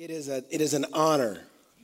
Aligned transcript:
It 0.00 0.08
is, 0.08 0.30
a, 0.30 0.42
it 0.48 0.62
is 0.62 0.72
an 0.72 0.86
honor, 0.94 1.42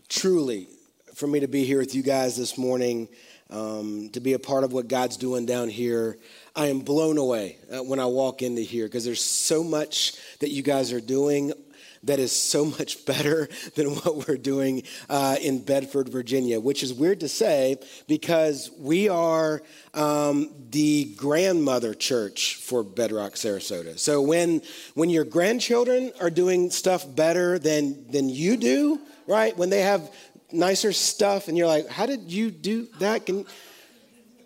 truly, 0.09 0.69
for 1.13 1.27
me 1.27 1.41
to 1.41 1.49
be 1.49 1.67
here 1.67 1.81
with 1.81 1.95
you 1.95 2.03
guys 2.03 2.35
this 2.35 2.57
morning, 2.57 3.11
um, 3.51 4.09
to 4.15 4.21
be 4.21 4.33
a 4.33 4.39
part 4.39 4.65
of 4.65 4.73
what 4.73 4.89
God's 4.89 5.19
doing 5.19 5.45
down 5.45 5.69
here. 5.69 6.17
I 6.55 6.69
am 6.69 6.81
blown 6.81 7.19
away 7.19 7.59
uh, 7.71 7.83
when 7.83 8.01
I 8.01 8.07
walk 8.07 8.41
into 8.41 8.63
here 8.63 8.87
because 8.87 9.05
there's 9.05 9.21
so 9.21 9.63
much 9.63 10.15
that 10.39 10.49
you 10.49 10.63
guys 10.63 10.95
are 10.95 11.01
doing 11.01 11.53
that 12.05 12.19
is 12.19 12.33
so 12.33 12.65
much 12.65 13.05
better 13.07 13.49
than 13.75 13.95
what 13.97 14.27
we're 14.27 14.37
doing 14.37 14.83
uh, 15.09 15.37
in 15.41 15.63
Bedford, 15.63 16.09
Virginia, 16.09 16.61
which 16.61 16.83
is 16.83 16.93
weird 16.93 17.21
to 17.21 17.29
say 17.29 17.77
because 18.09 18.71
we 18.79 19.09
are 19.09 19.63
um, 19.95 20.51
the 20.71 21.15
grandmother 21.17 21.95
church 21.95 22.57
for 22.57 22.83
Bedrock, 22.83 23.35
Sarasota. 23.35 23.99
So 23.99 24.23
when 24.23 24.63
when 24.95 25.11
your 25.11 25.25
grandchildren 25.25 26.13
are 26.21 26.31
doing 26.31 26.71
stuff 26.71 27.05
better 27.15 27.59
than 27.59 28.11
than 28.11 28.29
you 28.29 28.57
do, 28.57 29.01
right? 29.27 29.57
When 29.57 29.71
they 29.71 29.83
have 29.83 30.13
nicer 30.53 30.93
stuff, 30.93 31.49
and 31.49 31.57
you're 31.57 31.67
like, 31.67 31.89
"How 31.89 32.07
did 32.07 32.31
you 32.31 32.51
do 32.51 32.89
that?" 32.99 33.27
Can 33.27 33.47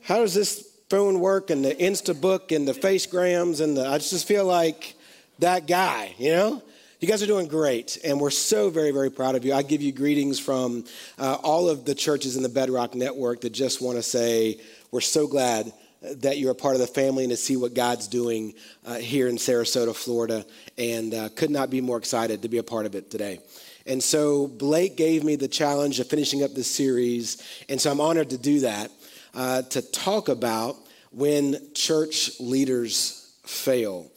how 0.03 0.19
does 0.19 0.35
this 0.35 0.67
phone 0.89 1.21
work 1.21 1.51
and 1.51 1.65
the 1.65 1.75
Instabook 1.75 2.55
and 2.55 2.67
the 2.67 2.73
Facegrams 2.73 3.61
and 3.61 3.77
the 3.77 3.87
I 3.87 3.99
just 3.99 4.27
feel 4.27 4.45
like 4.45 4.95
that 5.39 5.67
guy, 5.67 6.15
you 6.19 6.33
know? 6.33 6.63
You 7.01 7.09
guys 7.09 7.23
are 7.23 7.27
doing 7.27 7.49
great, 7.49 7.97
and 8.05 8.21
we're 8.21 8.29
so 8.29 8.69
very, 8.69 8.91
very 8.91 9.11
proud 9.11 9.35
of 9.35 9.43
you. 9.43 9.55
I 9.55 9.63
give 9.63 9.81
you 9.81 9.91
greetings 9.91 10.39
from 10.39 10.85
uh, 11.19 11.39
all 11.43 11.71
of 11.71 11.87
the 11.87 11.95
churches 11.95 12.37
in 12.37 12.43
the 12.43 12.49
Bedrock 12.51 12.95
Network 12.95 13.41
that 13.41 13.55
just 13.55 13.81
want 13.81 13.97
to 13.97 14.03
say 14.03 14.61
we're 14.91 15.01
so 15.01 15.27
glad 15.27 15.73
that 16.17 16.37
you're 16.37 16.51
a 16.51 16.55
part 16.55 16.75
of 16.75 16.81
the 16.83 16.87
family 16.87 17.25
and 17.25 17.31
to 17.31 17.39
see 17.39 17.57
what 17.57 17.73
God's 17.73 18.07
doing 18.07 18.53
uh, 18.85 18.97
here 18.97 19.29
in 19.29 19.37
Sarasota, 19.37 19.97
Florida, 19.97 20.45
and 20.77 21.15
uh, 21.15 21.31
could 21.31 21.49
not 21.49 21.71
be 21.71 21.81
more 21.81 21.97
excited 21.97 22.43
to 22.43 22.51
be 22.51 22.59
a 22.59 22.63
part 22.63 22.85
of 22.85 22.95
it 22.95 23.11
today. 23.11 23.41
And 23.87 24.03
so 24.03 24.47
Blake 24.47 24.99
gave 24.99 25.25
me 25.25 25.37
the 25.37 25.49
challenge 25.49 26.01
of 26.01 26.07
finishing 26.07 26.43
up 26.43 26.53
this 26.53 26.71
series, 26.71 27.43
and 27.71 27.81
so 27.81 27.91
I'm 27.91 28.03
honored 28.03 28.29
to 28.29 28.37
do 28.37 28.61
that, 28.61 28.91
uh, 29.33 29.63
to 29.63 29.81
talk 29.81 30.29
about 30.29 30.77
when 31.13 31.73
church 31.73 32.39
leaders 32.41 33.35
fail. 33.47 34.11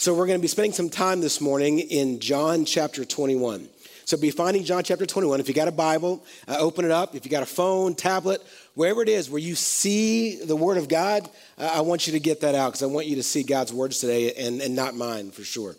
So 0.00 0.14
we're 0.14 0.26
going 0.26 0.38
to 0.38 0.42
be 0.42 0.48
spending 0.48 0.72
some 0.72 0.88
time 0.88 1.20
this 1.20 1.42
morning 1.42 1.78
in 1.78 2.20
John 2.20 2.64
chapter 2.64 3.04
21. 3.04 3.68
So 4.06 4.16
be 4.16 4.30
finding 4.30 4.64
John 4.64 4.82
chapter 4.82 5.04
21. 5.04 5.40
If 5.40 5.48
you 5.48 5.52
got 5.52 5.68
a 5.68 5.72
Bible, 5.72 6.24
uh, 6.48 6.56
open 6.58 6.86
it 6.86 6.90
up. 6.90 7.14
If 7.14 7.26
you 7.26 7.30
got 7.30 7.42
a 7.42 7.46
phone, 7.46 7.94
tablet, 7.94 8.42
wherever 8.72 9.02
it 9.02 9.10
is 9.10 9.28
where 9.28 9.42
you 9.42 9.54
see 9.54 10.42
the 10.42 10.56
Word 10.56 10.78
of 10.78 10.88
God, 10.88 11.28
uh, 11.58 11.72
I 11.74 11.82
want 11.82 12.06
you 12.06 12.14
to 12.14 12.18
get 12.18 12.40
that 12.40 12.54
out 12.54 12.68
because 12.68 12.82
I 12.82 12.86
want 12.86 13.08
you 13.08 13.16
to 13.16 13.22
see 13.22 13.42
God's 13.42 13.74
words 13.74 13.98
today 13.98 14.32
and, 14.32 14.62
and 14.62 14.74
not 14.74 14.94
mine 14.94 15.32
for 15.32 15.44
sure. 15.44 15.76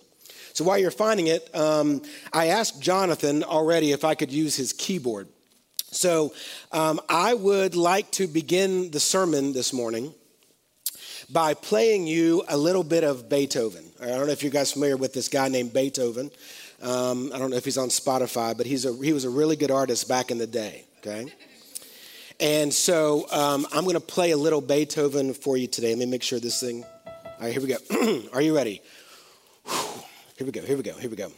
So 0.53 0.65
while 0.65 0.77
you're 0.77 0.91
finding 0.91 1.25
it, 1.25 1.49
um, 1.55 2.03
I 2.31 2.49
asked 2.49 2.79
Jonathan 2.79 3.43
already 3.43 3.91
if 3.91 4.05
I 4.05 4.13
could 4.13 4.31
use 4.31 4.55
his 4.55 4.71
keyboard. 4.71 5.29
So 5.89 6.35
um, 6.71 7.01
I 7.09 7.33
would 7.33 7.75
like 7.75 8.11
to 8.11 8.27
begin 8.27 8.91
the 8.91 8.99
sermon 8.99 9.53
this 9.53 9.73
morning 9.73 10.13
by 11.31 11.53
playing 11.53 12.07
you 12.07 12.43
a 12.49 12.57
little 12.57 12.83
bit 12.83 13.03
of 13.03 13.29
Beethoven. 13.29 13.85
I 14.01 14.07
don't 14.07 14.25
know 14.25 14.33
if 14.33 14.43
you 14.43 14.49
guys 14.49 14.71
familiar 14.71 14.97
with 14.97 15.13
this 15.13 15.27
guy 15.27 15.47
named 15.47 15.73
Beethoven. 15.73 16.29
Um, 16.81 17.31
I 17.33 17.37
don't 17.37 17.51
know 17.51 17.57
if 17.57 17.65
he's 17.65 17.77
on 17.77 17.89
Spotify, 17.89 18.57
but 18.57 18.65
he's 18.65 18.85
a, 18.85 18.93
he 19.03 19.13
was 19.13 19.23
a 19.23 19.29
really 19.29 19.55
good 19.55 19.71
artist 19.71 20.07
back 20.07 20.31
in 20.31 20.37
the 20.37 20.47
day, 20.47 20.85
okay? 20.99 21.31
And 22.39 22.73
so 22.73 23.27
um, 23.31 23.67
I'm 23.71 23.83
going 23.83 23.93
to 23.93 23.99
play 23.99 24.31
a 24.31 24.37
little 24.37 24.61
Beethoven 24.61 25.33
for 25.33 25.57
you 25.57 25.67
today. 25.67 25.89
Let 25.89 25.99
me 25.99 26.05
make 26.07 26.23
sure 26.23 26.39
this 26.39 26.59
thing. 26.59 26.83
All 27.05 27.23
right, 27.39 27.53
here 27.53 27.61
we 27.61 27.67
go. 27.67 28.29
Are 28.33 28.41
you 28.41 28.55
ready? 28.55 28.81
Here 30.37 30.47
we 30.47 30.51
go, 30.51 30.61
here 30.65 30.75
we 30.75 30.81
go, 30.81 30.93
here 30.93 31.07
we 31.07 31.15
go. 31.15 31.31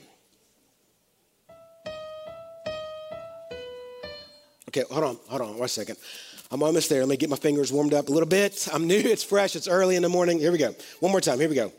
Okay, 4.69 4.83
hold 4.89 5.03
on, 5.03 5.17
hold 5.27 5.41
on, 5.41 5.59
one 5.59 5.67
second. 5.67 5.97
I'm 6.53 6.61
almost 6.61 6.87
there. 6.87 6.99
Let 6.99 7.09
me 7.09 7.17
get 7.17 7.31
my 7.31 7.35
fingers 7.35 7.73
warmed 7.73 7.95
up 7.95 8.09
a 8.09 8.11
little 8.11 8.29
bit. 8.29 8.67
I'm 8.71 8.85
new, 8.85 8.99
it's 8.99 9.23
fresh, 9.23 9.55
it's 9.55 9.67
early 9.67 9.95
in 9.95 10.03
the 10.03 10.09
morning. 10.09 10.37
Here 10.37 10.51
we 10.51 10.59
go. 10.59 10.75
One 10.99 11.11
more 11.11 11.19
time. 11.19 11.39
Here 11.39 11.49
we 11.49 11.55
go. 11.55 11.73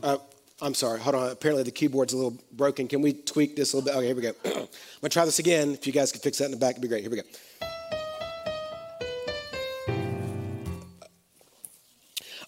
Uh, 0.00 0.18
I'm 0.60 0.74
sorry. 0.74 1.00
Hold 1.00 1.16
on. 1.16 1.32
Apparently 1.32 1.64
the 1.64 1.72
keyboard's 1.72 2.12
a 2.12 2.16
little 2.16 2.38
broken. 2.52 2.86
Can 2.86 3.02
we 3.02 3.12
tweak 3.12 3.56
this 3.56 3.72
a 3.72 3.78
little 3.78 3.90
bit? 3.90 3.96
Okay, 3.96 4.06
here 4.06 4.14
we 4.14 4.22
go. 4.22 4.32
I'm 4.44 4.68
to 5.02 5.08
try 5.08 5.24
this 5.24 5.40
again. 5.40 5.72
If 5.72 5.84
you 5.84 5.92
guys 5.92 6.12
could 6.12 6.22
fix 6.22 6.38
that 6.38 6.44
in 6.44 6.52
the 6.52 6.58
back, 6.58 6.76
it'd 6.76 6.82
be 6.82 6.86
great. 6.86 7.02
Here 7.02 7.10
we 7.10 7.16
go. 7.16 7.22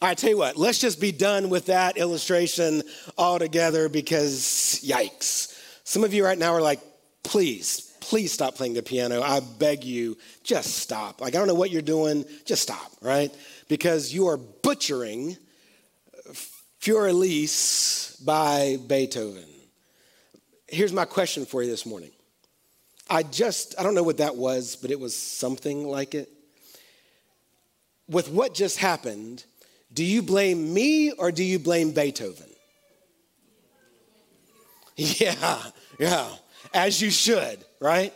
All 0.00 0.08
right, 0.08 0.16
tell 0.16 0.30
you 0.30 0.38
what, 0.38 0.56
let's 0.56 0.78
just 0.78 1.00
be 1.00 1.10
done 1.10 1.48
with 1.48 1.66
that 1.66 1.96
illustration 1.96 2.82
altogether 3.18 3.88
because 3.88 4.84
yikes. 4.84 5.58
Some 5.82 6.04
of 6.04 6.14
you 6.14 6.24
right 6.24 6.38
now 6.38 6.52
are 6.52 6.60
like, 6.60 6.80
please, 7.24 7.92
please 8.00 8.32
stop 8.32 8.54
playing 8.54 8.74
the 8.74 8.82
piano. 8.82 9.20
I 9.22 9.40
beg 9.40 9.82
you, 9.82 10.16
just 10.44 10.76
stop. 10.76 11.20
Like, 11.20 11.34
I 11.34 11.38
don't 11.38 11.48
know 11.48 11.54
what 11.54 11.70
you're 11.70 11.82
doing, 11.82 12.24
just 12.44 12.62
stop, 12.62 12.92
right? 13.00 13.34
Because 13.68 14.14
you 14.14 14.28
are 14.28 14.36
butchering 14.36 15.36
Fur 16.78 17.12
by 18.24 18.78
Beethoven. 18.86 19.44
Here's 20.68 20.92
my 20.92 21.04
question 21.04 21.46
for 21.46 21.62
you 21.62 21.70
this 21.70 21.86
morning. 21.86 22.10
I 23.08 23.22
just, 23.22 23.74
I 23.78 23.82
don't 23.82 23.94
know 23.94 24.02
what 24.02 24.18
that 24.18 24.36
was, 24.36 24.76
but 24.76 24.90
it 24.90 25.00
was 25.00 25.16
something 25.16 25.86
like 25.86 26.14
it. 26.14 26.30
With 28.08 28.30
what 28.30 28.54
just 28.54 28.78
happened, 28.78 29.44
do 29.92 30.04
you 30.04 30.22
blame 30.22 30.72
me 30.72 31.12
or 31.12 31.32
do 31.32 31.42
you 31.42 31.58
blame 31.58 31.92
Beethoven? 31.92 32.46
Yeah, 34.96 35.60
yeah 35.98 36.28
as 36.72 37.00
you 37.00 37.10
should, 37.10 37.64
right? 37.80 38.12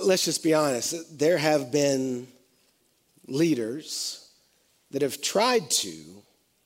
Let's 0.00 0.24
just 0.24 0.42
be 0.42 0.54
honest. 0.54 1.18
There 1.18 1.38
have 1.38 1.72
been 1.72 2.28
leaders 3.26 4.30
that 4.90 5.02
have 5.02 5.20
tried 5.20 5.70
to 5.70 5.92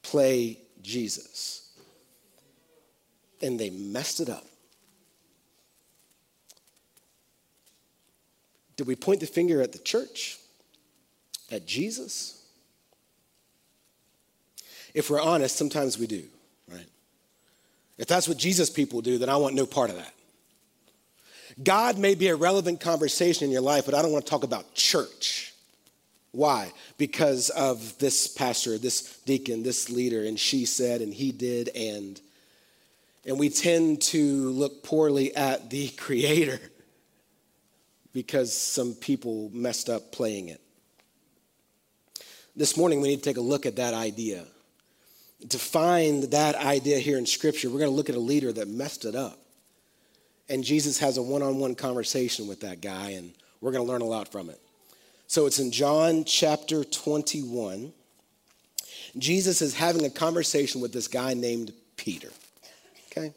play 0.03 0.59
Jesus, 0.83 1.71
and 3.41 3.59
they 3.59 3.71
messed 3.71 4.21
it 4.21 4.29
up. 4.29 4.45
Did 8.77 8.87
we 8.87 8.97
point 8.97 9.21
the 9.21 9.27
finger 9.27 9.63
at 9.63 9.73
the 9.73 9.79
church? 9.79 10.39
At 11.51 11.67
Jesus? 11.67 12.43
If 14.95 15.11
we're 15.11 15.21
honest, 15.21 15.57
sometimes 15.57 15.99
we 15.99 16.07
do. 16.07 16.25
If 18.03 18.09
that's 18.09 18.27
what 18.27 18.37
Jesus 18.37 18.69
people 18.69 19.01
do, 19.01 19.17
then 19.17 19.29
I 19.29 19.37
want 19.37 19.55
no 19.55 19.65
part 19.65 19.89
of 19.89 19.95
that. 19.95 20.13
God 21.63 21.99
may 21.99 22.17
be 22.17 22.27
a 22.27 22.35
relevant 22.35 22.81
conversation 22.81 23.45
in 23.45 23.53
your 23.53 23.61
life, 23.61 23.85
but 23.87 23.95
I 23.95 24.03
don't 24.03 24.11
want 24.11 24.27
to 24.27 24.31
talk 24.31 24.43
about 24.43 24.75
church. 24.75 25.55
Why? 26.33 26.73
Because 26.99 27.49
of 27.51 27.97
this 27.99 28.27
pastor, 28.27 28.77
this 28.77 29.19
deacon, 29.19 29.63
this 29.63 29.89
leader, 29.89 30.25
and 30.25 30.37
she 30.37 30.65
said, 30.65 31.01
and 31.01 31.15
he 31.15 31.31
did, 31.31 31.69
and 31.77 32.21
and 33.25 33.39
we 33.39 33.49
tend 33.49 34.03
to 34.03 34.51
look 34.51 34.83
poorly 34.83 35.33
at 35.37 35.71
the 35.71 35.89
creator 35.97 36.59
because 38.13 38.53
some 38.53 38.95
people 38.95 39.49
messed 39.55 39.89
up 39.89 40.11
playing 40.11 40.49
it. 40.49 40.61
This 42.57 42.77
morning 42.77 43.01
we 43.01 43.11
need 43.11 43.19
to 43.19 43.23
take 43.23 43.37
a 43.37 43.41
look 43.41 43.65
at 43.65 43.77
that 43.77 43.95
idea 43.95 44.45
to 45.49 45.59
find 45.59 46.25
that 46.25 46.55
idea 46.55 46.99
here 46.99 47.19
in 47.19 47.27
Scripture, 47.27 47.69
we're 47.69 47.79
going 47.79 47.91
to 47.91 47.97
look 47.97 48.09
at 48.09 48.15
a 48.15 48.21
leader 48.21 48.53
that 48.53 48.69
messed 48.69 49.05
it 49.05 49.15
up. 49.15 49.39
And 50.49 50.63
Jesus 50.65 50.99
has 50.99 51.17
a 51.17 51.23
one 51.23 51.43
on 51.43 51.59
one 51.59 51.75
conversation 51.75 52.47
with 52.47 52.61
that 52.61 52.81
guy, 52.81 53.11
and 53.11 53.33
we're 53.61 53.73
going 53.73 53.85
to 53.85 53.91
learn 53.91 54.03
a 54.03 54.07
lot 54.07 54.31
from 54.31 54.51
it. 54.51 54.61
So 55.27 55.47
it's 55.47 55.59
in 55.59 55.73
John 55.73 56.25
chapter 56.25 56.85
21. 56.85 57.93
Jesus 59.17 59.63
is 59.63 59.75
having 59.75 60.05
a 60.05 60.11
conversation 60.11 60.81
with 60.81 60.93
this 60.93 61.09
guy 61.09 61.35
named 61.35 61.73
Peter. 61.97 62.29
Okay? 63.11 63.33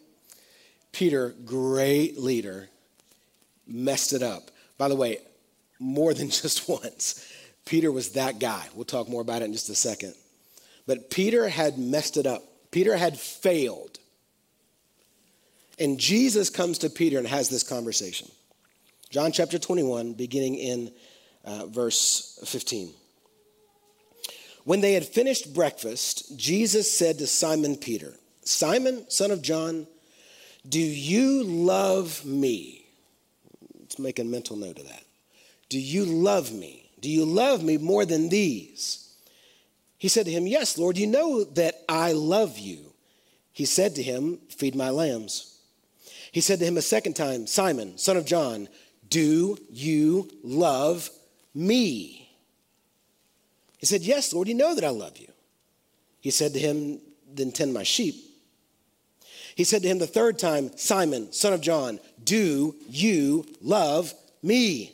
Peter, 0.92 1.34
great 1.46 2.18
leader, 2.18 2.70
messed 3.68 4.14
it 4.14 4.24
up. 4.24 4.52
By 4.78 4.90
the 4.90 4.96
way, 4.96 5.20
more 5.80 6.14
than 6.14 6.30
just 6.42 6.68
once. 6.68 7.32
Peter 7.66 7.92
was 7.92 8.12
that 8.12 8.40
guy. 8.40 8.68
We'll 8.76 8.86
talk 8.86 9.10
more 9.10 9.22
about 9.22 9.42
it 9.42 9.46
in 9.46 9.54
just 9.54 9.70
a 9.70 9.76
second. 9.76 10.14
But 10.88 11.10
Peter 11.10 11.50
had 11.50 11.78
messed 11.78 12.18
it 12.18 12.26
up, 12.26 12.44
Peter 12.72 12.96
had 12.96 13.18
failed. 13.18 14.00
And 15.78 16.00
Jesus 16.00 16.50
comes 16.50 16.78
to 16.80 16.90
Peter 16.90 17.18
and 17.18 17.28
has 17.28 17.50
this 17.50 17.64
conversation. 17.64 18.30
John 19.10 19.32
chapter 19.32 19.60
21, 19.60 20.14
beginning 20.14 20.56
in 20.56 20.92
uh, 21.44 21.66
verse 21.66 22.40
15. 22.46 22.92
When 24.64 24.82
they 24.82 24.94
had 24.94 25.06
finished 25.06 25.54
breakfast, 25.54 26.38
Jesus 26.38 26.90
said 26.90 27.20
to 27.20 27.28
Simon 27.28 27.76
Peter, 27.76 28.14
Simon, 28.44 29.10
son 29.10 29.32
of 29.32 29.42
John, 29.42 29.86
do 30.68 30.80
you 30.80 31.44
love 31.44 32.26
me? 32.26 32.86
Let's 33.80 34.00
make 34.00 34.18
a 34.18 34.24
mental 34.24 34.56
note 34.56 34.80
of 34.80 34.88
that. 34.88 35.04
Do 35.70 35.80
you 35.80 36.06
love 36.06 36.52
me? 36.52 36.90
Do 37.00 37.10
you 37.10 37.26
love 37.26 37.64
me 37.64 37.78
more 37.78 38.06
than 38.06 38.30
these? 38.30 39.05
He 39.98 40.08
said 40.08 40.26
to 40.26 40.32
him, 40.32 40.48
Yes, 40.48 40.78
Lord, 40.78 40.98
you 40.98 41.08
know 41.08 41.44
that 41.44 41.84
I 41.88 42.12
love 42.12 42.58
you. 42.58 42.94
He 43.52 43.66
said 43.66 43.96
to 43.96 44.04
him, 44.04 44.40
Feed 44.50 44.76
my 44.76 44.90
lambs. 44.90 45.60
He 46.32 46.42
said 46.42 46.60
to 46.60 46.66
him 46.66 46.78
a 46.78 46.82
second 46.82 47.14
time, 47.14 47.48
Simon, 47.48 47.98
son 47.98 48.18
of 48.18 48.26
John, 48.26 48.68
do 49.10 49.58
you 49.70 50.30
love 50.44 51.10
me? 51.54 52.30
He 53.78 53.86
said, 53.86 54.02
Yes, 54.02 54.34
Lord, 54.34 54.48
you 54.48 54.56
know 54.56 54.76
that 54.76 54.84
I 54.84 54.90
love 54.90 55.18
you. 55.18 55.32
He 56.20 56.32
said 56.32 56.54
to 56.54 56.60
him, 56.60 57.00
Then 57.34 57.52
tend 57.52 57.74
my 57.74 57.84
sheep. 57.84 58.16
He 59.56 59.64
said 59.64 59.84
to 59.84 59.88
him 59.88 60.00
the 60.00 60.08
third 60.08 60.38
time, 60.38 60.76
Simon, 60.76 61.32
son 61.32 61.54
of 61.54 61.62
John, 61.62 62.00
do 62.22 62.76
you 62.90 63.46
love 63.62 64.14
me? 64.44 64.94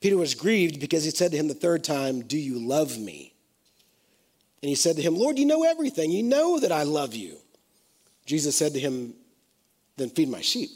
Peter 0.00 0.16
was 0.16 0.34
grieved 0.34 0.80
because 0.80 1.04
he 1.04 1.10
said 1.10 1.30
to 1.30 1.36
him 1.36 1.46
the 1.46 1.54
third 1.54 1.84
time, 1.84 2.22
Do 2.22 2.36
you 2.36 2.58
love 2.58 2.98
me? 2.98 3.34
And 4.62 4.68
he 4.68 4.74
said 4.74 4.96
to 4.96 5.02
him, 5.02 5.16
Lord, 5.16 5.38
you 5.38 5.46
know 5.46 5.64
everything. 5.64 6.10
You 6.10 6.22
know 6.22 6.58
that 6.58 6.72
I 6.72 6.82
love 6.82 7.14
you. 7.14 7.36
Jesus 8.26 8.56
said 8.56 8.74
to 8.74 8.80
him, 8.80 9.14
Then 9.96 10.10
feed 10.10 10.28
my 10.28 10.40
sheep. 10.40 10.70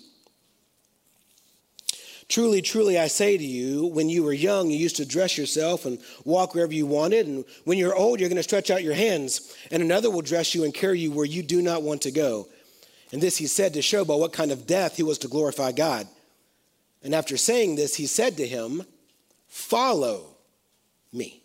Truly, 2.28 2.62
truly, 2.62 2.98
I 2.98 3.08
say 3.08 3.36
to 3.36 3.44
you, 3.44 3.88
when 3.88 4.08
you 4.08 4.22
were 4.22 4.32
young, 4.32 4.70
you 4.70 4.78
used 4.78 4.96
to 4.96 5.04
dress 5.04 5.36
yourself 5.36 5.84
and 5.84 5.98
walk 6.24 6.54
wherever 6.54 6.72
you 6.72 6.86
wanted. 6.86 7.26
And 7.26 7.44
when 7.64 7.76
you're 7.76 7.94
old, 7.94 8.20
you're 8.20 8.30
going 8.30 8.38
to 8.38 8.42
stretch 8.42 8.70
out 8.70 8.82
your 8.82 8.94
hands, 8.94 9.54
and 9.70 9.82
another 9.82 10.10
will 10.10 10.22
dress 10.22 10.54
you 10.54 10.64
and 10.64 10.72
carry 10.72 10.98
you 10.98 11.12
where 11.12 11.26
you 11.26 11.42
do 11.42 11.60
not 11.60 11.82
want 11.82 12.00
to 12.02 12.10
go. 12.10 12.48
And 13.12 13.20
this 13.20 13.36
he 13.36 13.46
said 13.46 13.74
to 13.74 13.82
show 13.82 14.04
by 14.06 14.14
what 14.14 14.32
kind 14.32 14.50
of 14.50 14.66
death 14.66 14.96
he 14.96 15.02
was 15.02 15.18
to 15.18 15.28
glorify 15.28 15.72
God. 15.72 16.08
And 17.02 17.14
after 17.14 17.36
saying 17.36 17.76
this, 17.76 17.96
he 17.96 18.06
said 18.06 18.38
to 18.38 18.46
him, 18.46 18.82
Follow 19.48 20.36
me. 21.12 21.41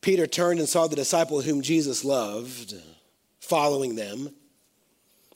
Peter 0.00 0.26
turned 0.26 0.60
and 0.60 0.68
saw 0.68 0.86
the 0.86 0.96
disciple 0.96 1.42
whom 1.42 1.62
Jesus 1.62 2.04
loved 2.04 2.74
following 3.40 3.96
them. 3.96 4.30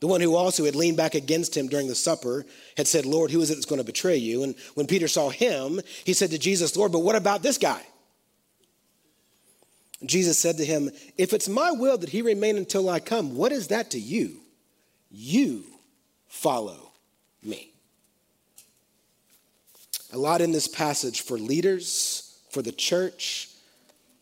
The 0.01 0.07
one 0.07 0.21
who 0.21 0.35
also 0.35 0.65
had 0.65 0.77
leaned 0.77 0.97
back 0.97 1.15
against 1.15 1.57
him 1.57 1.69
during 1.69 1.89
the 1.89 1.95
supper 1.95 2.45
had 2.77 2.87
said, 2.87 3.07
Lord, 3.07 3.31
who 3.31 3.41
is 3.41 3.51
it 3.51 3.55
that's 3.55 3.67
going 3.67 3.81
to 3.81 3.85
betray 3.85 4.17
you? 4.17 4.43
And 4.43 4.55
when 4.75 4.87
Peter 4.87 5.09
saw 5.09 5.31
him, 5.31 5.81
he 6.05 6.13
said 6.13 6.31
to 6.31 6.39
Jesus, 6.39 6.77
Lord, 6.77 6.93
but 6.93 7.01
what 7.01 7.17
about 7.17 7.43
this 7.43 7.59
guy? 7.59 7.83
Jesus 10.05 10.39
said 10.39 10.59
to 10.59 10.65
him, 10.65 10.91
If 11.17 11.33
it's 11.33 11.49
my 11.49 11.71
will 11.71 11.97
that 11.99 12.11
he 12.11 12.23
remain 12.23 12.57
until 12.57 12.89
I 12.89 13.01
come, 13.01 13.37
what 13.37 13.53
is 13.53 13.69
that 13.69 13.91
to 13.93 13.99
you? 13.99 14.41
You 15.11 15.65
follow 16.29 16.93
me. 17.43 17.71
A 20.13 20.19
lot 20.19 20.41
in 20.41 20.53
this 20.53 20.69
passage 20.69 21.23
for 21.23 21.39
leaders, 21.39 22.39
for 22.51 22.63
the 22.63 22.73
church, 22.73 23.49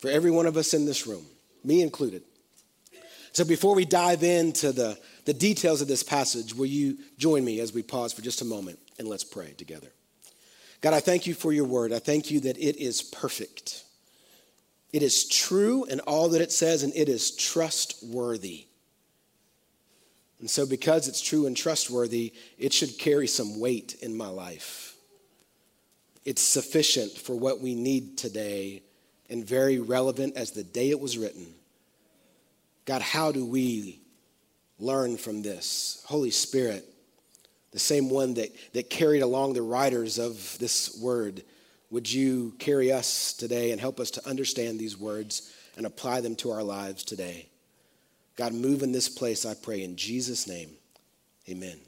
for 0.03 0.11
every 0.11 0.33
one 0.33 0.47
of 0.47 0.57
us 0.57 0.75
in 0.75 0.85
this 0.85 1.07
room, 1.07 1.25
me 1.63 1.81
included. 1.81 2.25
So 3.31 3.45
before 3.45 3.77
we 3.77 3.85
dive 3.85 4.25
into 4.25 4.73
the, 4.73 4.99
the 5.27 5.33
details 5.33 5.81
of 5.81 5.87
this 5.87 6.03
passage, 6.03 6.53
will 6.57 6.67
you 6.67 6.99
join 7.19 7.45
me 7.45 7.61
as 7.61 7.73
we 7.73 7.85
pause 7.85 8.13
for 8.13 8.21
just 8.21 8.43
a 8.43 8.45
moment 8.45 8.81
and 8.99 9.07
let's 9.07 9.23
pray 9.23 9.53
together? 9.53 9.87
God, 10.81 10.93
I 10.93 10.99
thank 10.99 11.29
you 11.29 11.35
for 11.35 11.53
your 11.53 11.67
word. 11.67 11.93
I 11.93 12.01
thank 12.01 12.33
you 12.33 12.41
that 12.41 12.59
it 12.59 12.83
is 12.83 13.01
perfect. 13.01 13.85
It 14.93 15.05
is 15.05 15.29
true 15.29 15.85
in 15.85 16.01
all 16.01 16.31
that 16.31 16.43
it 16.43 16.51
says, 16.51 16.83
and 16.83 16.93
it 16.97 17.09
is 17.09 17.37
trustworthy. 17.37 18.67
And 20.41 20.51
so, 20.51 20.67
because 20.67 21.07
it's 21.07 21.21
true 21.21 21.47
and 21.47 21.57
trustworthy, 21.57 22.33
it 22.59 22.73
should 22.73 22.99
carry 22.99 23.29
some 23.29 23.61
weight 23.61 23.95
in 24.03 24.17
my 24.17 24.27
life. 24.27 24.97
It's 26.25 26.43
sufficient 26.43 27.13
for 27.13 27.37
what 27.37 27.61
we 27.61 27.77
need 27.77 28.19
today 28.19 28.83
and 29.33 29.47
very 29.47 29.79
relevant 29.79 30.37
as 30.37 30.51
the 30.51 30.63
day 30.63 30.91
it 30.91 31.01
was 31.01 31.17
written. 31.17 31.47
God, 32.85 33.01
how 33.01 33.33
do 33.33 33.47
we 33.47 33.99
learn 34.79 35.17
from 35.17 35.41
this? 35.41 36.05
Holy 36.07 36.31
Spirit, 36.31 36.85
the 37.71 37.79
same 37.79 38.11
one 38.11 38.35
that, 38.35 38.51
that 38.75 38.91
carried 38.91 39.23
along 39.23 39.55
the 39.55 39.63
writers 39.63 40.19
of 40.19 40.59
this 40.59 40.99
word, 41.01 41.43
would 41.91 42.13
you 42.13 42.55
carry 42.59 42.93
us 42.93 43.33
today 43.33 43.71
and 43.71 43.81
help 43.81 43.99
us 43.99 44.11
to 44.13 44.29
understand 44.29 44.79
these 44.79 44.99
words 44.99 45.51
and 45.79 45.87
apply 45.87 46.21
them 46.21 46.37
to 46.37 46.51
our 46.51 46.63
lives 46.63 47.03
today? 47.03 47.49
God, 48.37 48.53
move 48.53 48.83
in 48.83 48.93
this 48.93 49.09
place, 49.09 49.47
I 49.47 49.55
pray, 49.55 49.83
in 49.83 49.97
Jesus' 49.97 50.47
name. 50.47 50.71
Amen. 51.49 51.79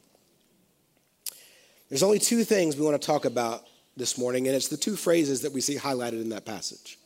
There's 1.91 2.03
only 2.03 2.19
two 2.19 2.43
things 2.43 2.75
we 2.75 2.87
want 2.87 3.01
to 3.01 3.07
talk 3.07 3.27
about 3.27 3.65
this 3.99 4.17
morning, 4.17 4.47
and 4.47 4.57
it's 4.57 4.69
the 4.69 4.79
two 4.79 4.97
phrases 4.97 5.43
that 5.43 5.53
we 5.53 5.61
see 5.61 5.77
highlighted 5.77 6.23
in 6.23 6.31
that 6.31 6.47
passage. 6.47 6.99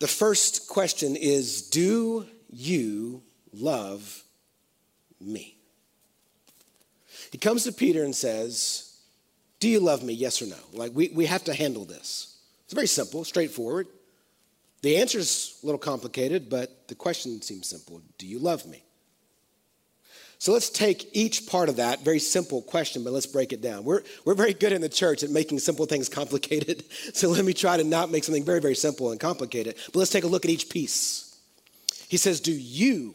The 0.00 0.08
first 0.08 0.66
question 0.66 1.14
is 1.14 1.62
Do 1.62 2.26
you 2.50 3.22
love 3.52 4.24
me? 5.20 5.56
He 7.30 7.38
comes 7.38 7.64
to 7.64 7.72
Peter 7.72 8.02
and 8.02 8.16
says, 8.16 8.98
Do 9.60 9.68
you 9.68 9.78
love 9.78 10.02
me? 10.02 10.14
Yes 10.14 10.42
or 10.42 10.46
no? 10.46 10.56
Like, 10.72 10.92
we, 10.94 11.10
we 11.10 11.26
have 11.26 11.44
to 11.44 11.54
handle 11.54 11.84
this. 11.84 12.38
It's 12.64 12.74
very 12.74 12.88
simple, 12.88 13.24
straightforward. 13.24 13.86
The 14.82 14.96
answer 14.96 15.18
is 15.18 15.58
a 15.62 15.66
little 15.66 15.78
complicated, 15.78 16.48
but 16.48 16.88
the 16.88 16.94
question 16.94 17.40
seems 17.42 17.68
simple 17.68 18.00
Do 18.18 18.26
you 18.26 18.38
love 18.38 18.66
me? 18.66 18.82
So 20.40 20.52
let's 20.52 20.70
take 20.70 21.10
each 21.14 21.46
part 21.46 21.68
of 21.68 21.76
that 21.76 22.00
very 22.00 22.18
simple 22.18 22.62
question, 22.62 23.04
but 23.04 23.12
let's 23.12 23.26
break 23.26 23.52
it 23.52 23.60
down. 23.60 23.84
We're, 23.84 24.02
we're 24.24 24.34
very 24.34 24.54
good 24.54 24.72
in 24.72 24.80
the 24.80 24.88
church 24.88 25.22
at 25.22 25.28
making 25.28 25.58
simple 25.58 25.84
things 25.84 26.08
complicated. 26.08 26.82
So 27.12 27.28
let 27.28 27.44
me 27.44 27.52
try 27.52 27.76
to 27.76 27.84
not 27.84 28.10
make 28.10 28.24
something 28.24 28.44
very, 28.44 28.60
very 28.60 28.74
simple 28.74 29.10
and 29.10 29.20
complicated. 29.20 29.76
But 29.86 29.96
let's 29.96 30.10
take 30.10 30.24
a 30.24 30.28
look 30.28 30.44
at 30.44 30.50
each 30.50 30.70
piece. 30.70 31.38
He 32.08 32.16
says, 32.16 32.40
Do 32.40 32.52
you 32.52 33.14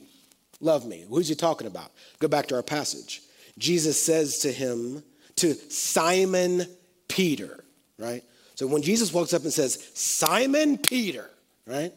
love 0.62 0.86
me? 0.86 1.06
Who's 1.10 1.28
he 1.28 1.36
talking 1.36 1.66
about? 1.66 1.92
Go 2.20 2.28
back 2.28 2.48
to 2.48 2.56
our 2.56 2.64
passage. 2.64 3.22
Jesus 3.58 4.02
says 4.02 4.40
to 4.40 4.52
him, 4.52 5.04
to 5.38 5.54
Simon 5.70 6.66
Peter, 7.08 7.64
right? 7.98 8.24
So 8.56 8.68
when 8.68 8.82
Jesus 8.82 9.14
walks 9.14 9.34
up 9.34 9.44
and 9.44 9.52
says, 9.52 9.90
Simon 9.94 10.78
Peter, 10.78 11.30
right? 11.66 11.94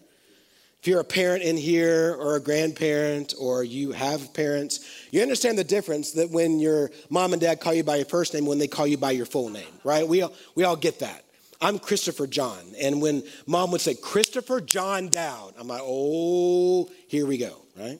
If 0.80 0.86
you're 0.86 1.00
a 1.00 1.04
parent 1.04 1.42
in 1.42 1.56
here 1.56 2.14
or 2.18 2.36
a 2.36 2.40
grandparent 2.40 3.34
or 3.38 3.64
you 3.64 3.90
have 3.92 4.32
parents, 4.32 4.80
you 5.10 5.20
understand 5.22 5.58
the 5.58 5.64
difference 5.64 6.12
that 6.12 6.30
when 6.30 6.60
your 6.60 6.90
mom 7.10 7.32
and 7.32 7.42
dad 7.42 7.60
call 7.60 7.74
you 7.74 7.82
by 7.82 7.96
your 7.96 8.04
first 8.04 8.32
name, 8.32 8.46
when 8.46 8.58
they 8.58 8.68
call 8.68 8.86
you 8.86 8.96
by 8.96 9.10
your 9.10 9.26
full 9.26 9.48
name, 9.48 9.72
right? 9.82 10.06
We 10.06 10.22
all, 10.22 10.32
we 10.54 10.62
all 10.62 10.76
get 10.76 11.00
that. 11.00 11.24
I'm 11.60 11.80
Christopher 11.80 12.28
John. 12.28 12.60
And 12.80 13.02
when 13.02 13.24
mom 13.46 13.72
would 13.72 13.80
say, 13.80 13.96
Christopher 13.96 14.60
John 14.60 15.08
Dowd, 15.08 15.54
I'm 15.58 15.66
like, 15.66 15.82
oh, 15.82 16.88
here 17.08 17.26
we 17.26 17.38
go, 17.38 17.56
right? 17.76 17.98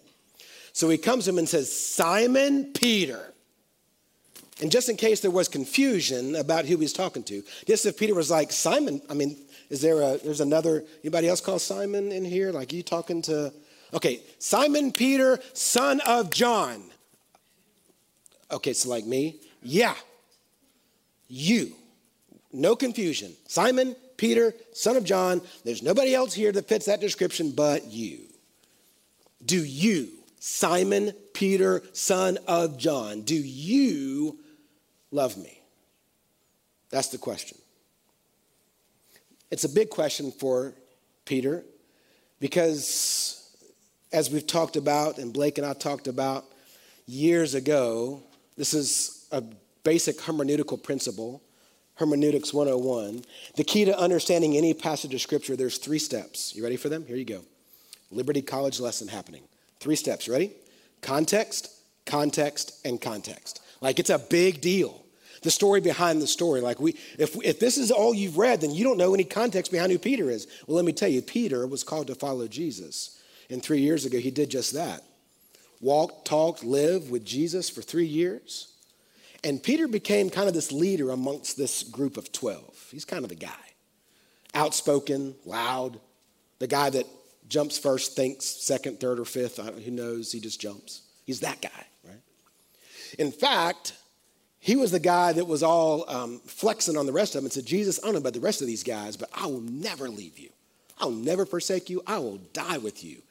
So 0.73 0.89
he 0.89 0.99
comes 0.99 1.25
to 1.25 1.31
him 1.31 1.39
and 1.39 1.49
says, 1.49 1.73
Simon 1.73 2.73
Peter. 2.73 3.35
And 4.61 4.70
just 4.70 4.89
in 4.89 4.97
case 4.97 5.20
there 5.20 5.31
was 5.32 5.49
confusion 5.49 6.37
about 6.37 6.67
who 6.67 6.77
he's 6.77 6.93
talking 6.93 7.25
to, 7.25 7.43
just 7.67 7.87
if 7.87 7.97
Peter 7.97 8.15
was 8.15 8.31
like, 8.31 8.53
Simon, 8.53 9.03
I 9.11 9.15
mean, 9.15 9.37
is 9.70 9.81
there 9.81 10.01
a, 10.01 10.19
there's 10.19 10.41
another, 10.41 10.84
anybody 11.03 11.29
else 11.29 11.41
called 11.41 11.60
Simon 11.60 12.10
in 12.13 12.25
here? 12.25 12.53
Like 12.53 12.72
you 12.72 12.82
talking 12.82 13.22
to, 13.22 13.53
okay, 13.93 14.20
Simon 14.39 14.93
Peter, 14.93 15.39
son 15.53 16.01
of 16.06 16.31
John. 16.31 16.82
Okay, 18.51 18.72
so 18.72 18.89
like 18.89 19.05
me? 19.05 19.41
Yeah, 19.63 19.94
you. 21.29 21.75
No 22.53 22.75
confusion. 22.75 23.34
Simon, 23.46 23.94
Peter, 24.17 24.55
son 24.72 24.96
of 24.96 25.05
John. 25.05 25.43
There's 25.65 25.82
nobody 25.82 26.15
else 26.15 26.32
here 26.32 26.51
that 26.53 26.67
fits 26.67 26.87
that 26.87 27.01
description 27.01 27.51
but 27.51 27.84
you. 27.91 28.20
Do 29.44 29.63
you, 29.63 30.08
Simon, 30.41 31.13
Peter, 31.34 31.82
son 31.93 32.39
of 32.46 32.79
John, 32.79 33.22
do 33.22 33.34
you 33.37 34.39
love 35.10 35.37
me? 35.37 35.60
That's 36.91 37.08
the 37.08 37.19
question. 37.19 37.58
It's 39.50 39.64
a 39.64 39.69
big 39.69 39.90
question 39.90 40.31
for 40.31 40.74
Peter 41.24 41.64
because, 42.40 43.56
as 44.12 44.31
we've 44.31 44.46
talked 44.46 44.76
about, 44.76 45.19
and 45.19 45.32
Blake 45.32 45.58
and 45.58 45.67
I 45.67 45.72
talked 45.72 46.06
about 46.06 46.44
years 47.06 47.55
ago, 47.55 48.22
this 48.56 48.74
is 48.74 49.26
a 49.32 49.43
basic 49.82 50.19
hermeneutical 50.19 50.82
principle 50.82 51.43
Hermeneutics 51.98 52.55
101. 52.55 53.24
The 53.56 53.64
key 53.64 53.84
to 53.84 53.98
understanding 53.98 54.56
any 54.56 54.72
passage 54.72 55.14
of 55.14 55.20
scripture, 55.20 55.56
there's 55.56 55.78
three 55.78 55.98
steps. 55.98 56.55
You 56.55 56.62
ready 56.62 56.76
for 56.76 56.88
them? 56.88 57.05
Here 57.05 57.17
you 57.17 57.24
go. 57.24 57.43
Liberty 58.12 58.40
College 58.40 58.78
lesson 58.78 59.08
happening. 59.08 59.43
Three 59.81 59.96
steps. 59.96 60.28
Ready? 60.28 60.52
Context, 61.02 61.70
context, 62.06 62.81
and 62.84 63.00
context. 63.00 63.62
Like 63.81 63.98
it's 63.98 64.10
a 64.10 64.19
big 64.19 64.60
deal. 64.60 65.05
The 65.43 65.51
story 65.51 65.81
behind 65.81 66.21
the 66.21 66.27
story. 66.27 66.61
Like 66.61 66.81
we, 66.81 66.97
if, 67.19 67.37
if 67.45 67.61
this 67.61 67.79
is 67.79 67.91
all 67.91 68.15
you've 68.15 68.39
read, 68.39 68.61
then 68.61 68.73
you 68.73 68.85
don't 68.85 68.99
know 68.99 69.15
any 69.15 69.25
context 69.25 69.73
behind 69.73 69.93
who 69.93 69.99
Peter 69.99 70.31
is. 70.31 70.47
Well, 70.67 70.77
let 70.77 70.85
me 70.85 70.93
tell 70.93 71.09
you, 71.09 71.23
Peter 71.23 71.67
was 71.67 71.85
called 71.85 72.09
to 72.09 72.15
follow 72.15 72.49
Jesus. 72.49 73.21
And 73.51 73.63
three 73.63 73.81
years 73.81 74.05
ago, 74.05 74.19
he 74.19 74.31
did 74.31 74.51
just 74.51 74.75
that. 74.75 75.03
Walked, 75.81 76.27
talked, 76.27 76.65
lived 76.65 77.11
with 77.11 77.25
Jesus 77.25 77.71
for 77.71 77.83
three 77.83 78.07
years. 78.07 78.73
And 79.45 79.63
Peter 79.63 79.87
became 79.87 80.29
kind 80.29 80.49
of 80.49 80.55
this 80.55 80.73
leader 80.73 81.11
amongst 81.11 81.57
this 81.57 81.85
group 81.85 82.17
of 82.17 82.33
12. 82.33 82.89
He's 82.91 83.05
kind 83.05 83.25
of 83.25 83.29
the 83.29 83.37
guy. 83.37 83.51
Outspoken, 84.55 85.37
loud, 85.45 86.01
the 86.59 86.67
guy 86.67 86.91
that 86.91 87.07
Jumps 87.49 87.79
first, 87.79 88.15
thinks 88.15 88.45
second, 88.45 89.01
third, 89.01 89.19
or 89.19 89.25
fifth. 89.25 89.57
Who 89.57 89.91
knows? 89.91 90.31
He 90.33 90.41
just 90.41 90.61
jumps. 90.61 91.03
He's 91.25 91.41
that 91.41 91.63
guy, 91.63 91.87
right? 92.05 92.21
In 93.19 93.33
fact, 93.33 93.95
he 94.60 94.77
was 94.77 94.91
the 94.91 95.00
guy 95.00 95.32
that 95.32 95.46
was 95.46 95.62
all 95.62 96.08
um, 96.10 96.41
flexing 96.41 96.96
on 96.96 97.06
the 97.06 97.12
rest 97.12 97.34
of 97.34 97.41
them 97.41 97.46
and 97.46 97.53
said, 97.53 97.67
Jesus, 97.67 98.00
I 98.03 98.06
don't 98.06 98.15
know 98.15 98.20
about 98.20 98.34
the 98.34 98.41
rest 98.41 98.60
of 98.60 98.67
these 98.67 98.82
guys, 98.82 99.17
but 99.17 99.31
I 99.32 99.46
will 99.46 99.60
never 99.60 100.08
leave 100.08 100.38
you. 100.38 100.50
I'll 100.98 101.10
never 101.10 101.46
forsake 101.46 101.88
you. 101.88 102.03
I 102.06 102.19
will 102.19 102.38
die 102.53 102.79
with 102.79 103.05
you. 103.05 103.22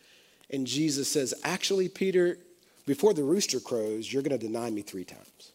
And 0.49 0.65
Jesus 0.65 1.09
says, 1.09 1.33
Actually, 1.43 1.89
Peter, 1.89 2.37
before 2.85 3.13
the 3.13 3.23
rooster 3.23 3.59
crows, 3.59 4.11
you're 4.11 4.23
going 4.23 4.37
to 4.37 4.45
deny 4.45 4.69
me 4.69 4.81
three 4.81 5.03
times. 5.03 5.51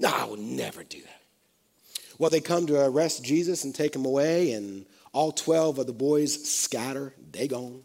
No, 0.00 0.08
I 0.08 0.24
will 0.24 0.36
never 0.36 0.82
do 0.82 1.00
that. 1.00 1.20
Well, 2.18 2.30
they 2.30 2.40
come 2.40 2.66
to 2.66 2.84
arrest 2.84 3.24
Jesus 3.24 3.64
and 3.64 3.74
take 3.74 3.94
him 3.94 4.04
away, 4.04 4.52
and 4.52 4.84
all 5.12 5.30
12 5.30 5.78
of 5.78 5.86
the 5.86 5.92
boys 5.92 6.48
scatter. 6.48 7.14
They 7.30 7.46
gone. 7.46 7.82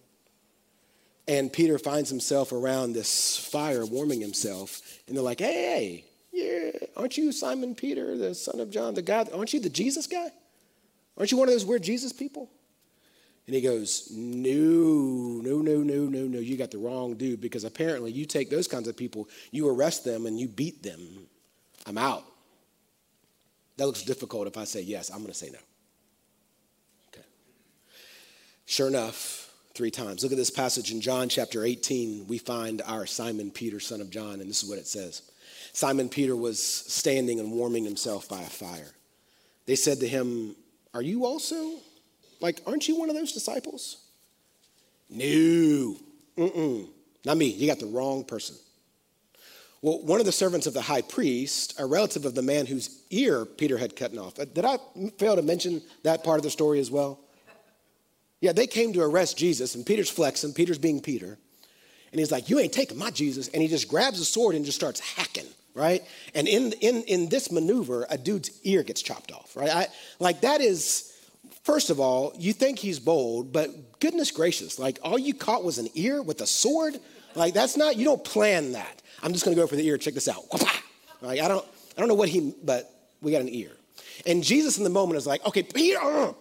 And 1.28 1.54
Peter 1.54 1.78
finds 1.78 2.10
himself 2.10 2.52
around 2.52 2.94
this 2.94 3.38
fire 3.38 3.86
warming 3.86 4.22
himself, 4.22 4.82
and 5.08 5.16
they're 5.16 5.24
like, 5.24 5.40
hey, 5.40 6.06
yeah, 6.40 6.72
aren't 6.96 7.18
you 7.18 7.32
Simon 7.32 7.76
Peter, 7.76 8.18
the 8.18 8.34
son 8.34 8.60
of 8.60 8.72
John, 8.72 8.94
the 8.94 9.02
guy? 9.02 9.26
Aren't 9.34 9.54
you 9.54 9.60
the 9.60 9.70
Jesus 9.70 10.08
guy? 10.08 10.30
Aren't 11.18 11.32
you 11.32 11.38
one 11.38 11.48
of 11.48 11.54
those 11.54 11.66
weird 11.66 11.84
Jesus 11.84 12.14
people? 12.14 12.50
And 13.46 13.56
he 13.56 13.62
goes, 13.62 14.10
No, 14.12 15.42
no, 15.42 15.58
no, 15.58 15.82
no, 15.82 16.06
no, 16.06 16.28
no. 16.28 16.40
You 16.40 16.56
got 16.56 16.72
the 16.72 16.78
wrong 16.78 17.16
dude 17.16 17.42
because 17.42 17.64
apparently 17.64 18.12
you 18.12 18.26
take 18.26 18.50
those 18.50 18.68
kinds 18.68 18.88
of 18.88 18.96
people, 18.96 19.28
you 19.52 19.68
arrest 19.68 20.06
them 20.06 20.26
and 20.26 20.40
you 20.40 20.48
beat 20.48 20.84
them. 20.84 21.28
I'm 21.86 21.98
out. 21.98 22.24
That 23.78 23.88
looks 23.88 24.04
difficult 24.04 24.48
if 24.48 24.58
I 24.58 24.66
say 24.66 24.82
yes. 24.82 25.10
I'm 25.10 25.20
going 25.20 25.28
to 25.28 25.34
say 25.34 25.50
no. 25.50 25.60
Okay. 27.12 27.26
Sure 28.66 28.88
enough, 28.88 29.52
three 29.74 29.90
times. 29.90 30.22
Look 30.22 30.32
at 30.32 30.38
this 30.38 30.52
passage 30.52 30.92
in 30.92 31.02
John 31.02 31.28
chapter 31.30 31.64
18. 31.64 32.28
We 32.28 32.38
find 32.38 32.82
our 32.84 33.06
Simon 33.06 33.50
Peter, 33.52 33.80
son 33.80 34.02
of 34.02 34.10
John, 34.10 34.42
and 34.42 34.50
this 34.50 34.62
is 34.62 34.70
what 34.70 34.78
it 34.78 34.88
says 34.88 35.24
Simon 35.74 36.10
Peter 36.10 36.36
was 36.36 36.62
standing 36.62 37.40
and 37.40 37.52
warming 37.52 37.86
himself 37.86 38.28
by 38.28 38.42
a 38.42 38.50
fire. 38.50 38.92
They 39.66 39.76
said 39.76 40.00
to 40.00 40.08
him, 40.08 40.56
Are 40.94 41.02
you 41.02 41.26
also 41.26 41.76
like, 42.42 42.62
aren't 42.66 42.88
you 42.88 42.98
one 42.98 43.10
of 43.10 43.16
those 43.16 43.32
disciples? 43.32 43.98
No. 45.10 45.96
Mm-mm. 46.38 46.88
Not 47.26 47.38
me. 47.38 47.48
You 47.48 47.68
got 47.68 47.80
the 47.80 47.86
wrong 47.86 48.24
person. 48.24 48.56
Well, 49.82 50.02
one 50.02 50.20
of 50.20 50.26
the 50.26 50.32
servants 50.32 50.68
of 50.68 50.74
the 50.74 50.82
high 50.82 51.02
priest, 51.02 51.80
a 51.80 51.86
relative 51.86 52.26
of 52.26 52.36
the 52.36 52.42
man 52.42 52.66
whose 52.66 53.02
ear 53.12 53.46
Peter 53.46 53.78
had 53.78 53.96
cut 53.96 54.18
off. 54.18 54.38
Uh, 54.38 54.46
did 54.46 54.66
I 54.66 54.78
fail 55.18 55.36
to 55.36 55.42
mention 55.42 55.82
that 56.04 56.24
part 56.24 56.38
of 56.38 56.44
the 56.44 56.50
story 56.50 56.80
as 56.80 56.92
well? 56.92 57.20
Yeah, 58.42 58.54
they 58.54 58.68
came 58.68 58.94
to 58.94 59.02
arrest 59.02 59.38
Jesus, 59.38 59.76
and 59.76 59.86
Peter's 59.86 60.10
flexing. 60.10 60.54
Peter's 60.54 60.78
being 60.78 61.02
Peter. 61.02 61.38
And 62.12 62.20
he's 62.20 62.32
like, 62.32 62.50
You 62.50 62.60
ain't 62.60 62.74
taking 62.74 62.98
my 62.98 63.12
Jesus. 63.12 63.48
And 63.50 63.62
he 63.62 63.68
just 63.68 63.88
grabs 63.88 64.20
a 64.20 64.26
sword 64.26 64.56
and 64.56 64.66
just 64.66 64.78
starts 64.78 65.00
hacking, 65.00 65.48
right? 65.80 66.04
And 66.36 66.48
in, 66.48 66.74
in, 66.74 67.04
in 67.04 67.30
this 67.30 67.52
maneuver, 67.52 68.06
a 68.10 68.18
dude's 68.18 68.52
ear 68.64 68.84
gets 68.84 69.02
chopped 69.02 69.32
off, 69.32 69.56
right? 69.56 69.70
I, 69.70 69.88
like, 70.20 70.42
that 70.42 70.62
is 70.62 71.10
First 71.64 71.92
of 71.92 72.00
all, 72.00 72.34
you 72.38 72.52
think 72.52 72.80
he's 72.80 73.00
bold, 73.00 73.54
but 73.54 74.00
goodness 74.00 74.32
gracious, 74.32 74.80
like 74.80 74.98
all 75.04 75.20
you 75.20 75.36
caught 75.36 75.64
was 75.64 75.78
an 75.78 75.88
ear 75.94 76.22
with 76.22 76.42
a 76.42 76.48
sword? 76.48 77.00
Like 77.36 77.54
that's 77.54 77.78
not, 77.78 77.96
you 77.96 78.06
don't 78.06 78.24
plan 78.24 78.72
that. 78.72 79.02
I'm 79.22 79.34
just 79.34 79.46
gonna 79.46 79.56
go 79.56 79.68
for 79.68 79.76
the 79.76 79.86
ear, 79.86 79.98
check 79.98 80.16
this 80.16 80.28
out. 80.28 80.46
Like 81.22 81.42
I 81.42 81.48
don't, 81.48 81.66
I 81.96 82.00
don't 82.00 82.08
know 82.08 82.16
what 82.16 82.30
he, 82.30 82.56
but 82.64 82.92
we 83.22 83.32
got 83.32 83.42
an 83.42 83.50
ear. 83.50 83.72
And 84.26 84.44
Jesus 84.44 84.78
in 84.78 84.84
the 84.84 84.90
moment 84.90 85.18
is 85.18 85.28
like, 85.28 85.46
okay, 85.46 85.62
Peter, 85.62 86.00
uh, 86.02 86.32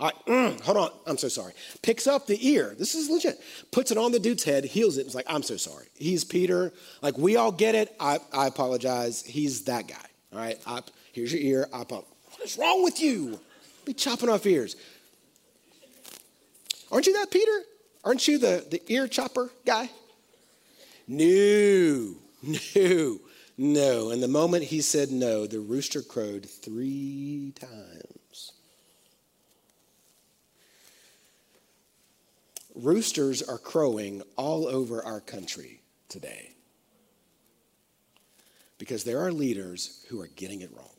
Peter, 0.00 0.12
mm, 0.26 0.60
hold 0.62 0.78
on, 0.78 0.90
I'm 1.06 1.18
so 1.18 1.28
sorry. 1.28 1.52
Picks 1.82 2.06
up 2.06 2.26
the 2.26 2.48
ear. 2.48 2.74
This 2.78 2.94
is 2.94 3.10
legit. 3.10 3.38
Puts 3.70 3.90
it 3.90 3.98
on 3.98 4.12
the 4.12 4.18
dude's 4.18 4.44
head, 4.44 4.64
heals 4.64 4.96
it. 4.96 5.04
It's 5.06 5.14
like, 5.14 5.26
I'm 5.28 5.42
so 5.42 5.56
sorry. 5.56 5.86
He's 5.94 6.24
Peter. 6.24 6.72
Like, 7.02 7.18
we 7.18 7.36
all 7.36 7.52
get 7.52 7.74
it. 7.74 7.94
I, 8.00 8.18
I 8.32 8.46
apologize. 8.46 9.22
He's 9.22 9.64
that 9.64 9.86
guy. 9.86 9.96
All 10.32 10.38
right. 10.38 10.58
I, 10.66 10.80
here's 11.12 11.32
your 11.32 11.42
ear. 11.42 11.68
I 11.72 11.82
apologize. 11.82 12.10
What 12.30 12.40
is 12.42 12.56
wrong 12.56 12.82
with 12.82 13.00
you? 13.00 13.38
Be 13.84 13.92
chopping 13.92 14.30
off 14.30 14.46
ears. 14.46 14.76
Aren't 16.90 17.06
you 17.06 17.12
that, 17.14 17.30
Peter? 17.30 17.62
Aren't 18.02 18.26
you 18.26 18.38
the, 18.38 18.66
the 18.70 18.82
ear 18.90 19.06
chopper 19.06 19.50
guy? 19.66 19.90
No, 21.06 22.14
no, 22.74 23.18
no. 23.58 24.10
And 24.10 24.22
the 24.22 24.28
moment 24.28 24.64
he 24.64 24.80
said 24.80 25.10
no, 25.10 25.46
the 25.46 25.60
rooster 25.60 26.02
crowed 26.02 26.48
three 26.48 27.52
times. 27.60 28.19
Roosters 32.82 33.42
are 33.42 33.58
crowing 33.58 34.22
all 34.36 34.66
over 34.66 35.04
our 35.04 35.20
country 35.20 35.82
today 36.08 36.52
because 38.78 39.04
there 39.04 39.20
are 39.20 39.32
leaders 39.32 40.04
who 40.08 40.20
are 40.20 40.28
getting 40.28 40.60
it 40.62 40.70
wrong 40.74 40.90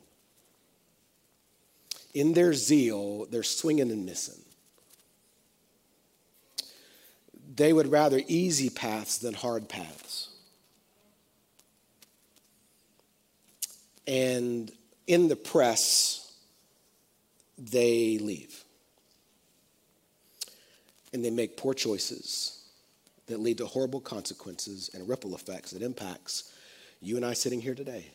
in 2.14 2.34
their 2.34 2.52
zeal, 2.52 3.26
they're 3.26 3.42
swinging 3.42 3.90
and 3.90 4.04
missing. 4.04 4.40
They 7.54 7.72
would 7.72 7.90
rather 7.90 8.20
easy 8.26 8.70
paths 8.70 9.18
than 9.18 9.34
hard 9.34 9.68
paths. 9.68 10.28
And 14.06 14.70
in 15.06 15.28
the 15.28 15.36
press, 15.36 16.34
they 17.58 18.18
leave. 18.18 18.61
And 21.12 21.24
they 21.24 21.30
make 21.30 21.56
poor 21.56 21.74
choices 21.74 22.64
that 23.26 23.40
lead 23.40 23.58
to 23.58 23.66
horrible 23.66 24.00
consequences 24.00 24.90
and 24.94 25.08
ripple 25.08 25.34
effects 25.34 25.70
that 25.72 25.82
impacts 25.82 26.52
you 27.00 27.16
and 27.16 27.26
I 27.26 27.32
sitting 27.32 27.60
here 27.60 27.74
today. 27.74 28.06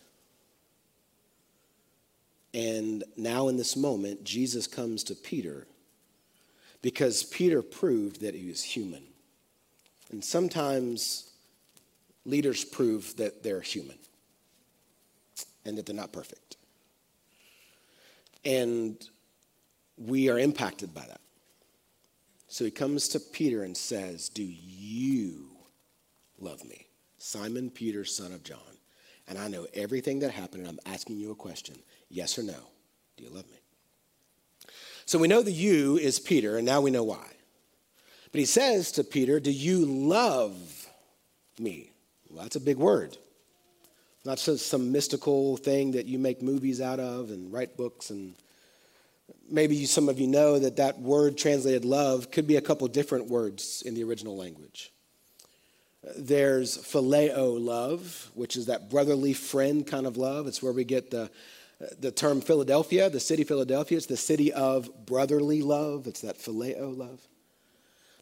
And 2.54 3.04
now, 3.16 3.50
in 3.50 3.58
this 3.58 3.75
moment, 3.75 4.24
Jesus 4.24 4.66
comes 4.66 5.04
to 5.06 5.16
Peter 5.16 5.68
because 6.82 7.24
Peter 7.24 7.62
proved 7.62 8.22
that 8.22 8.34
he 8.34 8.48
was 8.48 8.63
human. 8.63 9.04
And 10.12 10.24
sometimes 10.24 11.32
leaders 12.25 12.63
prove 12.63 13.16
that 13.18 13.44
they're 13.44 13.62
human 13.62 13.98
and 15.66 15.77
that 15.77 15.86
they're 15.86 15.96
not 15.96 16.13
perfect. 16.13 16.56
And 18.46 19.06
we 19.98 20.30
are 20.30 20.39
impacted 20.39 20.94
by 20.94 21.01
that. 21.01 21.20
So 22.48 22.63
he 22.66 22.72
comes 22.72 23.10
to 23.10 23.20
Peter 23.20 23.63
and 23.63 23.75
says, 23.75 24.30
Do 24.30 24.44
you 24.44 25.50
love 26.39 26.63
me? 26.66 26.88
Simon 27.18 27.70
Peter, 27.70 28.06
son 28.06 28.32
of 28.32 28.44
John. 28.44 28.60
And 29.27 29.38
I 29.38 29.50
know 29.50 29.68
everything 29.74 30.20
that 30.20 30.32
happened, 30.32 30.66
and 30.66 30.70
I'm 30.70 30.92
asking 30.92 31.18
you 31.18 31.32
a 31.32 31.36
question. 31.36 31.75
Yes 32.10 32.39
or 32.39 32.44
no? 32.44 32.60
Do 33.18 33.24
you 33.24 33.30
love 33.30 33.50
me? 33.50 33.58
So 35.06 35.18
we 35.20 35.27
know 35.27 35.42
the 35.42 35.51
you 35.51 35.98
is 35.98 36.20
Peter, 36.20 36.58
and 36.58 36.66
now 36.66 36.82
we 36.82 36.92
know 36.92 37.04
why. 37.04 37.25
But 38.32 38.39
he 38.39 38.46
says 38.46 38.92
to 38.94 39.04
Peter, 39.04 39.39
Do 39.39 39.51
you 39.51 39.86
love 39.86 40.88
me? 41.60 41.92
Well, 42.30 42.44
that's 42.44 42.56
a 42.56 42.62
big 42.62 42.77
word. 42.77 43.18
Not 44.25 44.38
just 44.38 44.68
some 44.68 44.92
mystical 44.92 45.58
thing 45.58 45.92
that 45.92 46.06
you 46.06 46.20
make 46.20 46.42
movies 46.42 46.82
out 46.82 47.00
of 47.00 47.32
and 47.32 47.51
write 47.51 47.77
books. 47.77 48.10
And 48.10 48.36
maybe 49.50 49.76
you, 49.76 49.88
some 49.88 50.10
of 50.10 50.20
you 50.20 50.28
know 50.28 50.60
that 50.60 50.78
that 50.78 51.00
word 51.00 51.38
translated 51.38 51.86
love 51.86 52.32
could 52.32 52.48
be 52.48 52.56
a 52.56 52.62
couple 52.62 52.88
different 52.88 53.28
words 53.28 53.84
in 53.86 53.94
the 53.94 54.04
original 54.04 54.36
language. 54.36 54.92
There's 56.18 56.78
phileo 56.78 57.60
love, 57.60 58.32
which 58.34 58.56
is 58.56 58.68
that 58.68 58.90
brotherly 58.90 59.34
friend 59.34 59.86
kind 59.86 60.06
of 60.06 60.16
love. 60.16 60.48
It's 60.48 60.64
where 60.64 60.74
we 60.74 60.84
get 60.84 61.12
the 61.12 61.30
the 62.00 62.12
term 62.12 62.42
Philadelphia, 62.42 63.10
the 63.10 63.20
city 63.20 63.44
Philadelphia, 63.44 63.98
it's 63.98 64.08
the 64.08 64.18
city 64.18 64.52
of 64.52 64.90
brotherly 65.06 65.62
love. 65.62 66.08
It's 66.08 66.22
that 66.22 66.40
phileo 66.40 66.98
love. 66.98 67.22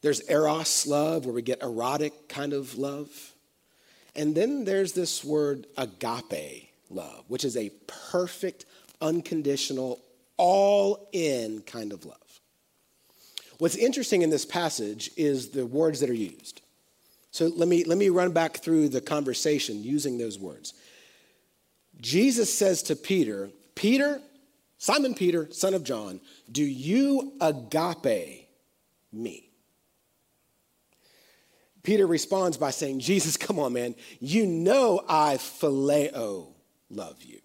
There's 0.02 0.22
eros 0.30 0.86
love, 0.86 1.26
where 1.26 1.34
we 1.34 1.42
get 1.42 1.64
erotic 1.64 2.28
kind 2.28 2.54
of 2.54 2.78
love. 2.78 3.10
And 4.16 4.36
then 4.36 4.66
there's 4.66 4.94
this 4.94 5.24
word 5.24 5.68
agape 5.78 6.70
love, 6.90 7.24
which 7.28 7.44
is 7.44 7.58
a 7.58 7.72
perfect, 8.12 8.66
unconditional, 9.02 10.00
all 10.38 11.10
in 11.12 11.62
kind 11.62 11.94
of 11.94 12.06
love. 12.06 12.18
What's 13.58 13.76
interesting 13.76 14.22
in 14.22 14.30
this 14.30 14.46
passage 14.46 15.12
is 15.16 15.50
the 15.50 15.66
words 15.66 16.02
that 16.02 16.10
are 16.10 16.14
used. 16.14 16.62
So 17.32 17.48
let 17.48 17.68
me, 17.68 17.84
let 17.84 17.98
me 17.98 18.10
run 18.10 18.32
back 18.32 18.58
through 18.58 18.90
the 18.90 19.02
conversation 19.02 19.84
using 19.84 20.18
those 20.18 20.40
words. 20.40 20.74
Jesus 22.02 22.54
says 22.54 22.84
to 22.84 22.96
Peter, 22.96 23.50
Peter, 23.76 24.22
Simon 24.78 25.14
Peter, 25.16 25.52
son 25.52 25.74
of 25.74 25.84
John, 25.84 26.20
do 26.52 26.64
you 26.64 27.34
agape 27.40 28.48
me? 29.12 29.50
Peter 31.84 32.08
responds 32.08 32.58
by 32.58 32.72
saying, 32.72 33.00
Jesus, 33.00 33.38
come 33.38 33.60
on, 33.60 33.74
man. 33.74 33.96
You 34.20 34.46
know 34.46 35.02
I 35.08 35.36
phileo 35.36 36.48
love 36.90 37.22
you. 37.22 37.40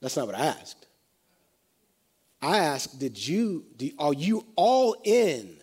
That's 0.00 0.16
not 0.16 0.26
what 0.26 0.34
I 0.34 0.46
asked. 0.46 0.86
I 2.42 2.58
asked, 2.58 2.98
did 2.98 3.26
you, 3.26 3.64
are 3.98 4.14
you 4.14 4.46
all 4.56 4.96
in 5.04 5.58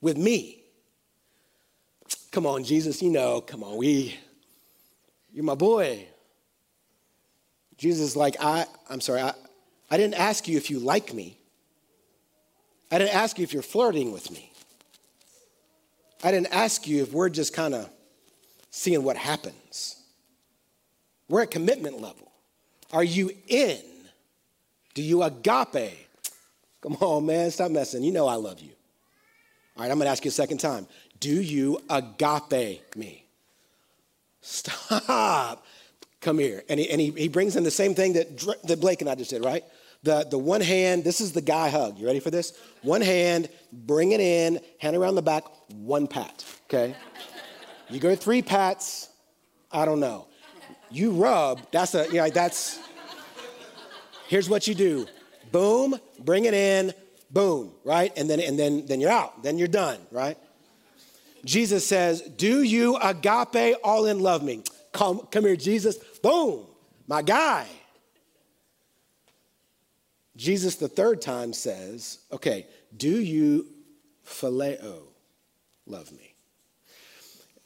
with 0.00 0.18
me? 0.18 0.62
Come 2.30 2.46
on, 2.46 2.62
Jesus, 2.62 3.00
you 3.00 3.10
know, 3.10 3.40
come 3.40 3.64
on, 3.64 3.76
we, 3.76 4.18
you're 5.32 5.44
my 5.44 5.54
boy. 5.54 6.06
Jesus 7.78 8.10
is 8.10 8.16
like, 8.16 8.36
I, 8.38 8.66
I'm 8.90 9.00
sorry, 9.00 9.22
I, 9.22 9.32
I 9.90 9.96
didn't 9.96 10.14
ask 10.14 10.46
you 10.46 10.58
if 10.58 10.70
you 10.70 10.78
like 10.78 11.14
me. 11.14 11.38
I 12.92 12.98
didn't 12.98 13.14
ask 13.14 13.38
you 13.38 13.44
if 13.44 13.52
you're 13.52 13.62
flirting 13.62 14.12
with 14.12 14.30
me. 14.30 14.52
I 16.22 16.30
didn't 16.30 16.52
ask 16.52 16.86
you 16.86 17.02
if 17.02 17.12
we're 17.12 17.30
just 17.30 17.54
kind 17.54 17.74
of 17.74 17.88
seeing 18.70 19.02
what 19.02 19.16
happens. 19.16 19.96
We're 21.28 21.42
at 21.42 21.50
commitment 21.50 22.00
level. 22.00 22.29
Are 22.92 23.04
you 23.04 23.30
in? 23.48 23.80
Do 24.94 25.02
you 25.02 25.22
agape? 25.22 26.08
Come 26.82 26.96
on, 27.00 27.26
man, 27.26 27.50
stop 27.50 27.70
messing. 27.70 28.02
You 28.02 28.12
know 28.12 28.26
I 28.26 28.34
love 28.34 28.60
you. 28.60 28.72
All 29.76 29.82
right, 29.82 29.90
I'm 29.90 29.98
gonna 29.98 30.10
ask 30.10 30.24
you 30.24 30.30
a 30.30 30.32
second 30.32 30.58
time. 30.58 30.86
Do 31.20 31.40
you 31.40 31.80
agape 31.88 32.96
me? 32.96 33.24
Stop. 34.40 35.64
Come 36.20 36.38
here. 36.38 36.64
And 36.68 36.80
he, 36.80 36.90
and 36.90 37.00
he, 37.00 37.10
he 37.10 37.28
brings 37.28 37.56
in 37.56 37.62
the 37.62 37.70
same 37.70 37.94
thing 37.94 38.14
that, 38.14 38.38
that 38.64 38.80
Blake 38.80 39.00
and 39.00 39.08
I 39.08 39.14
just 39.14 39.30
did, 39.30 39.44
right? 39.44 39.64
The, 40.02 40.26
the 40.30 40.38
one 40.38 40.62
hand, 40.62 41.04
this 41.04 41.20
is 41.20 41.32
the 41.32 41.42
guy 41.42 41.68
hug. 41.68 41.98
You 41.98 42.06
ready 42.06 42.20
for 42.20 42.30
this? 42.30 42.58
One 42.82 43.02
hand, 43.02 43.50
bring 43.70 44.12
it 44.12 44.20
in, 44.20 44.60
hand 44.78 44.96
around 44.96 45.14
the 45.14 45.22
back, 45.22 45.44
one 45.74 46.06
pat, 46.06 46.44
okay? 46.64 46.94
You 47.90 48.00
go 48.00 48.14
three 48.14 48.40
pats, 48.40 49.10
I 49.70 49.84
don't 49.84 50.00
know. 50.00 50.26
You 50.90 51.12
rub, 51.12 51.60
that's 51.70 51.94
a, 51.94 52.06
you 52.06 52.14
know, 52.14 52.30
that's, 52.30 52.80
here's 54.28 54.48
what 54.48 54.66
you 54.66 54.74
do. 54.74 55.06
Boom, 55.52 55.96
bring 56.18 56.44
it 56.44 56.54
in, 56.54 56.92
boom, 57.30 57.72
right? 57.84 58.12
And 58.16 58.28
then, 58.28 58.40
and 58.40 58.58
then, 58.58 58.86
then 58.86 59.00
you're 59.00 59.10
out, 59.10 59.42
then 59.42 59.58
you're 59.58 59.68
done, 59.68 59.98
right? 60.10 60.36
Jesus 61.44 61.86
says, 61.86 62.20
do 62.22 62.62
you 62.62 62.96
agape 62.96 63.76
all 63.84 64.06
in 64.06 64.20
love 64.20 64.42
me? 64.42 64.62
Come, 64.92 65.20
come 65.30 65.44
here, 65.44 65.56
Jesus. 65.56 65.96
Boom, 66.22 66.66
my 67.06 67.22
guy. 67.22 67.66
Jesus, 70.36 70.76
the 70.76 70.88
third 70.88 71.20
time, 71.20 71.52
says, 71.52 72.20
Okay, 72.32 72.66
do 72.96 73.20
you 73.20 73.66
phileo 74.26 75.02
love 75.86 76.10
me? 76.12 76.34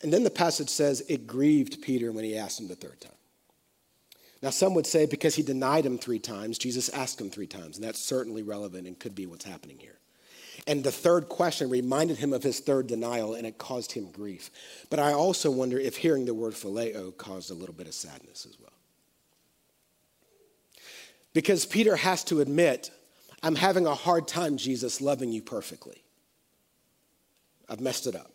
And 0.02 0.12
then 0.12 0.24
the 0.24 0.30
passage 0.30 0.68
says 0.68 1.02
it 1.08 1.26
grieved 1.26 1.82
Peter 1.82 2.12
when 2.12 2.24
he 2.24 2.36
asked 2.36 2.60
him 2.60 2.68
the 2.68 2.74
third 2.74 3.00
time. 3.00 3.12
Now, 4.42 4.50
some 4.50 4.74
would 4.74 4.86
say 4.86 5.06
because 5.06 5.34
he 5.34 5.42
denied 5.42 5.86
him 5.86 5.96
three 5.96 6.18
times, 6.18 6.58
Jesus 6.58 6.90
asked 6.90 7.18
him 7.18 7.30
three 7.30 7.46
times, 7.46 7.78
and 7.78 7.84
that's 7.84 7.98
certainly 7.98 8.42
relevant 8.42 8.86
and 8.86 8.98
could 8.98 9.14
be 9.14 9.24
what's 9.24 9.46
happening 9.46 9.78
here. 9.78 9.98
And 10.66 10.84
the 10.84 10.92
third 10.92 11.30
question 11.30 11.70
reminded 11.70 12.18
him 12.18 12.34
of 12.34 12.42
his 12.42 12.60
third 12.60 12.86
denial, 12.86 13.34
and 13.34 13.46
it 13.46 13.56
caused 13.56 13.92
him 13.92 14.10
grief. 14.10 14.50
But 14.90 14.98
I 14.98 15.12
also 15.12 15.50
wonder 15.50 15.78
if 15.78 15.96
hearing 15.96 16.26
the 16.26 16.34
word 16.34 16.52
phileo 16.52 17.16
caused 17.16 17.50
a 17.50 17.54
little 17.54 17.74
bit 17.74 17.86
of 17.86 17.94
sadness 17.94 18.46
as 18.46 18.58
well. 18.60 18.72
Because 21.32 21.64
Peter 21.64 21.96
has 21.96 22.22
to 22.24 22.40
admit, 22.40 22.90
I'm 23.42 23.56
having 23.56 23.86
a 23.86 23.94
hard 23.94 24.28
time, 24.28 24.58
Jesus, 24.58 25.00
loving 25.00 25.32
you 25.32 25.40
perfectly. 25.40 26.04
I've 27.68 27.80
messed 27.80 28.06
it 28.06 28.14
up. 28.14 28.33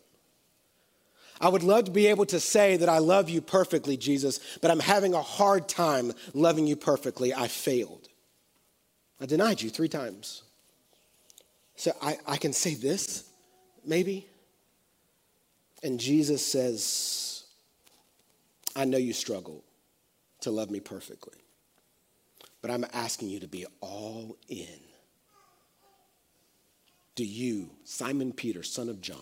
I 1.40 1.48
would 1.48 1.62
love 1.62 1.84
to 1.86 1.90
be 1.90 2.06
able 2.08 2.26
to 2.26 2.38
say 2.38 2.76
that 2.76 2.88
I 2.88 2.98
love 2.98 3.30
you 3.30 3.40
perfectly, 3.40 3.96
Jesus, 3.96 4.40
but 4.60 4.70
I'm 4.70 4.80
having 4.80 5.14
a 5.14 5.22
hard 5.22 5.68
time 5.68 6.12
loving 6.34 6.66
you 6.66 6.76
perfectly. 6.76 7.32
I 7.32 7.48
failed. 7.48 8.08
I 9.20 9.26
denied 9.26 9.62
you 9.62 9.70
three 9.70 9.88
times. 9.88 10.42
So 11.76 11.92
I, 12.02 12.18
I 12.26 12.36
can 12.36 12.52
say 12.52 12.74
this, 12.74 13.24
maybe. 13.86 14.28
And 15.82 15.98
Jesus 15.98 16.46
says, 16.46 17.44
I 18.76 18.84
know 18.84 18.98
you 18.98 19.14
struggle 19.14 19.64
to 20.42 20.50
love 20.50 20.70
me 20.70 20.80
perfectly. 20.80 21.38
But 22.60 22.70
I'm 22.70 22.84
asking 22.92 23.30
you 23.30 23.40
to 23.40 23.48
be 23.48 23.64
all 23.80 24.36
in. 24.48 24.80
Do 27.14 27.24
you, 27.24 27.70
Simon 27.84 28.32
Peter, 28.34 28.62
son 28.62 28.90
of 28.90 29.00
John, 29.00 29.18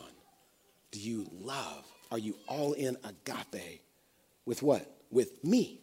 do 0.90 0.98
you 0.98 1.28
love? 1.32 1.84
Are 2.10 2.18
you 2.18 2.36
all 2.46 2.72
in 2.72 2.96
agape 3.04 3.82
with 4.44 4.62
what? 4.62 4.90
With 5.10 5.42
me, 5.44 5.80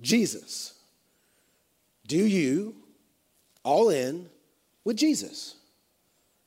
Jesus. 0.00 0.74
Do 2.06 2.18
you 2.18 2.74
all 3.62 3.90
in 3.90 4.28
with 4.84 4.96
Jesus? 4.96 5.56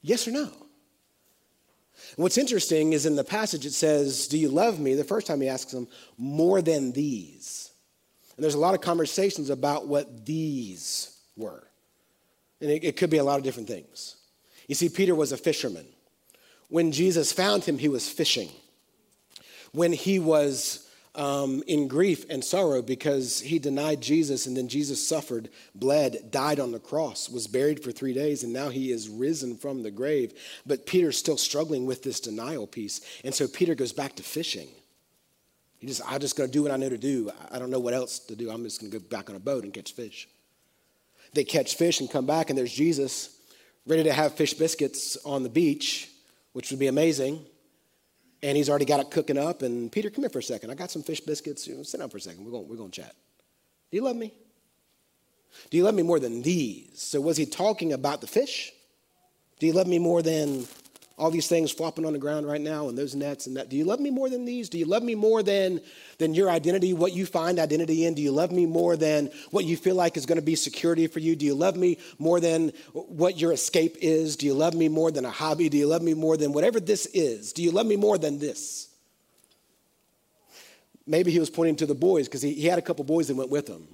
Yes 0.02 0.28
or 0.28 0.32
no? 0.32 0.50
What's 2.16 2.38
interesting 2.38 2.94
is 2.94 3.06
in 3.06 3.16
the 3.16 3.24
passage 3.24 3.66
it 3.66 3.74
says, 3.74 4.28
Do 4.28 4.38
you 4.38 4.50
love 4.50 4.80
me? 4.80 4.94
The 4.94 5.04
first 5.04 5.28
time 5.28 5.42
he 5.42 5.48
asks 5.48 5.72
them, 5.72 5.88
more 6.18 6.62
than 6.62 6.92
these. 6.92 7.72
And 8.36 8.44
there's 8.44 8.56
a 8.56 8.60
lot 8.60 8.74
of 8.74 8.82
conversations 8.82 9.50
about 9.50 9.88
what 9.88 10.26
these 10.26 11.18
were. 11.38 11.68
And 12.62 12.70
it, 12.70 12.84
it 12.84 12.98
could 12.98 13.10
be 13.10 13.18
a 13.18 13.24
lot 13.24 13.38
of 13.38 13.44
different 13.44 13.68
things. 13.68 14.18
You 14.68 14.76
see, 14.76 14.90
Peter 14.90 15.16
was 15.16 15.32
a 15.32 15.38
fisherman. 15.38 15.86
When 16.70 16.92
Jesus 16.92 17.32
found 17.32 17.64
him, 17.64 17.78
he 17.78 17.90
was 17.90 18.10
fishing. 18.10 18.50
When 19.74 19.92
he 19.92 20.20
was 20.20 20.88
um, 21.16 21.64
in 21.68 21.88
grief 21.88 22.26
and 22.30 22.44
sorrow 22.44 22.82
because 22.82 23.40
he 23.40 23.60
denied 23.60 24.02
Jesus 24.02 24.48
and 24.48 24.58
then 24.58 24.68
Jesus 24.68 25.06
suffered, 25.06 25.50
bled, 25.76 26.32
died 26.32 26.60
on 26.60 26.72
the 26.72 26.80
cross, 26.80 27.30
was 27.30 27.48
buried 27.48 27.84
for 27.84 27.92
three 27.92 28.14
days, 28.14 28.44
and 28.44 28.52
now 28.52 28.70
he 28.70 28.92
is 28.92 29.10
risen 29.10 29.56
from 29.58 29.84
the 29.84 29.92
grave. 29.92 30.34
But 30.66 30.86
Peter's 30.86 31.18
still 31.18 31.38
struggling 31.38 31.86
with 31.86 32.04
this 32.04 32.20
denial 32.20 32.66
piece. 32.66 33.02
And 33.24 33.34
so 33.34 33.48
Peter 33.48 33.76
goes 33.76 33.94
back 33.94 34.16
to 34.16 34.24
fishing. 34.24 34.70
He 35.78 35.88
just, 35.88 36.02
I'm 36.10 36.22
just 36.22 36.38
going 36.38 36.50
to 36.50 36.54
do 36.54 36.64
what 36.64 36.72
I 36.72 36.78
know 36.78 36.90
to 36.90 36.98
do. 36.98 37.32
I 37.52 37.60
don't 37.60 37.70
know 37.70 37.80
what 37.80 37.94
else 37.94 38.20
to 38.20 38.36
do. 38.36 38.50
I'm 38.50 38.64
just 38.64 38.80
going 38.80 38.92
to 38.92 39.00
go 39.00 39.06
back 39.06 39.30
on 39.30 39.36
a 39.36 39.40
boat 39.40 39.66
and 39.66 39.74
catch 39.74 39.94
fish. 39.94 40.28
They 41.34 41.44
catch 41.44 41.76
fish 41.76 42.00
and 42.00 42.10
come 42.10 42.26
back, 42.26 42.50
and 42.50 42.58
there's 42.58 42.74
Jesus 42.74 43.38
ready 43.86 44.04
to 44.04 44.14
have 44.14 44.34
fish 44.34 44.54
biscuits 44.54 45.18
on 45.26 45.44
the 45.44 45.50
beach, 45.50 46.10
which 46.54 46.72
would 46.72 46.80
be 46.80 46.88
amazing. 46.88 47.46
And 48.44 48.56
he's 48.58 48.70
already 48.70 48.86
got 48.86 49.00
it 49.00 49.10
cooking 49.10 49.38
up. 49.38 49.64
And 49.64 49.92
Peter, 49.92 50.12
come 50.12 50.24
here 50.24 50.30
for 50.30 50.40
a 50.40 50.44
second. 50.44 50.70
I 50.70 50.76
got 50.76 50.92
some 50.92 51.02
fish 51.02 51.22
biscuits. 51.22 51.66
You 51.66 51.78
know, 51.78 51.84
sit 51.84 52.00
down 52.00 52.10
for 52.10 52.18
a 52.18 52.22
second. 52.22 52.46
We're 52.46 52.52
going, 52.52 52.68
we're 52.68 52.76
going 52.76 52.92
to 52.92 53.02
chat. 53.02 53.16
Do 53.90 53.98
you 53.98 54.04
love 54.04 54.18
me? 54.18 54.34
Do 55.70 55.78
you 55.78 55.84
love 55.84 55.96
me 55.96 56.04
more 56.04 56.20
than 56.20 56.42
these? 56.42 57.02
So 57.02 57.22
was 57.22 57.38
he 57.38 57.46
talking 57.46 57.94
about 57.94 58.22
the 58.22 58.28
fish? 58.28 58.72
Do 59.60 59.66
you 59.66 59.74
love 59.74 59.88
me 59.88 59.98
more 59.98 60.22
than 60.22 60.68
all 61.24 61.32
these 61.32 61.48
things 61.48 61.72
flopping 61.72 62.06
on 62.06 62.12
the 62.12 62.20
ground 62.20 62.46
right 62.46 62.60
now 62.60 62.90
and 62.90 62.98
those 62.98 63.16
nets 63.16 63.48
and 63.48 63.56
that. 63.56 63.70
Do 63.70 63.78
you 63.78 63.86
love 63.86 64.02
me 64.02 64.10
more 64.10 64.30
than 64.30 64.44
these? 64.44 64.68
Do 64.68 64.78
you 64.78 64.84
love 64.84 65.04
me 65.04 65.16
more 65.16 65.42
than, 65.42 65.80
than 66.18 66.34
your 66.34 66.50
identity, 66.50 66.92
what 66.92 67.14
you 67.14 67.26
find 67.26 67.60
identity 67.60 68.06
in? 68.06 68.14
Do 68.14 68.22
you 68.22 68.34
love 68.34 68.52
me 68.52 68.66
more 68.66 68.98
than 68.98 69.32
what 69.52 69.64
you 69.64 69.78
feel 69.78 69.96
like 69.96 70.18
is 70.18 70.26
going 70.26 70.36
to 70.36 70.42
be 70.42 70.56
security 70.56 71.08
for 71.08 71.20
you? 71.20 71.38
Do 71.38 71.46
you 71.46 71.56
love 71.56 71.78
me 71.78 71.98
more 72.20 72.42
than 72.42 72.74
what 72.92 73.40
your 73.40 73.54
escape 73.54 73.96
is? 74.02 74.36
Do 74.36 74.46
you 74.46 74.54
love 74.54 74.74
me 74.74 74.90
more 74.90 75.12
than 75.12 75.24
a 75.24 75.32
hobby? 75.32 75.70
Do 75.70 75.78
you 75.78 75.88
love 75.88 76.02
me 76.02 76.14
more 76.14 76.36
than 76.36 76.52
whatever 76.52 76.82
this 76.82 77.06
is? 77.06 77.54
Do 77.54 77.64
you 77.64 77.72
love 77.72 77.86
me 77.86 77.96
more 77.96 78.18
than 78.18 78.38
this? 78.38 78.90
Maybe 81.08 81.32
he 81.32 81.40
was 81.40 81.50
pointing 81.50 81.78
to 81.78 81.86
the 81.86 81.96
boys 81.96 82.28
because 82.28 82.42
he, 82.42 82.54
he 82.54 82.68
had 82.68 82.80
a 82.80 82.82
couple 82.82 83.06
boys 83.06 83.30
that 83.30 83.38
went 83.38 83.50
with 83.50 83.70
him. 83.70 83.88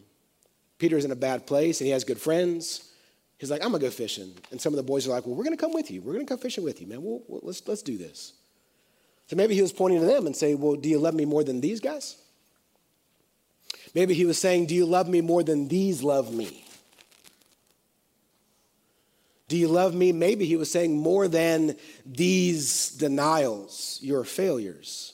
Peter's 0.80 1.06
in 1.06 1.12
a 1.12 1.15
bad 1.15 1.46
place 1.46 1.80
and 1.80 1.86
he 1.86 1.92
has 1.92 2.04
good 2.04 2.20
friends. 2.20 2.88
He's 3.39 3.49
like, 3.49 3.63
I'm 3.63 3.71
gonna 3.71 3.80
go 3.82 3.89
fishing. 3.89 4.34
And 4.52 4.60
some 4.60 4.73
of 4.73 4.78
the 4.78 4.84
boys 4.84 5.08
are 5.08 5.12
like, 5.12 5.25
Well, 5.25 5.34
we're 5.34 5.45
gonna 5.45 5.58
come 5.58 5.73
with 5.73 5.89
you. 5.89 6.02
We're 6.02 6.13
gonna 6.13 6.25
come 6.25 6.38
fishing 6.38 6.63
with 6.63 6.82
you, 6.82 6.88
man. 6.88 7.02
We'll, 7.02 7.23
let's, 7.41 7.65
let's 7.67 7.82
do 7.82 7.97
this. 7.97 8.34
So 9.28 9.36
maybe 9.36 9.56
he 9.56 9.62
was 9.62 9.71
pointing 9.71 10.02
to 10.02 10.06
them 10.06 10.25
and 10.25 10.36
say, 10.36 10.56
Well, 10.56 10.75
do 10.75 10.89
you 10.89 10.99
love 10.99 11.13
me 11.13 11.23
more 11.25 11.43
than 11.43 11.62
these 11.62 11.80
guys? 11.80 12.17
Maybe 13.95 14.13
he 14.13 14.25
was 14.25 14.38
saying, 14.38 14.65
Do 14.65 14.75
you 14.75 14.86
love 14.86 15.08
me 15.08 15.21
more 15.21 15.41
than 15.41 15.69
these 15.69 16.04
love 16.04 16.34
me? 16.34 16.65
Do 19.47 19.58
you 19.58 19.69
love 19.69 19.95
me? 19.95 20.12
Maybe 20.12 20.45
he 20.45 20.58
was 20.58 20.69
saying 20.69 20.95
more 20.95 21.28
than 21.28 21.75
these 22.06 22.91
denials, 22.91 23.99
your 24.02 24.23
failures. 24.25 25.13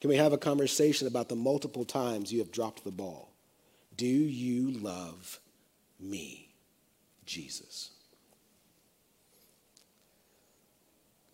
Can 0.00 0.10
we 0.10 0.16
have 0.16 0.32
a 0.32 0.38
conversation 0.38 1.08
about 1.08 1.28
the 1.28 1.36
multiple 1.36 1.84
times 1.84 2.32
you 2.32 2.38
have 2.38 2.52
dropped 2.52 2.84
the 2.84 2.92
ball? 2.92 3.32
Do 3.96 4.06
you 4.06 4.70
love 4.70 5.40
me? 5.98 6.45
Jesus. 7.26 7.90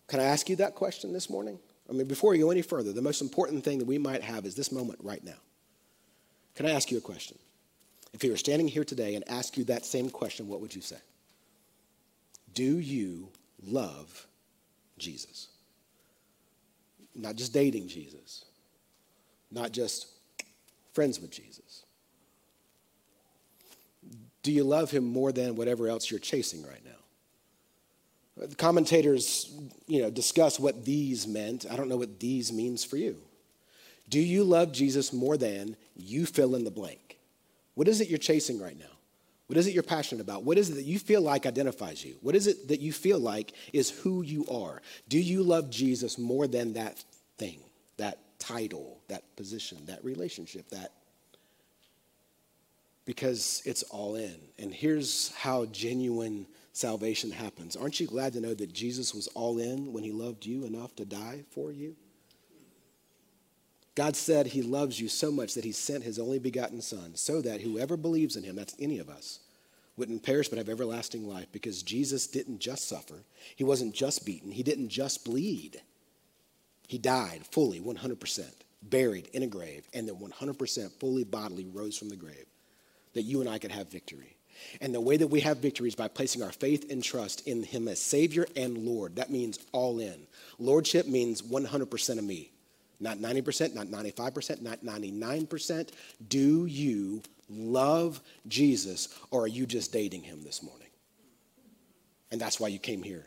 Can 0.07 0.19
I 0.19 0.23
ask 0.25 0.49
you 0.49 0.55
that 0.57 0.75
question 0.75 1.13
this 1.13 1.29
morning? 1.29 1.57
I 1.89 1.93
mean, 1.93 2.07
before 2.07 2.31
we 2.31 2.39
go 2.39 2.51
any 2.51 2.61
further, 2.61 2.93
the 2.93 3.01
most 3.01 3.21
important 3.21 3.63
thing 3.63 3.79
that 3.79 3.85
we 3.85 3.97
might 3.97 4.21
have 4.21 4.45
is 4.45 4.55
this 4.55 4.71
moment 4.71 4.99
right 5.01 5.23
now. 5.23 5.39
Can 6.55 6.65
I 6.65 6.71
ask 6.71 6.91
you 6.91 6.97
a 6.97 7.01
question? 7.01 7.37
If 8.13 8.23
you 8.23 8.31
were 8.31 8.37
standing 8.37 8.67
here 8.67 8.83
today 8.83 9.15
and 9.15 9.27
ask 9.27 9.57
you 9.57 9.63
that 9.65 9.85
same 9.85 10.09
question, 10.09 10.47
what 10.47 10.61
would 10.61 10.75
you 10.75 10.81
say? 10.81 10.97
Do 12.53 12.77
you 12.77 13.29
love 13.65 14.27
Jesus? 14.97 15.47
Not 17.15 17.35
just 17.35 17.53
dating 17.53 17.87
Jesus, 17.87 18.45
not 19.51 19.71
just 19.71 20.07
friends 20.93 21.19
with 21.19 21.31
Jesus. 21.31 21.82
Do 24.43 24.51
you 24.51 24.63
love 24.63 24.91
him 24.91 25.05
more 25.05 25.31
than 25.31 25.55
whatever 25.55 25.87
else 25.87 26.11
you're 26.11 26.19
chasing 26.19 26.63
right 26.63 26.83
now? 26.85 28.45
The 28.45 28.55
commentators, 28.55 29.53
you 29.87 30.01
know, 30.01 30.09
discuss 30.09 30.59
what 30.59 30.85
these 30.85 31.27
meant. 31.27 31.65
I 31.69 31.75
don't 31.75 31.87
know 31.87 31.97
what 31.97 32.19
these 32.19 32.51
means 32.51 32.83
for 32.83 32.97
you. 32.97 33.17
Do 34.09 34.19
you 34.19 34.43
love 34.43 34.71
Jesus 34.71 35.13
more 35.13 35.37
than 35.37 35.77
you 35.95 36.25
fill 36.25 36.55
in 36.55 36.63
the 36.63 36.71
blank? 36.71 37.19
What 37.75 37.87
is 37.87 38.01
it 38.01 38.09
you're 38.09 38.17
chasing 38.17 38.59
right 38.59 38.77
now? 38.77 38.85
What 39.47 39.57
is 39.57 39.67
it 39.67 39.73
you're 39.73 39.83
passionate 39.83 40.21
about? 40.21 40.43
What 40.43 40.57
is 40.57 40.69
it 40.69 40.75
that 40.75 40.85
you 40.85 40.99
feel 40.99 41.21
like 41.21 41.45
identifies 41.45 42.03
you? 42.03 42.15
What 42.21 42.35
is 42.35 42.47
it 42.47 42.69
that 42.69 42.79
you 42.79 42.91
feel 42.91 43.19
like 43.19 43.53
is 43.71 43.91
who 43.91 44.23
you 44.23 44.45
are? 44.47 44.81
Do 45.09 45.19
you 45.19 45.43
love 45.43 45.69
Jesus 45.69 46.17
more 46.17 46.47
than 46.47 46.73
that 46.73 47.03
thing, 47.37 47.59
that 47.97 48.19
title, 48.39 48.99
that 49.09 49.35
position, 49.35 49.85
that 49.85 50.03
relationship, 50.03 50.69
that 50.69 50.91
because 53.05 53.61
it's 53.65 53.83
all 53.83 54.15
in. 54.15 54.35
And 54.57 54.73
here's 54.73 55.33
how 55.35 55.65
genuine 55.65 56.45
salvation 56.71 57.31
happens. 57.31 57.75
Aren't 57.75 57.99
you 57.99 58.07
glad 58.07 58.33
to 58.33 58.41
know 58.41 58.53
that 58.53 58.73
Jesus 58.73 59.13
was 59.13 59.27
all 59.27 59.59
in 59.59 59.91
when 59.93 60.03
he 60.03 60.11
loved 60.11 60.45
you 60.45 60.65
enough 60.65 60.95
to 60.95 61.05
die 61.05 61.43
for 61.51 61.71
you? 61.71 61.95
God 63.95 64.15
said 64.15 64.47
he 64.47 64.63
loves 64.63 64.99
you 64.99 65.07
so 65.07 65.31
much 65.31 65.53
that 65.53 65.63
he 65.63 65.71
sent 65.71 66.03
his 66.03 66.17
only 66.17 66.39
begotten 66.39 66.81
Son 66.81 67.15
so 67.15 67.41
that 67.41 67.61
whoever 67.61 67.95
believes 67.95 68.35
in 68.35 68.43
him, 68.43 68.55
that's 68.55 68.75
any 68.79 68.97
of 68.97 69.09
us, 69.09 69.39
wouldn't 69.97 70.23
perish 70.23 70.49
but 70.49 70.57
have 70.57 70.69
everlasting 70.69 71.27
life 71.29 71.45
because 71.51 71.83
Jesus 71.83 72.25
didn't 72.25 72.59
just 72.59 72.87
suffer. 72.87 73.23
He 73.55 73.63
wasn't 73.63 73.93
just 73.93 74.25
beaten. 74.25 74.51
He 74.51 74.63
didn't 74.63 74.89
just 74.89 75.23
bleed. 75.23 75.79
He 76.87 76.97
died 76.97 77.41
fully, 77.51 77.79
100%, 77.79 78.45
buried 78.81 79.27
in 79.33 79.43
a 79.43 79.47
grave, 79.47 79.87
and 79.93 80.07
then 80.07 80.15
100% 80.15 80.91
fully 80.99 81.23
bodily 81.23 81.67
rose 81.71 81.95
from 81.95 82.09
the 82.09 82.15
grave 82.15 82.45
that 83.13 83.23
you 83.23 83.41
and 83.41 83.49
I 83.49 83.59
could 83.59 83.71
have 83.71 83.89
victory. 83.89 84.37
And 84.81 84.93
the 84.93 85.01
way 85.01 85.17
that 85.17 85.27
we 85.27 85.41
have 85.41 85.57
victory 85.57 85.87
is 85.87 85.95
by 85.95 86.07
placing 86.07 86.43
our 86.43 86.51
faith 86.51 86.91
and 86.91 87.03
trust 87.03 87.47
in 87.47 87.63
Him 87.63 87.87
as 87.87 88.01
Savior 88.01 88.47
and 88.55 88.77
Lord. 88.77 89.15
That 89.15 89.29
means 89.29 89.59
all 89.71 89.99
in. 89.99 90.27
Lordship 90.59 91.07
means 91.07 91.41
100% 91.41 92.17
of 92.17 92.23
me, 92.23 92.51
not 92.99 93.17
90%, 93.17 93.73
not 93.75 93.87
95%, 93.87 94.61
not 94.61 94.83
99%. 94.83 95.89
Do 96.27 96.65
you 96.65 97.21
love 97.49 98.21
Jesus 98.47 99.09
or 99.31 99.43
are 99.43 99.47
you 99.47 99.65
just 99.65 99.91
dating 99.91 100.23
Him 100.23 100.43
this 100.43 100.63
morning? 100.63 100.87
And 102.31 102.39
that's 102.39 102.59
why 102.59 102.69
you 102.69 102.79
came 102.79 103.03
here. 103.03 103.25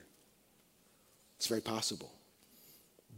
It's 1.37 1.46
very 1.46 1.61
possible. 1.61 2.11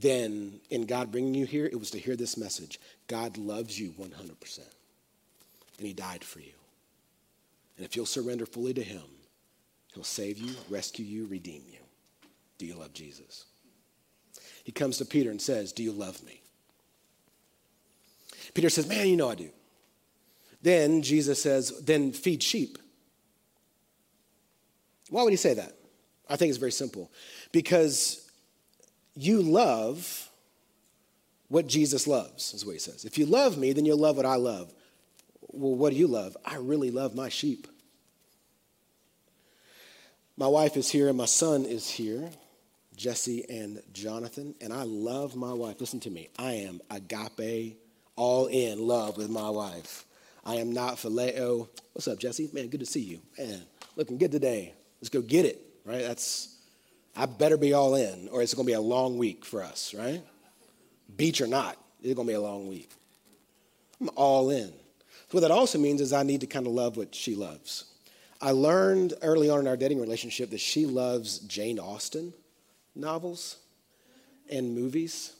Then, 0.01 0.61
in 0.71 0.87
God 0.87 1.11
bringing 1.11 1.35
you 1.35 1.47
here, 1.47 1.67
it 1.67 1.79
was 1.79 1.91
to 1.93 1.99
hear 1.99 2.15
this 2.15 2.37
message 2.37 2.79
God 3.09 3.37
loves 3.37 3.79
you 3.79 3.93
100%, 3.93 4.59
and 5.79 5.87
He 5.87 5.93
died 5.93 6.23
for 6.23 6.41
you. 6.41 6.58
And 7.79 7.87
if 7.87 7.95
you'll 7.95 8.07
surrender 8.07 8.45
fully 8.45 8.75
to 8.75 8.83
Him, 8.83 9.03
He'll 9.95 10.05
save 10.05 10.39
you, 10.39 10.55
rescue 10.69 11.05
you, 11.05 11.27
redeem 11.27 11.63
you. 11.67 11.79
Do 12.59 12.67
you 12.67 12.75
love 12.75 12.93
Jesus? 12.93 13.47
He 14.65 14.73
comes 14.73 14.99
to 14.99 15.05
Peter 15.05 15.31
and 15.31 15.41
says, 15.41 15.73
Do 15.73 15.83
you 15.83 15.93
love 15.93 16.23
me? 16.25 16.43
Peter 18.53 18.69
says, 18.69 18.87
Man, 18.87 19.07
you 19.07 19.17
know 19.17 19.31
I 19.31 19.37
do. 19.37 19.51
Then 20.61 21.03
Jesus 21.03 21.41
says, 21.41 21.81
Then 21.81 22.13
feed 22.13 22.43
sheep. 22.43 22.79
Why 25.09 25.23
would 25.23 25.33
he 25.33 25.37
say 25.37 25.55
that? 25.55 25.73
I 26.29 26.37
think 26.37 26.51
it's 26.51 26.59
very 26.59 26.73
simple. 26.73 27.11
Because 27.53 28.29
you 29.15 29.41
love 29.41 30.29
what 31.49 31.67
Jesus 31.67 32.07
loves, 32.07 32.53
is 32.53 32.67
what 32.67 32.73
he 32.73 32.79
says. 32.79 33.05
If 33.05 33.17
you 33.17 33.25
love 33.25 33.57
me, 33.57 33.73
then 33.73 33.87
you'll 33.87 33.99
love 33.99 34.17
what 34.17 34.27
I 34.27 34.35
love. 34.35 34.75
Well, 35.49 35.75
what 35.75 35.93
do 35.93 35.99
you 35.99 36.07
love? 36.07 36.37
I 36.45 36.57
really 36.57 36.91
love 36.91 37.15
my 37.15 37.29
sheep. 37.29 37.67
My 40.37 40.47
wife 40.47 40.77
is 40.77 40.89
here 40.89 41.09
and 41.09 41.17
my 41.17 41.25
son 41.25 41.65
is 41.65 41.91
here, 41.91 42.31
Jesse 42.95 43.45
and 43.51 43.83
Jonathan, 43.93 44.55
and 44.61 44.73
I 44.73 44.83
love 44.85 45.35
my 45.35 45.53
wife. 45.53 45.81
Listen 45.81 45.99
to 46.01 46.11
me. 46.11 46.29
I 46.39 46.53
am 46.53 46.81
agape, 46.91 47.77
all 48.15 48.47
in 48.47 48.79
love 48.79 49.17
with 49.17 49.31
my 49.31 49.51
wife. 49.51 50.05
I 50.45 50.57
am 50.57 50.73
not 50.73 50.95
phileo. 50.95 51.69
What's 51.93 52.07
up, 52.07 52.19
Jesse? 52.19 52.51
Man, 52.53 52.69
good 52.69 52.81
to 52.81 52.87
see 52.87 53.01
you. 53.01 53.21
Man, 53.37 53.63
looking 53.97 54.17
good 54.17 54.31
today. 54.31 54.75
Let's 55.01 55.09
go 55.09 55.23
get 55.23 55.45
it, 55.45 55.61
right? 55.85 56.03
That's, 56.03 56.57
I 57.17 57.27
better 57.27 57.57
be 57.57 57.73
all 57.73 57.97
in, 57.97 58.29
or 58.31 58.41
it's 58.41 58.55
going 58.55 58.65
to 58.65 58.71
be 58.71 58.75
a 58.75 58.81
long 58.81 59.19
week 59.19 59.45
for 59.45 59.63
us, 59.63 59.93
right? 59.93 60.23
Beach 61.17 61.41
or 61.41 61.49
not, 61.49 61.77
it's 62.01 62.15
going 62.15 62.29
to 62.29 62.31
be 62.31 62.37
a 62.37 62.41
long 62.41 62.69
week. 62.69 62.91
I'm 64.01 64.11
all 64.15 64.51
in. 64.51 64.73
What 65.31 65.41
that 65.41 65.51
also 65.51 65.79
means 65.79 66.01
is 66.01 66.13
I 66.13 66.23
need 66.23 66.41
to 66.41 66.47
kind 66.47 66.67
of 66.67 66.73
love 66.73 66.97
what 66.97 67.15
she 67.15 67.35
loves. 67.35 67.85
I 68.41 68.53
learned 68.53 69.15
early 69.21 69.51
on 69.51 69.61
in 69.61 69.67
our 69.67 69.77
dating 69.77 70.01
relationship 70.01 70.51
that 70.51 70.61
she 70.61 70.87
loves 70.87 71.41
Jane 71.41 71.79
Austen 71.79 72.33
novels 72.95 73.57
and 74.51 74.75
movies. 74.75 75.35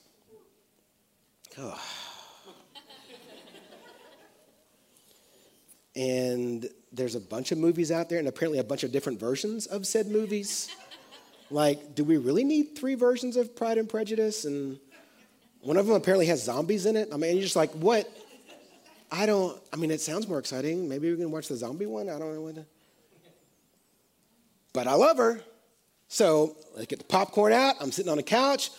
Oh. 1.59 1.81
and 5.97 6.69
there's 6.93 7.15
a 7.15 7.21
bunch 7.21 7.53
of 7.53 7.59
movies 7.59 7.91
out 7.91 8.09
there, 8.09 8.19
and 8.19 8.29
apparently 8.29 8.59
a 8.59 8.65
bunch 8.65 8.85
of 8.85 8.93
different 8.93 9.19
versions 9.19 9.67
of 9.67 9.87
said 9.87 10.09
movies. 10.09 10.69
like, 11.51 11.95
do 11.95 12.05
we 12.05 12.17
really 12.17 12.45
need 12.45 12.77
three 12.77 12.95
versions 12.95 13.37
of 13.37 13.57
Pride 13.57 13.79
and 13.79 13.89
Prejudice? 13.89 14.45
And 14.45 14.79
one 15.63 15.77
of 15.77 15.87
them 15.87 15.97
apparently 15.97 16.27
has 16.27 16.45
zombies 16.45 16.87
in 16.87 16.97
it. 16.97 17.09
I 17.13 17.17
mean, 17.17 17.35
you're 17.35 17.43
just 17.43 17.57
like, 17.57 17.73
what? 17.73 18.09
I 19.11 19.27
don't, 19.27 19.59
I 19.73 19.77
mean, 19.77 19.91
it 19.91 20.01
sounds 20.01 20.29
more 20.29 20.39
exciting. 20.39 20.89
Maybe 20.89 21.11
we 21.11 21.17
can 21.17 21.31
watch 21.31 21.49
the 21.49 21.57
zombie 21.57 21.87
one. 21.87 22.09
I 22.09 22.19
don't 22.19 22.35
know 22.35 22.43
what 22.43 22.55
to. 22.57 22.67
But 24.73 24.87
I 24.87 24.95
love 24.95 25.17
her. 25.17 25.41
So 26.09 26.57
let's 26.75 26.87
get 26.87 26.99
the 26.99 27.05
popcorn 27.05 27.53
out. 27.53 27.77
I'm 27.81 27.91
sitting 27.93 28.11
on 28.11 28.19
the 28.19 28.23
couch 28.23 28.71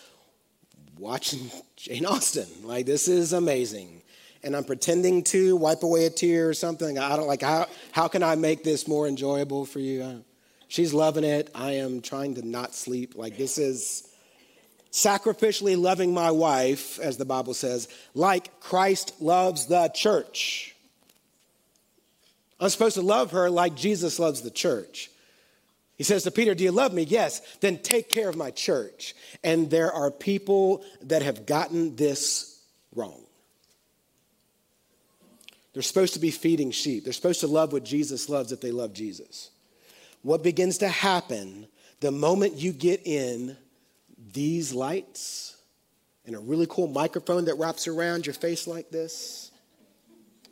watching 0.98 1.50
Jane 1.76 2.06
Austen. 2.06 2.46
Like, 2.62 2.86
this 2.86 3.08
is 3.08 3.32
amazing. 3.32 4.02
And 4.42 4.56
I'm 4.56 4.64
pretending 4.64 5.22
to 5.24 5.56
wipe 5.56 5.82
away 5.82 6.06
a 6.06 6.10
tear 6.10 6.48
or 6.48 6.54
something. 6.54 6.98
I 6.98 7.16
don't 7.16 7.26
like, 7.26 7.42
how, 7.42 7.66
how 7.92 8.08
can 8.08 8.22
I 8.22 8.36
make 8.36 8.64
this 8.64 8.88
more 8.88 9.06
enjoyable 9.06 9.66
for 9.66 9.80
you? 9.80 10.24
She's 10.68 10.94
loving 10.94 11.24
it. 11.24 11.50
I 11.54 11.72
am 11.72 12.00
trying 12.00 12.36
to 12.36 12.46
not 12.46 12.74
sleep. 12.74 13.16
Like, 13.16 13.36
this 13.36 13.58
is 13.58 14.09
sacrificially 14.90 15.80
loving 15.80 16.12
my 16.12 16.30
wife, 16.30 16.98
as 16.98 17.16
the 17.16 17.24
Bible 17.24 17.54
says, 17.54 17.88
like 18.14 18.60
Christ 18.60 19.14
loves 19.20 19.66
the 19.66 19.88
church. 19.88 20.74
I'm 22.58 22.68
supposed 22.68 22.96
to 22.96 23.02
love 23.02 23.30
her 23.32 23.48
like 23.48 23.74
Jesus 23.74 24.18
loves 24.18 24.42
the 24.42 24.50
church. 24.50 25.10
He 25.96 26.04
says 26.04 26.22
to 26.24 26.30
Peter, 26.30 26.54
Do 26.54 26.64
you 26.64 26.72
love 26.72 26.92
me? 26.92 27.02
Yes. 27.02 27.40
Then 27.60 27.78
take 27.78 28.08
care 28.08 28.28
of 28.28 28.36
my 28.36 28.50
church. 28.50 29.14
And 29.44 29.70
there 29.70 29.92
are 29.92 30.10
people 30.10 30.84
that 31.02 31.22
have 31.22 31.46
gotten 31.46 31.96
this 31.96 32.62
wrong. 32.94 33.20
They're 35.72 35.82
supposed 35.82 36.14
to 36.14 36.20
be 36.20 36.30
feeding 36.30 36.70
sheep. 36.70 37.04
They're 37.04 37.12
supposed 37.12 37.40
to 37.40 37.46
love 37.46 37.72
what 37.72 37.84
Jesus 37.84 38.28
loves 38.28 38.50
if 38.50 38.60
they 38.60 38.72
love 38.72 38.92
Jesus. 38.92 39.50
What 40.22 40.42
begins 40.42 40.78
to 40.78 40.88
happen 40.88 41.66
the 42.00 42.10
moment 42.10 42.56
you 42.56 42.72
get 42.72 43.06
in 43.06 43.56
these 44.32 44.72
lights 44.72 45.56
and 46.26 46.36
a 46.36 46.38
really 46.38 46.66
cool 46.68 46.86
microphone 46.86 47.46
that 47.46 47.54
wraps 47.54 47.88
around 47.88 48.26
your 48.26 48.34
face 48.34 48.66
like 48.66 48.90
this, 48.90 49.50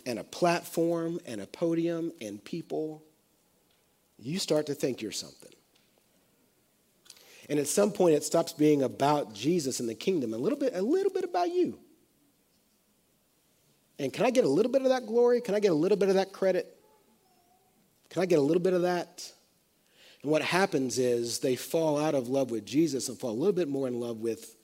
and 0.07 0.19
a 0.19 0.25
platform 0.25 1.21
and 1.27 1.41
a 1.41 1.47
podium 1.47 2.11
and 2.21 2.43
people, 2.43 3.05
you 4.19 4.39
start 4.39 4.67
to 4.67 4.75
think 4.75 5.03
you're 5.03 5.13
something. 5.13 5.53
And 7.51 7.59
at 7.59 7.67
some 7.67 7.93
point, 7.93 8.15
it 8.15 8.25
stops 8.25 8.53
being 8.53 8.83
about 8.83 9.35
Jesus 9.35 9.81
and 9.81 9.89
the 9.89 9.95
kingdom, 9.95 10.33
a 10.33 10.39
little 10.39 10.59
bit, 10.59 10.75
a 10.75 10.83
little 10.83 11.13
bit 11.13 11.25
about 11.25 11.51
you. 11.51 11.79
And 13.99 14.13
can 14.13 14.25
I 14.25 14.31
get 14.31 14.45
a 14.45 14.49
little 14.49 14.73
bit 14.73 14.83
of 14.83 14.89
that 14.89 15.07
glory? 15.07 15.41
Can 15.41 15.55
I 15.55 15.61
get 15.61 15.73
a 15.73 15.75
little 15.75 15.99
bit 15.99 16.09
of 16.09 16.15
that 16.15 16.33
credit? 16.33 16.75
Can 18.11 18.23
I 18.23 18.27
get 18.27 18.39
a 18.39 18.43
little 18.43 18.63
bit 18.63 18.73
of 18.73 18.83
that? 18.83 19.31
And 20.29 20.33
what 20.35 20.43
happens 20.43 20.99
is 20.99 21.39
they 21.39 21.57
fall 21.57 21.99
out 21.99 22.15
of 22.15 22.29
love 22.29 22.51
with 22.51 22.67
Jesus 22.67 23.09
and 23.09 23.19
fall 23.19 23.31
a 23.31 23.33
little 23.33 23.55
bit 23.55 23.67
more 23.67 23.89
in 23.89 23.99
love 23.99 24.19
with 24.19 24.57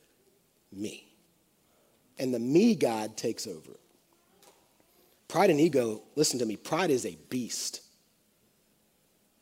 me. 0.70 1.08
And 2.18 2.34
the 2.34 2.38
me 2.38 2.74
God 2.74 3.16
takes 3.16 3.46
over. 3.46 3.70
Pride 5.26 5.48
and 5.48 5.58
ego, 5.58 6.02
listen 6.16 6.38
to 6.40 6.44
me, 6.44 6.56
pride 6.56 6.90
is 6.90 7.06
a 7.06 7.16
beast. 7.30 7.80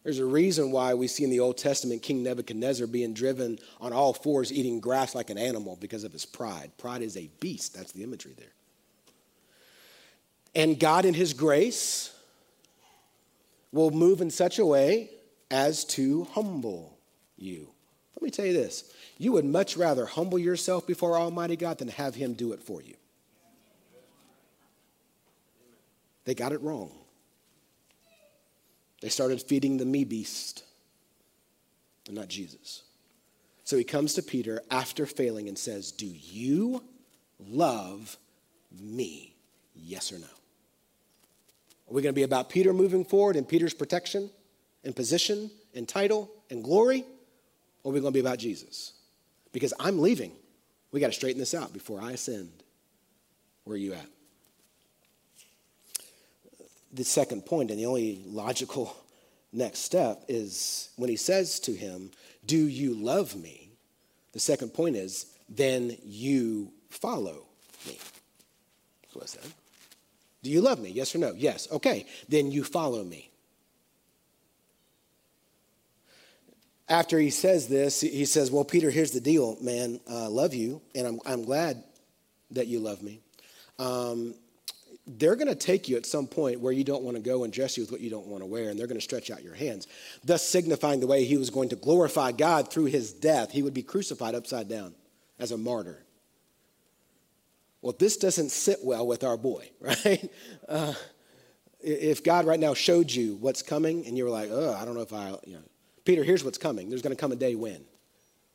There's 0.05 0.21
a 0.21 0.25
reason 0.25 0.71
why 0.71 0.95
we 0.95 1.09
see 1.09 1.25
in 1.25 1.31
the 1.31 1.41
Old 1.41 1.59
Testament 1.59 2.03
King 2.03 2.23
Nebuchadnezzar 2.23 2.87
being 2.87 3.15
driven 3.15 3.59
on 3.81 3.93
all 3.93 4.13
fours 4.13 4.53
eating 4.53 4.79
grass 4.79 5.17
like 5.17 5.29
an 5.29 5.39
animal 5.39 5.75
because 5.81 6.05
of 6.05 6.13
his 6.13 6.25
pride. 6.25 6.71
Pride 6.79 7.03
is 7.03 7.17
a 7.17 7.29
beast. 7.41 7.75
That's 7.75 7.91
the 7.91 8.05
imagery 8.05 8.35
there. 8.39 8.55
And 10.55 10.79
God, 10.79 11.05
in 11.05 11.15
his 11.15 11.33
grace, 11.33 12.17
will 13.73 13.91
move 13.91 14.21
in 14.21 14.31
such 14.31 14.61
a 14.61 14.65
way 14.65 15.11
as 15.53 15.85
to 15.85 16.25
humble 16.33 16.99
you. 17.37 17.69
Let 18.17 18.23
me 18.23 18.31
tell 18.31 18.47
you 18.47 18.55
this 18.55 18.93
you 19.19 19.33
would 19.33 19.45
much 19.45 19.77
rather 19.77 20.07
humble 20.07 20.39
yourself 20.39 20.87
before 20.87 21.17
Almighty 21.17 21.55
God 21.55 21.79
than 21.79 21.89
have 21.89 22.17
Him 22.17 22.33
do 22.33 22.53
it 22.53 22.63
for 22.63 22.83
you. 22.83 22.95
They 26.25 26.35
got 26.35 26.53
it 26.53 26.63
wrong. 26.63 26.91
They 29.01 29.09
started 29.09 29.43
feeding 29.43 29.77
the 29.77 29.85
me 29.85 30.05
beast 30.05 30.65
and 32.07 32.17
not 32.17 32.29
Jesus. 32.29 32.83
So 33.65 33.77
he 33.77 33.85
comes 33.85 34.15
to 34.15 34.23
Peter 34.23 34.63
after 34.71 35.07
failing 35.07 35.49
and 35.49 35.59
says, 35.59 35.93
Do 35.93 36.07
you 36.07 36.83
love 37.39 38.17
me? 38.71 39.35
Yes 39.75 40.13
or 40.13 40.19
no? 40.19 40.27
Are 40.27 41.95
we 41.95 42.03
going 42.03 42.13
to 42.13 42.19
be 42.19 42.23
about 42.23 42.49
Peter 42.49 42.73
moving 42.73 43.05
forward 43.05 43.35
and 43.35 43.47
Peter's 43.47 43.75
protection 43.75 44.31
and 44.85 44.95
position 44.95 45.51
and 45.75 45.89
title 45.89 46.31
and 46.51 46.63
glory? 46.63 47.05
Or 47.83 47.91
are 47.91 47.95
we 47.95 48.01
going 48.01 48.13
to 48.13 48.17
be 48.17 48.21
about 48.21 48.39
Jesus? 48.39 48.93
Because 49.53 49.75
I'm 49.79 50.01
leaving. 50.01 50.33
We 50.93 51.01
got 51.01 51.09
to 51.09 51.13
straighten 51.13 51.39
this 51.41 51.55
out 51.55 51.73
before 51.73 52.01
I 52.01 52.13
ascend. 52.13 52.51
Where 53.65 53.75
are 53.75 53.79
you 53.79 53.95
at? 53.95 54.07
The 56.93 57.05
second 57.05 57.47
point, 57.47 57.71
and 57.71 57.79
the 57.79 57.87
only 57.87 58.23
logical 58.27 58.95
next 59.53 59.81
step, 59.81 60.25
is 60.29 60.91
when 60.97 61.09
he 61.09 61.17
says 61.17 61.61
to 61.61 61.73
him, 61.73 62.11
Do 62.45 62.57
you 62.57 62.95
love 62.95 63.35
me? 63.35 63.71
The 64.33 64.41
second 64.41 64.75
point 64.75 64.97
is, 64.97 65.27
Then 65.49 65.97
you 66.05 66.73
follow 66.91 67.47
me. 67.87 67.99
That's 69.03 69.15
what 69.15 69.25
I 69.25 69.27
said. 69.27 69.53
Do 70.43 70.51
you 70.51 70.61
love 70.61 70.81
me? 70.81 70.91
Yes 70.91 71.15
or 71.15 71.19
no? 71.19 71.33
Yes. 71.37 71.69
Okay. 71.71 72.07
Then 72.29 72.51
you 72.51 72.65
follow 72.65 73.05
me. 73.05 73.32
After 76.89 77.19
he 77.19 77.31
says 77.31 77.69
this, 77.69 78.01
he 78.01 78.25
says, 78.25 78.51
Well, 78.51 78.65
Peter, 78.65 78.91
here's 78.91 79.13
the 79.13 79.21
deal, 79.21 79.57
man. 79.61 80.01
I 80.09 80.25
uh, 80.25 80.29
love 80.29 80.55
you, 80.55 80.83
and 80.95 81.07
I'm, 81.07 81.21
I'm 81.25 81.45
glad 81.45 81.83
that 82.51 82.67
you 82.67 82.81
love 82.81 83.03
me. 83.03 83.21
Um, 83.79 84.35
they're 85.07 85.37
going 85.37 85.49
to 85.49 85.55
take 85.55 85.89
you 85.89 85.97
at 85.97 86.07
some 86.07 86.27
point 86.27 86.61
where 86.61 86.73
you 86.73 86.85
don't 86.85 87.03
want 87.03 87.17
to 87.17 87.23
go 87.23 87.45
and 87.45 87.53
dress 87.53 87.77
you 87.77 87.83
with 87.83 87.91
what 87.91 88.01
you 88.01 88.11
don't 88.11 88.27
want 88.27 88.43
to 88.43 88.47
wear, 88.47 88.69
and 88.69 88.79
they're 88.79 88.87
going 88.87 88.99
to 88.99 89.05
stretch 89.05 89.31
out 89.31 89.43
your 89.43 89.55
hands, 89.55 89.87
thus 90.25 90.47
signifying 90.47 91.01
the 91.01 91.07
way 91.07 91.25
he 91.25 91.37
was 91.37 91.51
going 91.51 91.71
to 91.71 91.77
glorify 91.77 92.31
God 92.33 92.71
through 92.71 92.87
his 92.87 93.13
death. 93.13 93.51
He 93.51 93.63
would 93.63 93.75
be 93.75 93.83
crucified 93.83 94.35
upside 94.35 94.69
down 94.69 94.95
as 95.39 95.51
a 95.51 95.59
martyr. 95.59 96.05
Well, 97.81 97.97
this 97.99 98.17
doesn't 98.17 98.51
sit 98.51 98.79
well 98.85 99.07
with 99.07 99.25
our 99.25 99.37
boy, 99.37 99.71
right? 99.81 100.31
Uh, 100.69 100.95
if 101.81 102.23
God 102.23 102.47
right 102.47 102.61
now 102.61 102.75
showed 102.75 103.11
you 103.11 103.35
what's 103.37 103.63
coming 103.63 104.07
and 104.07 104.17
you 104.17 104.23
were 104.23 104.31
like, 104.31 104.51
oh, 104.53 104.73
I 104.81 104.85
don't 104.85 104.95
know 104.95 105.01
if 105.01 105.13
I, 105.13 105.35
you 105.45 105.55
know, 105.55 105.63
Peter, 106.05 106.25
here's 106.25 106.45
what's 106.45 106.59
coming. 106.59 106.89
There's 106.89 107.03
going 107.03 107.15
to 107.15 107.21
come 107.21 107.33
a 107.33 107.37
day 107.37 107.55
when 107.55 107.85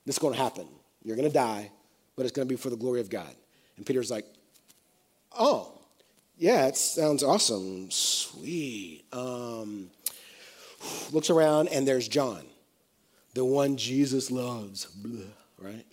this 0.06 0.16
is 0.16 0.20
going 0.20 0.34
to 0.34 0.42
happen. 0.42 0.68
You're 1.04 1.16
going 1.16 1.28
to 1.28 1.34
die, 1.34 1.72
but 2.16 2.26
it's 2.26 2.32
going 2.32 2.48
to 2.48 2.54
be 2.54 2.58
for 2.60 2.70
the 2.70 2.76
glory 2.76 3.02
of 3.02 3.10
God. 3.10 3.34
And 3.78 3.86
Peter's 3.86 4.12
like, 4.12 4.26
oh, 5.38 5.72
yeah, 6.38 6.68
it 6.68 6.76
sounds 6.76 7.24
awesome. 7.24 7.90
Sweet. 7.92 9.04
Um, 9.12 9.90
looks 11.12 11.30
around 11.30 11.70
and 11.70 11.88
there's 11.88 12.08
John, 12.08 12.44
the 13.34 13.46
one 13.46 13.78
Jesus 13.78 14.30
loves, 14.32 14.86
Blah, 14.86 15.26
right? 15.60 15.86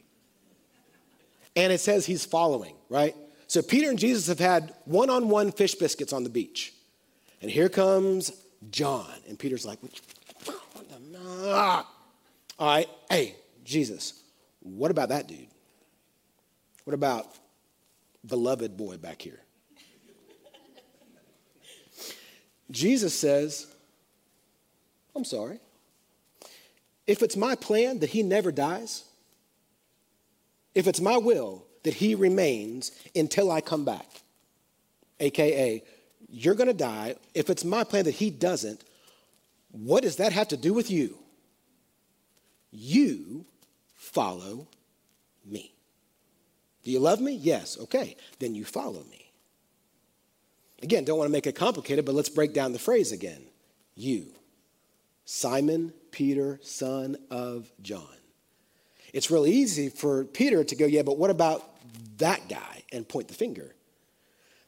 And 1.56 1.72
it 1.72 1.80
says 1.80 2.04
he's 2.04 2.24
following, 2.24 2.74
right? 2.88 3.14
So 3.46 3.62
Peter 3.62 3.88
and 3.88 3.98
Jesus 3.98 4.26
have 4.26 4.40
had 4.40 4.74
one 4.84 5.10
on 5.10 5.28
one 5.28 5.52
fish 5.52 5.74
biscuits 5.74 6.12
on 6.12 6.24
the 6.24 6.30
beach. 6.30 6.74
And 7.40 7.50
here 7.50 7.68
comes 7.68 8.32
John. 8.70 9.12
And 9.28 9.38
Peter's 9.38 9.64
like, 9.64 9.78
all 11.24 11.84
right, 12.60 12.88
hey, 13.10 13.36
Jesus, 13.64 14.22
what 14.60 14.90
about 14.90 15.08
that 15.10 15.26
dude? 15.26 15.46
What 16.84 16.94
about 16.94 17.26
beloved 18.26 18.76
boy 18.76 18.96
back 18.96 19.22
here? 19.22 19.40
Jesus 22.70 23.18
says, 23.18 23.66
I'm 25.14 25.24
sorry. 25.24 25.60
If 27.06 27.22
it's 27.22 27.36
my 27.36 27.54
plan 27.54 28.00
that 28.00 28.10
he 28.10 28.22
never 28.22 28.50
dies, 28.50 29.04
if 30.74 30.86
it's 30.86 31.00
my 31.00 31.16
will 31.18 31.64
that 31.82 31.94
he 31.94 32.14
remains 32.14 32.90
until 33.14 33.50
I 33.50 33.60
come 33.60 33.84
back, 33.84 34.06
AKA, 35.20 35.82
you're 36.28 36.54
to 36.68 36.74
die. 36.74 37.14
If 37.34 37.50
it's 37.50 37.64
my 37.64 37.84
plan 37.84 38.06
that 38.06 38.14
he 38.14 38.30
doesn't, 38.30 38.82
what 39.74 40.04
does 40.04 40.16
that 40.16 40.32
have 40.32 40.48
to 40.48 40.56
do 40.56 40.72
with 40.72 40.90
you? 40.90 41.18
You 42.70 43.44
follow 43.96 44.68
me. 45.44 45.74
Do 46.84 46.90
you 46.90 47.00
love 47.00 47.20
me? 47.20 47.32
Yes. 47.32 47.76
Okay. 47.78 48.16
Then 48.38 48.54
you 48.54 48.64
follow 48.64 49.02
me. 49.10 49.32
Again, 50.82 51.04
don't 51.04 51.18
want 51.18 51.28
to 51.28 51.32
make 51.32 51.46
it 51.46 51.56
complicated, 51.56 52.04
but 52.04 52.14
let's 52.14 52.28
break 52.28 52.52
down 52.52 52.72
the 52.72 52.78
phrase 52.78 53.10
again. 53.10 53.42
You, 53.96 54.26
Simon 55.24 55.92
Peter, 56.10 56.60
son 56.62 57.16
of 57.30 57.70
John. 57.82 58.06
It's 59.12 59.30
really 59.30 59.52
easy 59.52 59.88
for 59.88 60.24
Peter 60.24 60.62
to 60.62 60.76
go, 60.76 60.86
yeah, 60.86 61.02
but 61.02 61.16
what 61.18 61.30
about 61.30 61.62
that 62.18 62.48
guy 62.48 62.82
and 62.92 63.08
point 63.08 63.28
the 63.28 63.34
finger? 63.34 63.74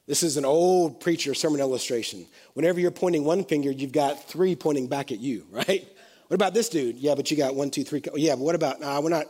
This 0.06 0.22
is 0.22 0.36
an 0.36 0.44
old 0.44 1.00
preacher 1.00 1.34
sermon 1.34 1.60
illustration. 1.60 2.26
Whenever 2.54 2.78
you're 2.78 2.92
pointing 2.92 3.24
one 3.24 3.44
finger, 3.44 3.70
you've 3.70 3.92
got 3.92 4.22
three 4.28 4.54
pointing 4.54 4.86
back 4.86 5.10
at 5.10 5.18
you, 5.18 5.46
right? 5.50 5.86
What 6.28 6.34
about 6.34 6.54
this 6.54 6.68
dude? 6.68 6.96
Yeah, 6.96 7.14
but 7.14 7.30
you 7.30 7.36
got 7.36 7.54
one, 7.54 7.70
two, 7.70 7.84
three. 7.84 8.02
Yeah, 8.14 8.34
but 8.34 8.40
what 8.40 8.54
about, 8.54 8.80
nah, 8.80 9.00
we're 9.00 9.10
not. 9.10 9.26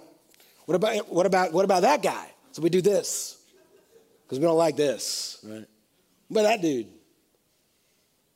What 0.67 0.75
about, 0.75 1.09
what 1.13 1.27
about, 1.27 1.53
what 1.53 1.65
about 1.65 1.83
that 1.83 2.03
guy? 2.03 2.31
So 2.53 2.61
we 2.61 2.71
do 2.71 2.81
this 2.81 3.41
because 4.25 4.39
we 4.39 4.45
don't 4.45 4.57
like 4.57 4.77
this, 4.77 5.39
right? 5.45 5.65
What 6.29 6.41
about 6.41 6.43
that 6.43 6.63
dude? 6.63 6.89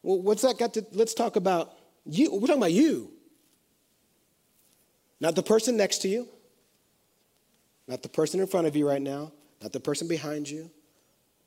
Well, 0.02 0.22
what's 0.22 0.42
that 0.42 0.58
got 0.58 0.74
to, 0.74 0.86
let's 0.92 1.14
talk 1.14 1.36
about 1.36 1.72
you. 2.06 2.32
We're 2.32 2.46
talking 2.46 2.62
about 2.62 2.72
you. 2.72 3.10
Not 5.20 5.34
the 5.34 5.42
person 5.42 5.76
next 5.76 5.98
to 5.98 6.08
you, 6.08 6.28
not 7.86 8.02
the 8.02 8.08
person 8.08 8.40
in 8.40 8.46
front 8.46 8.66
of 8.66 8.76
you 8.76 8.88
right 8.88 9.02
now, 9.02 9.32
not 9.60 9.72
the 9.72 9.80
person 9.80 10.08
behind 10.08 10.48
you. 10.48 10.70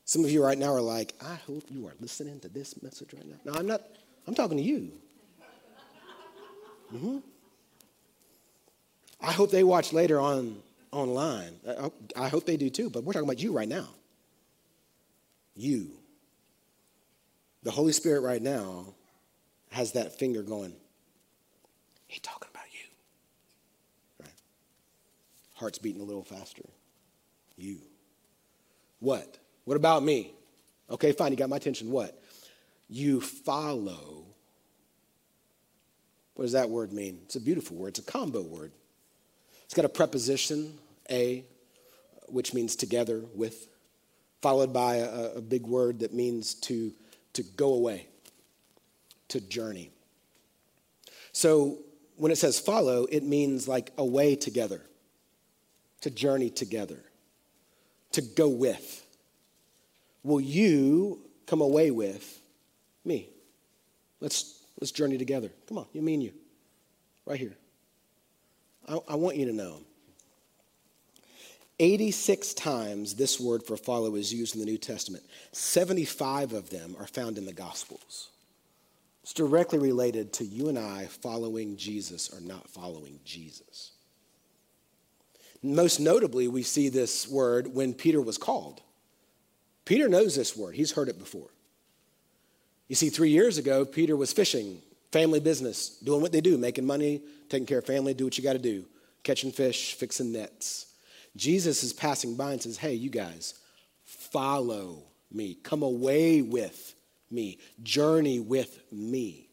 Some 0.05 0.25
of 0.25 0.31
you 0.31 0.43
right 0.43 0.57
now 0.57 0.73
are 0.73 0.81
like, 0.81 1.13
I 1.21 1.35
hope 1.35 1.63
you 1.69 1.87
are 1.87 1.93
listening 1.99 2.39
to 2.41 2.49
this 2.49 2.81
message 2.83 3.13
right 3.13 3.25
now. 3.25 3.37
No, 3.45 3.53
I'm 3.53 3.67
not, 3.67 3.81
I'm 4.27 4.35
talking 4.35 4.57
to 4.57 4.63
you. 4.63 4.91
Mm-hmm. 6.93 7.17
I 9.21 9.31
hope 9.31 9.51
they 9.51 9.63
watch 9.63 9.93
later 9.93 10.19
on 10.19 10.57
online. 10.91 11.53
I, 11.67 11.91
I 12.15 12.27
hope 12.27 12.45
they 12.45 12.57
do 12.57 12.69
too, 12.69 12.89
but 12.89 13.03
we're 13.03 13.13
talking 13.13 13.27
about 13.27 13.41
you 13.41 13.53
right 13.53 13.67
now. 13.67 13.87
You. 15.55 15.91
The 17.63 17.71
Holy 17.71 17.93
Spirit 17.93 18.21
right 18.21 18.41
now 18.41 18.93
has 19.71 19.93
that 19.93 20.19
finger 20.19 20.43
going, 20.43 20.73
He's 22.07 22.21
talking 22.21 22.49
about 22.53 22.65
you. 22.71 24.25
Right? 24.25 24.33
Heart's 25.53 25.79
beating 25.79 26.01
a 26.01 26.05
little 26.05 26.23
faster. 26.23 26.63
You. 27.57 27.77
What? 28.99 29.37
What 29.65 29.77
about 29.77 30.03
me? 30.03 30.33
Okay, 30.89 31.11
fine, 31.11 31.31
you 31.31 31.37
got 31.37 31.49
my 31.49 31.57
attention. 31.57 31.91
What? 31.91 32.21
You 32.89 33.21
follow. 33.21 34.25
What 36.35 36.45
does 36.45 36.51
that 36.53 36.69
word 36.69 36.91
mean? 36.91 37.19
It's 37.25 37.35
a 37.35 37.41
beautiful 37.41 37.77
word, 37.77 37.89
it's 37.89 37.99
a 37.99 38.11
combo 38.11 38.41
word. 38.41 38.71
It's 39.65 39.73
got 39.73 39.85
a 39.85 39.89
preposition, 39.89 40.77
a, 41.09 41.45
which 42.27 42.53
means 42.53 42.75
together 42.75 43.23
with, 43.33 43.67
followed 44.41 44.73
by 44.73 44.97
a, 44.97 45.35
a 45.35 45.41
big 45.41 45.65
word 45.65 45.99
that 45.99 46.13
means 46.13 46.53
to, 46.55 46.91
to 47.33 47.43
go 47.43 47.73
away, 47.73 48.07
to 49.29 49.39
journey. 49.39 49.89
So 51.31 51.79
when 52.17 52.31
it 52.31 52.37
says 52.37 52.59
follow, 52.59 53.05
it 53.05 53.23
means 53.23 53.67
like 53.67 53.91
away 53.97 54.35
together, 54.35 54.81
to 56.01 56.09
journey 56.11 56.49
together, 56.49 56.99
to 58.11 58.21
go 58.21 58.49
with 58.49 59.02
will 60.23 60.41
you 60.41 61.19
come 61.45 61.61
away 61.61 61.91
with 61.91 62.41
me? 63.05 63.29
Let's, 64.19 64.63
let's 64.79 64.91
journey 64.91 65.17
together. 65.17 65.51
Come 65.67 65.77
on, 65.77 65.85
you 65.93 66.01
mean 66.01 66.21
you. 66.21 66.33
Right 67.25 67.39
here. 67.39 67.55
I, 68.87 68.97
I 69.09 69.15
want 69.15 69.37
you 69.37 69.45
to 69.45 69.53
know 69.53 69.79
86 71.79 72.53
times 72.53 73.15
this 73.15 73.39
word 73.39 73.63
for 73.63 73.77
follow 73.77 74.15
is 74.15 74.33
used 74.33 74.55
in 74.55 74.59
the 74.59 74.65
New 74.65 74.77
Testament. 74.77 75.23
75 75.51 76.53
of 76.53 76.69
them 76.69 76.95
are 76.99 77.07
found 77.07 77.37
in 77.37 77.45
the 77.45 77.53
Gospels. 77.53 78.29
It's 79.23 79.33
directly 79.33 79.79
related 79.79 80.33
to 80.33 80.45
you 80.45 80.69
and 80.69 80.77
I 80.77 81.05
following 81.05 81.77
Jesus 81.77 82.29
or 82.29 82.41
not 82.41 82.69
following 82.69 83.19
Jesus. 83.25 83.91
Most 85.63 85.99
notably, 85.99 86.49
we 86.49 86.61
see 86.61 86.89
this 86.89 87.27
word 87.27 87.73
when 87.73 87.93
Peter 87.93 88.21
was 88.21 88.37
called. 88.37 88.81
Peter 89.85 90.07
knows 90.07 90.35
this 90.35 90.55
word, 90.55 90.75
he's 90.75 90.91
heard 90.91 91.09
it 91.09 91.19
before. 91.19 91.49
You 92.87 92.95
see, 92.95 93.09
three 93.09 93.29
years 93.29 93.57
ago, 93.57 93.85
Peter 93.85 94.15
was 94.15 94.33
fishing, 94.33 94.81
family 95.11 95.39
business, 95.39 95.97
doing 95.99 96.21
what 96.21 96.31
they 96.31 96.41
do, 96.41 96.57
making 96.57 96.85
money, 96.85 97.21
taking 97.49 97.65
care 97.65 97.79
of 97.79 97.85
family, 97.85 98.13
do 98.13 98.25
what 98.25 98.37
you 98.37 98.43
got 98.43 98.53
to 98.53 98.59
do, 98.59 98.85
catching 99.23 99.51
fish, 99.51 99.93
fixing 99.93 100.31
nets. 100.31 100.93
Jesus 101.35 101.83
is 101.83 101.93
passing 101.93 102.35
by 102.35 102.51
and 102.51 102.61
says, 102.61 102.77
Hey, 102.77 102.93
you 102.93 103.09
guys, 103.09 103.55
follow 104.03 105.03
me, 105.31 105.55
come 105.63 105.81
away 105.81 106.41
with 106.41 106.93
me, 107.31 107.57
journey 107.81 108.39
with 108.39 108.79
me. 108.91 109.49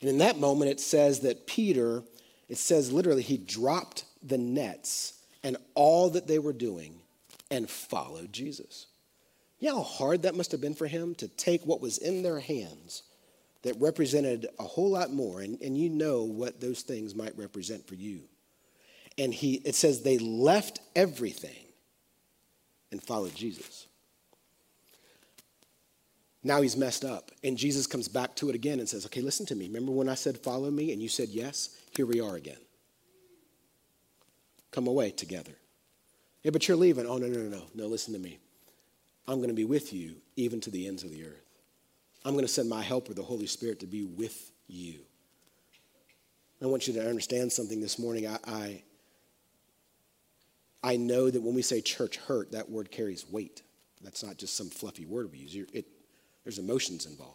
And 0.00 0.08
in 0.08 0.18
that 0.18 0.38
moment, 0.38 0.70
it 0.70 0.80
says 0.80 1.20
that 1.20 1.46
Peter, 1.46 2.02
it 2.48 2.58
says 2.58 2.92
literally, 2.92 3.22
he 3.22 3.36
dropped 3.36 4.04
the 4.22 4.38
nets 4.38 5.14
and 5.42 5.56
all 5.74 6.10
that 6.10 6.26
they 6.26 6.38
were 6.38 6.52
doing 6.52 7.00
and 7.50 7.68
followed 7.68 8.32
Jesus. 8.32 8.86
You 9.58 9.70
know 9.70 9.76
how 9.76 9.82
hard 9.82 10.22
that 10.22 10.36
must 10.36 10.52
have 10.52 10.60
been 10.60 10.74
for 10.74 10.86
him 10.86 11.14
to 11.16 11.28
take 11.28 11.64
what 11.66 11.80
was 11.80 11.98
in 11.98 12.22
their 12.22 12.40
hands 12.40 13.02
that 13.62 13.74
represented 13.80 14.46
a 14.58 14.62
whole 14.62 14.90
lot 14.90 15.12
more, 15.12 15.40
and, 15.40 15.60
and 15.60 15.76
you 15.76 15.88
know 15.88 16.22
what 16.22 16.60
those 16.60 16.82
things 16.82 17.14
might 17.14 17.36
represent 17.36 17.86
for 17.86 17.96
you. 17.96 18.20
And 19.16 19.34
he, 19.34 19.54
it 19.64 19.74
says 19.74 20.02
they 20.02 20.18
left 20.18 20.80
everything 20.94 21.66
and 22.92 23.02
followed 23.02 23.34
Jesus. 23.34 23.88
Now 26.44 26.62
he's 26.62 26.76
messed 26.76 27.04
up. 27.04 27.32
And 27.42 27.58
Jesus 27.58 27.86
comes 27.86 28.06
back 28.08 28.36
to 28.36 28.48
it 28.48 28.54
again 28.54 28.78
and 28.78 28.88
says, 28.88 29.04
Okay, 29.06 29.20
listen 29.20 29.44
to 29.46 29.56
me. 29.56 29.66
Remember 29.66 29.90
when 29.92 30.08
I 30.08 30.14
said, 30.14 30.38
Follow 30.38 30.70
me, 30.70 30.92
and 30.92 31.02
you 31.02 31.08
said 31.08 31.28
yes? 31.30 31.76
Here 31.96 32.06
we 32.06 32.20
are 32.20 32.36
again. 32.36 32.58
Come 34.70 34.86
away 34.86 35.10
together. 35.10 35.52
Yeah, 36.42 36.52
but 36.52 36.68
you're 36.68 36.76
leaving. 36.76 37.06
Oh, 37.06 37.18
no, 37.18 37.26
no, 37.26 37.40
no, 37.40 37.48
no. 37.48 37.62
No, 37.74 37.86
listen 37.86 38.14
to 38.14 38.20
me. 38.20 38.38
I'm 39.28 39.36
going 39.36 39.50
to 39.50 39.54
be 39.54 39.66
with 39.66 39.92
you 39.92 40.16
even 40.36 40.60
to 40.62 40.70
the 40.70 40.88
ends 40.88 41.04
of 41.04 41.10
the 41.10 41.24
earth. 41.24 41.44
I'm 42.24 42.32
going 42.32 42.46
to 42.46 42.52
send 42.52 42.68
my 42.68 42.82
helper, 42.82 43.12
the 43.12 43.22
Holy 43.22 43.46
Spirit, 43.46 43.78
to 43.80 43.86
be 43.86 44.02
with 44.02 44.50
you. 44.66 45.00
I 46.62 46.66
want 46.66 46.88
you 46.88 46.94
to 46.94 47.08
understand 47.08 47.52
something 47.52 47.80
this 47.80 47.98
morning. 47.98 48.26
I, 48.26 48.38
I, 48.46 48.82
I 50.82 50.96
know 50.96 51.30
that 51.30 51.40
when 51.40 51.54
we 51.54 51.62
say 51.62 51.80
church 51.80 52.16
hurt, 52.16 52.52
that 52.52 52.70
word 52.70 52.90
carries 52.90 53.28
weight. 53.30 53.62
That's 54.02 54.24
not 54.24 54.38
just 54.38 54.56
some 54.56 54.70
fluffy 54.70 55.04
word 55.04 55.30
we 55.30 55.38
use. 55.38 55.54
It, 55.72 55.86
there's 56.42 56.58
emotions 56.58 57.06
involved. 57.06 57.34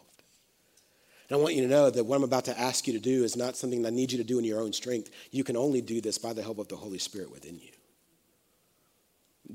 And 1.28 1.38
I 1.38 1.40
want 1.40 1.54
you 1.54 1.62
to 1.62 1.68
know 1.68 1.90
that 1.90 2.04
what 2.04 2.16
I'm 2.16 2.24
about 2.24 2.44
to 2.46 2.58
ask 2.58 2.86
you 2.86 2.92
to 2.92 2.98
do 2.98 3.24
is 3.24 3.36
not 3.36 3.56
something 3.56 3.86
I 3.86 3.90
need 3.90 4.12
you 4.12 4.18
to 4.18 4.24
do 4.24 4.38
in 4.38 4.44
your 4.44 4.60
own 4.60 4.72
strength. 4.72 5.10
You 5.30 5.44
can 5.44 5.56
only 5.56 5.80
do 5.80 6.00
this 6.00 6.18
by 6.18 6.32
the 6.32 6.42
help 6.42 6.58
of 6.58 6.68
the 6.68 6.76
Holy 6.76 6.98
Spirit 6.98 7.30
within 7.30 7.58
you. 7.58 7.70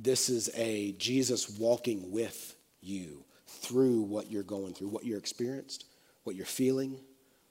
This 0.02 0.30
is 0.30 0.50
a 0.56 0.94
Jesus 0.94 1.60
walking 1.60 2.10
with 2.10 2.56
you 2.80 3.26
through 3.48 4.02
what 4.04 4.32
you're 4.32 4.44
going 4.44 4.74
through, 4.74 4.88
what 4.88 5.06
you're 5.06 5.18
experienced, 5.18 5.84
what 6.24 6.38
you're 6.38 6.46
feeling, 6.46 6.98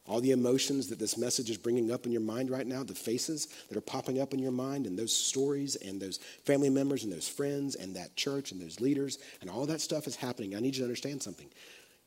all 0.07 0.23
the 0.23 0.31
emotions 0.31 0.89
that 0.89 0.99
this 0.99 1.19
message 1.19 1.51
is 1.51 1.59
bringing 1.59 1.93
up 1.93 2.07
in 2.07 2.13
your 2.13 2.23
mind 2.23 2.49
right 2.49 2.67
now, 2.67 2.83
the 2.83 2.95
faces 2.95 3.49
that 3.69 3.77
are 3.77 3.83
popping 3.83 4.19
up 4.19 4.33
in 4.33 4.39
your 4.39 4.51
mind, 4.51 4.87
and 4.87 4.99
those 4.99 5.15
stories, 5.15 5.77
and 5.77 6.01
those 6.01 6.17
family 6.47 6.71
members, 6.71 7.05
and 7.05 7.13
those 7.13 7.29
friends, 7.29 7.75
and 7.75 7.95
that 7.95 8.17
church, 8.17 8.51
and 8.51 8.59
those 8.59 8.81
leaders, 8.81 9.19
and 9.43 9.51
all 9.51 9.67
that 9.67 9.83
stuff 9.83 10.07
is 10.07 10.17
happening. 10.17 10.57
I 10.57 10.61
need 10.61 10.75
you 10.75 10.81
to 10.81 10.85
understand 10.85 11.23
something. 11.23 11.49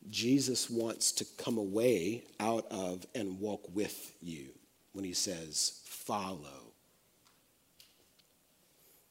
Jesus 0.10 0.71
wants 0.71 1.12
to 1.12 1.25
come 1.38 1.60
away 1.60 2.23
out 2.39 2.65
of 2.71 3.06
and 3.13 3.39
walk 3.39 3.62
with 3.75 4.15
you 4.23 4.47
when 4.93 5.06
he 5.06 5.13
says, 5.13 5.82
follow. 5.86 6.73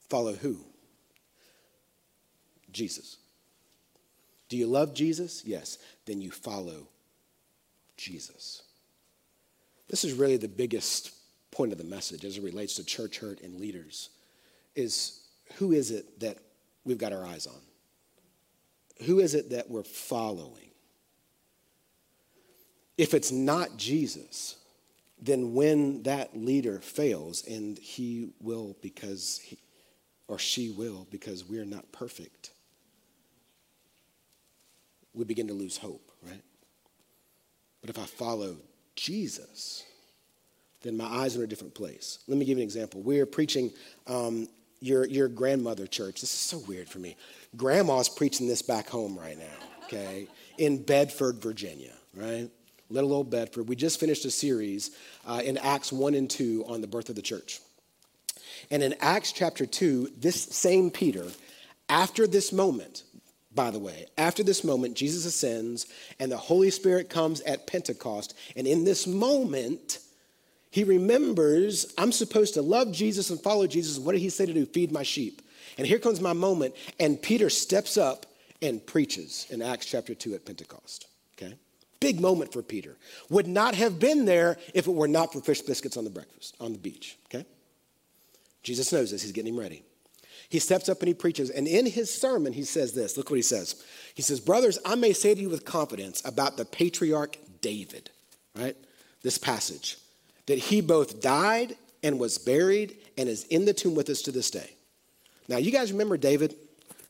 Follow 0.09 0.33
who? 0.33 0.65
Jesus. 2.73 3.17
Do 4.49 4.57
you 4.57 4.67
love 4.67 4.95
Jesus? 4.95 5.43
Yes. 5.45 5.79
Then 6.07 6.21
you 6.21 6.31
follow 6.31 6.89
Jesus. 7.97 8.63
This 9.89 10.05
is 10.05 10.13
really 10.15 10.37
the 10.37 10.49
biggest 10.49 11.13
point 11.51 11.73
of 11.73 11.79
the 11.79 11.85
message 11.85 12.25
as 12.25 12.37
it 12.37 12.43
relates 12.43 12.77
to 12.77 12.85
church 12.85 13.19
hurt 13.19 13.41
and 13.41 13.61
leaders 13.61 14.11
is 14.75 15.21
who 15.55 15.73
is 15.73 15.91
it 15.91 16.21
that 16.21 16.39
we've 16.85 16.99
got 16.99 17.13
our 17.13 17.25
eyes 17.25 17.47
on? 17.47 17.61
Who 19.07 19.19
is 19.21 19.35
it 19.35 19.51
that 19.51 19.71
we're 19.71 19.83
following? 19.83 20.71
If 22.97 23.15
it's 23.15 23.33
not 23.33 23.77
Jesus, 23.77 24.57
then 25.21 25.55
when 25.55 26.03
that 26.05 26.37
leader 26.37 26.81
fails, 26.81 27.47
and 27.47 27.79
he 27.79 28.31
will 28.41 28.77
because 28.83 29.41
he, 29.43 29.59
or 30.29 30.39
she 30.39 30.71
will 30.71 31.07
because 31.11 31.45
we're 31.45 31.65
not 31.65 31.91
perfect, 31.93 32.51
we 35.15 35.25
begin 35.25 35.49
to 35.49 35.55
lose 35.55 35.77
hope, 35.77 36.11
right? 36.27 36.43
But 37.81 37.91
if 37.91 37.99
I 37.99 38.05
follow 38.05 38.57
Jesus, 38.97 39.85
then 40.83 40.97
my 40.97 41.07
eyes 41.07 41.37
are 41.37 41.41
in 41.41 41.45
a 41.45 41.49
different 41.49 41.75
place. 41.75 42.19
Let 42.27 42.39
me 42.39 42.45
give 42.45 42.59
you 42.59 42.63
an 42.63 42.67
example. 42.67 43.03
We're 43.03 43.27
preaching 43.27 43.71
um, 44.07 44.49
your, 44.81 45.07
your 45.07 45.29
grandmother 45.29 45.87
church. 45.87 46.21
This 46.21 46.33
is 46.33 46.41
so 46.41 46.59
weird 46.59 46.89
for 46.89 46.99
me. 46.99 47.17
Grandma's 47.57 48.09
preaching 48.09 48.47
this 48.47 48.63
back 48.63 48.89
home 48.89 49.19
right 49.19 49.39
now, 49.39 49.85
okay, 49.85 50.29
in 50.59 50.83
Bedford, 50.83 51.37
Virginia, 51.37 51.93
right? 52.15 52.51
little 52.91 53.13
old 53.13 53.31
Bedford. 53.31 53.69
We 53.69 53.77
just 53.77 54.01
finished 54.01 54.25
a 54.25 54.31
series 54.31 54.91
uh, 55.27 55.41
in 55.45 55.57
Acts 55.59 55.93
1 55.93 56.15
and 56.15 56.29
2 56.29 56.65
on 56.67 56.81
the 56.81 56.87
birth 56.87 57.09
of 57.09 57.15
the 57.15 57.23
church. 57.23 57.61
And 58.71 58.83
in 58.83 58.95
Acts 59.01 59.33
chapter 59.33 59.65
2, 59.65 60.11
this 60.19 60.43
same 60.43 60.91
Peter, 60.91 61.25
after 61.89 62.27
this 62.27 62.53
moment, 62.53 63.05
by 63.55 63.71
the 63.71 63.79
way, 63.79 64.07
after 64.17 64.43
this 64.43 64.63
moment, 64.63 64.97
Jesus 64.97 65.25
ascends 65.25 65.87
and 66.19 66.31
the 66.31 66.37
Holy 66.37 66.71
Spirit 66.71 67.11
comes 67.11 67.41
at 67.43 67.67
Pentecost. 67.67 68.37
And 68.55 68.67
in 68.67 68.85
this 68.85 69.07
moment, 69.07 69.99
he 70.71 70.85
remembers 70.85 71.93
I'm 71.99 72.13
supposed 72.13 72.55
to 72.55 72.63
love 72.63 72.93
Jesus 72.93 73.31
and 73.31 73.41
follow 73.41 73.67
Jesus. 73.67 73.99
What 73.99 74.13
did 74.13 74.21
he 74.21 74.31
say 74.31 74.47
to 74.47 74.55
do? 74.55 74.67
Feed 74.67 74.93
my 74.93 75.03
sheep. 75.03 75.43
And 75.79 75.87
here 75.87 75.99
comes 75.99 76.21
my 76.21 76.33
moment. 76.33 76.75
And 77.01 77.21
Peter 77.21 77.51
steps 77.51 77.97
up 77.97 78.27
and 78.63 78.85
preaches 78.85 79.47
in 79.51 79.63
Acts 79.63 79.87
chapter 79.87 80.15
2 80.15 80.35
at 80.35 80.45
Pentecost. 80.45 81.07
Okay? 81.37 81.55
Big 82.01 82.21
moment 82.21 82.53
for 82.53 82.63
Peter. 82.63 82.97
Would 83.29 83.47
not 83.47 83.75
have 83.75 83.99
been 83.99 84.25
there 84.25 84.59
if 84.75 84.87
it 84.87 84.93
were 84.93 85.09
not 85.09 85.33
for 85.33 85.41
fish 85.41 85.61
biscuits 85.61 85.97
on 85.97 86.05
the 86.05 86.11
breakfast, 86.11 86.57
on 86.59 86.73
the 86.73 86.79
beach, 86.79 87.19
okay? 87.27 87.45
Jesus 88.63 88.91
knows 88.91 89.11
this. 89.11 89.23
He's 89.23 89.33
getting 89.33 89.53
him 89.55 89.61
ready. 89.61 89.83
He 90.51 90.59
steps 90.59 90.89
up 90.89 90.99
and 90.99 91.09
he 91.09 91.15
preaches. 91.15 91.49
And 91.49 91.69
in 91.69 91.87
his 91.87 92.13
sermon, 92.13 92.53
he 92.53 92.65
says 92.65 92.93
this. 92.93 93.17
Look 93.17 93.31
what 93.31 93.37
he 93.37 93.43
says. 93.43 93.83
He 94.15 94.23
says, 94.23 94.41
Brothers, 94.41 94.79
I 94.85 94.97
may 94.97 95.13
say 95.13 95.33
to 95.33 95.41
you 95.41 95.49
with 95.49 95.65
confidence 95.65 96.21
about 96.25 96.57
the 96.57 96.65
patriarch 96.65 97.39
David, 97.61 98.11
right? 98.57 98.77
This 99.23 99.39
passage, 99.39 99.97
that 100.47 100.59
he 100.59 100.81
both 100.81 101.21
died 101.21 101.77
and 102.03 102.19
was 102.19 102.37
buried 102.37 102.97
and 103.17 103.29
is 103.29 103.45
in 103.45 103.65
the 103.65 103.73
tomb 103.73 103.95
with 103.95 104.11
us 104.11 104.23
to 104.23 104.33
this 104.33 104.51
day. 104.51 104.71
Now, 105.47 105.59
you 105.59 105.71
guys 105.71 105.93
remember 105.93 106.17
David? 106.17 106.57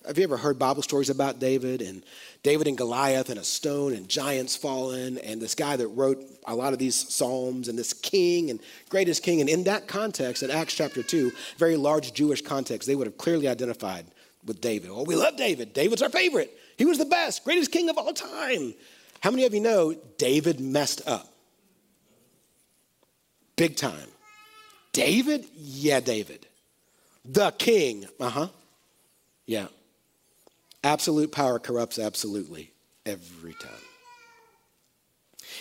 Have 0.06 0.16
you 0.16 0.24
ever 0.24 0.38
heard 0.38 0.58
Bible 0.58 0.82
stories 0.82 1.10
about 1.10 1.40
David 1.40 1.82
and 1.82 2.02
David 2.42 2.66
and 2.66 2.76
Goliath 2.76 3.28
and 3.28 3.38
a 3.38 3.44
stone 3.44 3.92
and 3.92 4.08
giants 4.08 4.56
fallen 4.56 5.18
and 5.18 5.42
this 5.42 5.54
guy 5.54 5.76
that 5.76 5.88
wrote 5.88 6.24
a 6.46 6.54
lot 6.54 6.72
of 6.72 6.78
these 6.78 6.96
psalms 6.96 7.68
and 7.68 7.78
this 7.78 7.92
king 7.92 8.48
and 8.48 8.60
greatest 8.88 9.22
king? 9.22 9.40
And 9.42 9.50
in 9.50 9.64
that 9.64 9.88
context, 9.88 10.42
in 10.42 10.50
Acts 10.50 10.74
chapter 10.74 11.02
2, 11.02 11.30
very 11.58 11.76
large 11.76 12.14
Jewish 12.14 12.40
context, 12.40 12.88
they 12.88 12.94
would 12.94 13.06
have 13.06 13.18
clearly 13.18 13.46
identified 13.46 14.06
with 14.46 14.62
David. 14.62 14.90
Oh, 14.90 15.02
we 15.02 15.16
love 15.16 15.36
David. 15.36 15.74
David's 15.74 16.00
our 16.00 16.08
favorite. 16.08 16.50
He 16.78 16.86
was 16.86 16.96
the 16.96 17.04
best, 17.04 17.44
greatest 17.44 17.70
king 17.70 17.90
of 17.90 17.98
all 17.98 18.14
time. 18.14 18.72
How 19.20 19.30
many 19.30 19.44
of 19.44 19.52
you 19.52 19.60
know 19.60 19.94
David 20.16 20.60
messed 20.60 21.06
up? 21.06 21.28
Big 23.56 23.76
time. 23.76 24.08
David? 24.94 25.44
Yeah, 25.54 26.00
David. 26.00 26.46
The 27.26 27.50
king. 27.50 28.06
Uh 28.18 28.30
huh. 28.30 28.48
Yeah. 29.44 29.66
Absolute 30.82 31.30
power 31.30 31.58
corrupts 31.58 31.98
absolutely 31.98 32.72
every 33.04 33.52
time. 33.54 33.72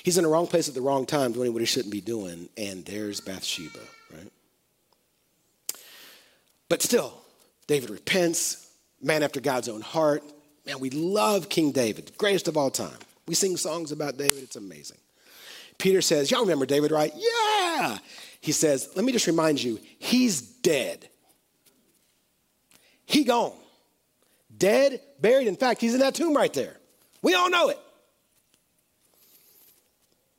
He's 0.03 0.17
in 0.17 0.23
the 0.23 0.29
wrong 0.29 0.47
place 0.47 0.67
at 0.67 0.75
the 0.75 0.81
wrong 0.81 1.05
time 1.05 1.31
doing 1.33 1.51
what 1.51 1.61
he 1.61 1.65
shouldn't 1.65 1.91
be 1.91 2.01
doing, 2.01 2.47
and 2.57 2.85
there's 2.85 3.19
Bathsheba, 3.19 3.79
right? 4.13 4.31
But 6.69 6.81
still, 6.81 7.13
David 7.67 7.89
repents, 7.89 8.69
man 9.01 9.23
after 9.23 9.39
God's 9.41 9.67
own 9.67 9.81
heart. 9.81 10.23
Man, 10.65 10.79
we 10.79 10.89
love 10.89 11.49
King 11.49 11.71
David, 11.71 12.07
the 12.07 12.11
greatest 12.13 12.47
of 12.47 12.55
all 12.55 12.69
time. 12.69 12.97
We 13.27 13.35
sing 13.35 13.57
songs 13.57 13.91
about 13.91 14.17
David, 14.17 14.43
it's 14.43 14.55
amazing. 14.55 14.97
Peter 15.77 16.01
says, 16.01 16.29
Y'all 16.29 16.41
remember 16.41 16.65
David, 16.65 16.91
right? 16.91 17.13
Yeah. 17.15 17.97
He 18.41 18.51
says, 18.51 18.89
Let 18.95 19.05
me 19.05 19.11
just 19.11 19.27
remind 19.27 19.61
you, 19.61 19.79
he's 19.97 20.41
dead. 20.41 21.09
He 23.05 23.23
gone 23.23 23.53
dead, 24.59 25.01
buried. 25.19 25.47
In 25.47 25.55
fact, 25.55 25.81
he's 25.81 25.93
in 25.93 26.01
that 26.01 26.15
tomb 26.15 26.35
right 26.35 26.53
there. 26.53 26.77
We 27.21 27.33
all 27.33 27.49
know 27.49 27.69
it. 27.69 27.79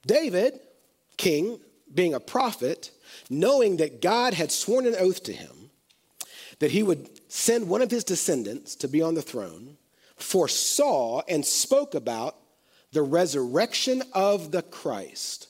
David, 0.07 0.61
king, 1.17 1.59
being 1.93 2.15
a 2.15 2.21
prophet, 2.21 2.91
knowing 3.29 3.79
that 3.79 4.01
God 4.01 4.35
had 4.35 4.53
sworn 4.53 4.87
an 4.87 4.95
oath 4.99 5.25
to 5.25 5.33
him 5.33 5.61
that 6.61 6.71
he 6.71 6.83
would 6.83 7.09
send 7.31 7.69
one 7.69 7.83
of 7.83 7.91
his 7.91 8.05
descendants 8.05 8.77
to 8.77 8.89
be 8.89 9.03
on 9.03 9.15
the 9.15 9.23
throne, 9.23 9.77
foresaw 10.17 11.23
and 11.27 11.45
spoke 11.45 11.95
about 11.95 12.37
the 12.93 13.03
resurrection 13.03 14.03
of 14.13 14.53
the 14.53 14.63
Christ. 14.63 15.49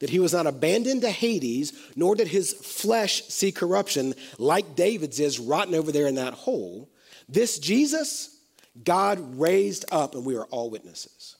That 0.00 0.10
he 0.10 0.18
was 0.18 0.32
not 0.32 0.46
abandoned 0.46 1.02
to 1.02 1.10
Hades, 1.10 1.74
nor 1.94 2.14
did 2.14 2.28
his 2.28 2.54
flesh 2.54 3.22
see 3.24 3.52
corruption 3.52 4.14
like 4.38 4.74
David's 4.74 5.20
is 5.20 5.38
rotten 5.38 5.74
over 5.74 5.92
there 5.92 6.06
in 6.06 6.14
that 6.14 6.32
hole, 6.32 6.88
this 7.32 7.58
Jesus, 7.58 8.38
God 8.84 9.38
raised 9.38 9.84
up, 9.92 10.14
and 10.14 10.24
we 10.24 10.36
are 10.36 10.44
all 10.46 10.70
witnesses. 10.70 11.36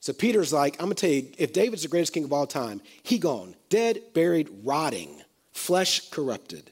So 0.00 0.12
Peter's 0.12 0.52
like, 0.52 0.74
I'm 0.74 0.86
gonna 0.86 0.96
tell 0.96 1.10
you, 1.10 1.30
if 1.38 1.52
David's 1.52 1.82
the 1.82 1.88
greatest 1.88 2.12
king 2.12 2.24
of 2.24 2.32
all 2.32 2.46
time, 2.46 2.82
he 3.02 3.18
gone, 3.18 3.54
dead, 3.70 4.02
buried, 4.12 4.50
rotting, 4.62 5.22
flesh 5.52 6.10
corrupted. 6.10 6.70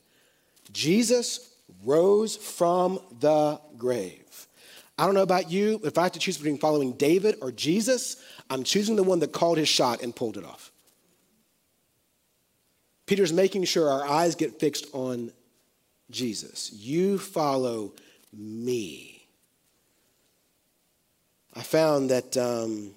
Jesus 0.70 1.54
rose 1.84 2.36
from 2.36 3.00
the 3.20 3.58
grave. 3.78 4.46
I 4.98 5.06
don't 5.06 5.14
know 5.14 5.22
about 5.22 5.50
you, 5.50 5.78
but 5.78 5.88
if 5.88 5.98
I 5.98 6.02
have 6.02 6.12
to 6.12 6.18
choose 6.18 6.36
between 6.36 6.58
following 6.58 6.92
David 6.92 7.36
or 7.40 7.50
Jesus, 7.50 8.22
I'm 8.50 8.62
choosing 8.64 8.96
the 8.96 9.02
one 9.02 9.20
that 9.20 9.32
called 9.32 9.58
his 9.58 9.68
shot 9.68 10.02
and 10.02 10.14
pulled 10.14 10.36
it 10.36 10.44
off. 10.44 10.70
Peter's 13.06 13.32
making 13.32 13.64
sure 13.64 13.88
our 13.88 14.06
eyes 14.06 14.34
get 14.34 14.60
fixed 14.60 14.86
on 14.92 15.32
Jesus. 16.12 16.72
You 16.72 17.18
follow 17.18 17.92
me. 18.32 19.26
I 21.54 21.62
found 21.62 22.10
that 22.10 22.36
um, 22.36 22.94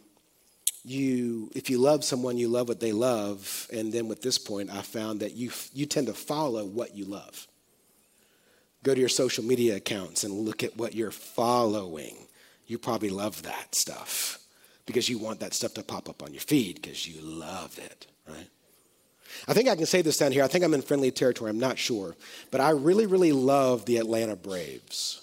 you, 0.86 1.52
if 1.56 1.70
you 1.70 1.78
love 1.78 2.04
someone, 2.04 2.38
you 2.38 2.48
love 2.48 2.68
what 2.68 2.80
they 2.80 2.92
love. 2.92 3.68
And 3.74 3.92
then 3.92 4.08
with 4.08 4.22
this 4.22 4.38
point, 4.38 4.70
I 4.70 4.82
found 4.82 5.20
that 5.22 5.34
you, 5.34 5.52
you 5.74 5.86
tend 5.86 6.08
to 6.08 6.14
follow 6.14 6.64
what 6.64 6.96
you 6.96 7.06
love. 7.06 7.48
Go 8.84 8.94
to 8.94 9.00
your 9.00 9.10
social 9.10 9.44
media 9.44 9.76
accounts 9.78 10.24
and 10.24 10.34
look 10.34 10.64
at 10.64 10.78
what 10.78 10.94
you're 10.94 11.12
following. 11.12 12.16
You 12.68 12.78
probably 12.78 13.10
love 13.10 13.42
that 13.44 13.74
stuff 13.74 14.40
because 14.86 15.10
you 15.10 15.18
want 15.18 15.40
that 15.40 15.54
stuff 15.54 15.74
to 15.74 15.84
pop 15.84 16.08
up 16.08 16.22
on 16.22 16.34
your 16.34 16.42
feed 16.42 16.82
because 16.82 17.08
you 17.08 17.20
love 17.22 17.78
it, 17.80 18.08
right? 18.28 18.48
I 19.48 19.54
think 19.54 19.70
I 19.70 19.76
can 19.76 19.86
say 19.86 20.02
this 20.02 20.18
down 20.18 20.32
here. 20.32 20.44
I 20.44 20.48
think 20.48 20.64
I'm 20.64 20.74
in 20.74 20.82
friendly 20.82 21.12
territory. 21.12 21.50
I'm 21.50 21.60
not 21.60 21.78
sure. 21.78 22.16
But 22.52 22.62
I 22.62 22.72
really, 22.72 23.06
really 23.06 23.32
love 23.32 23.86
the 23.86 23.98
Atlanta 23.98 24.36
Braves. 24.36 25.22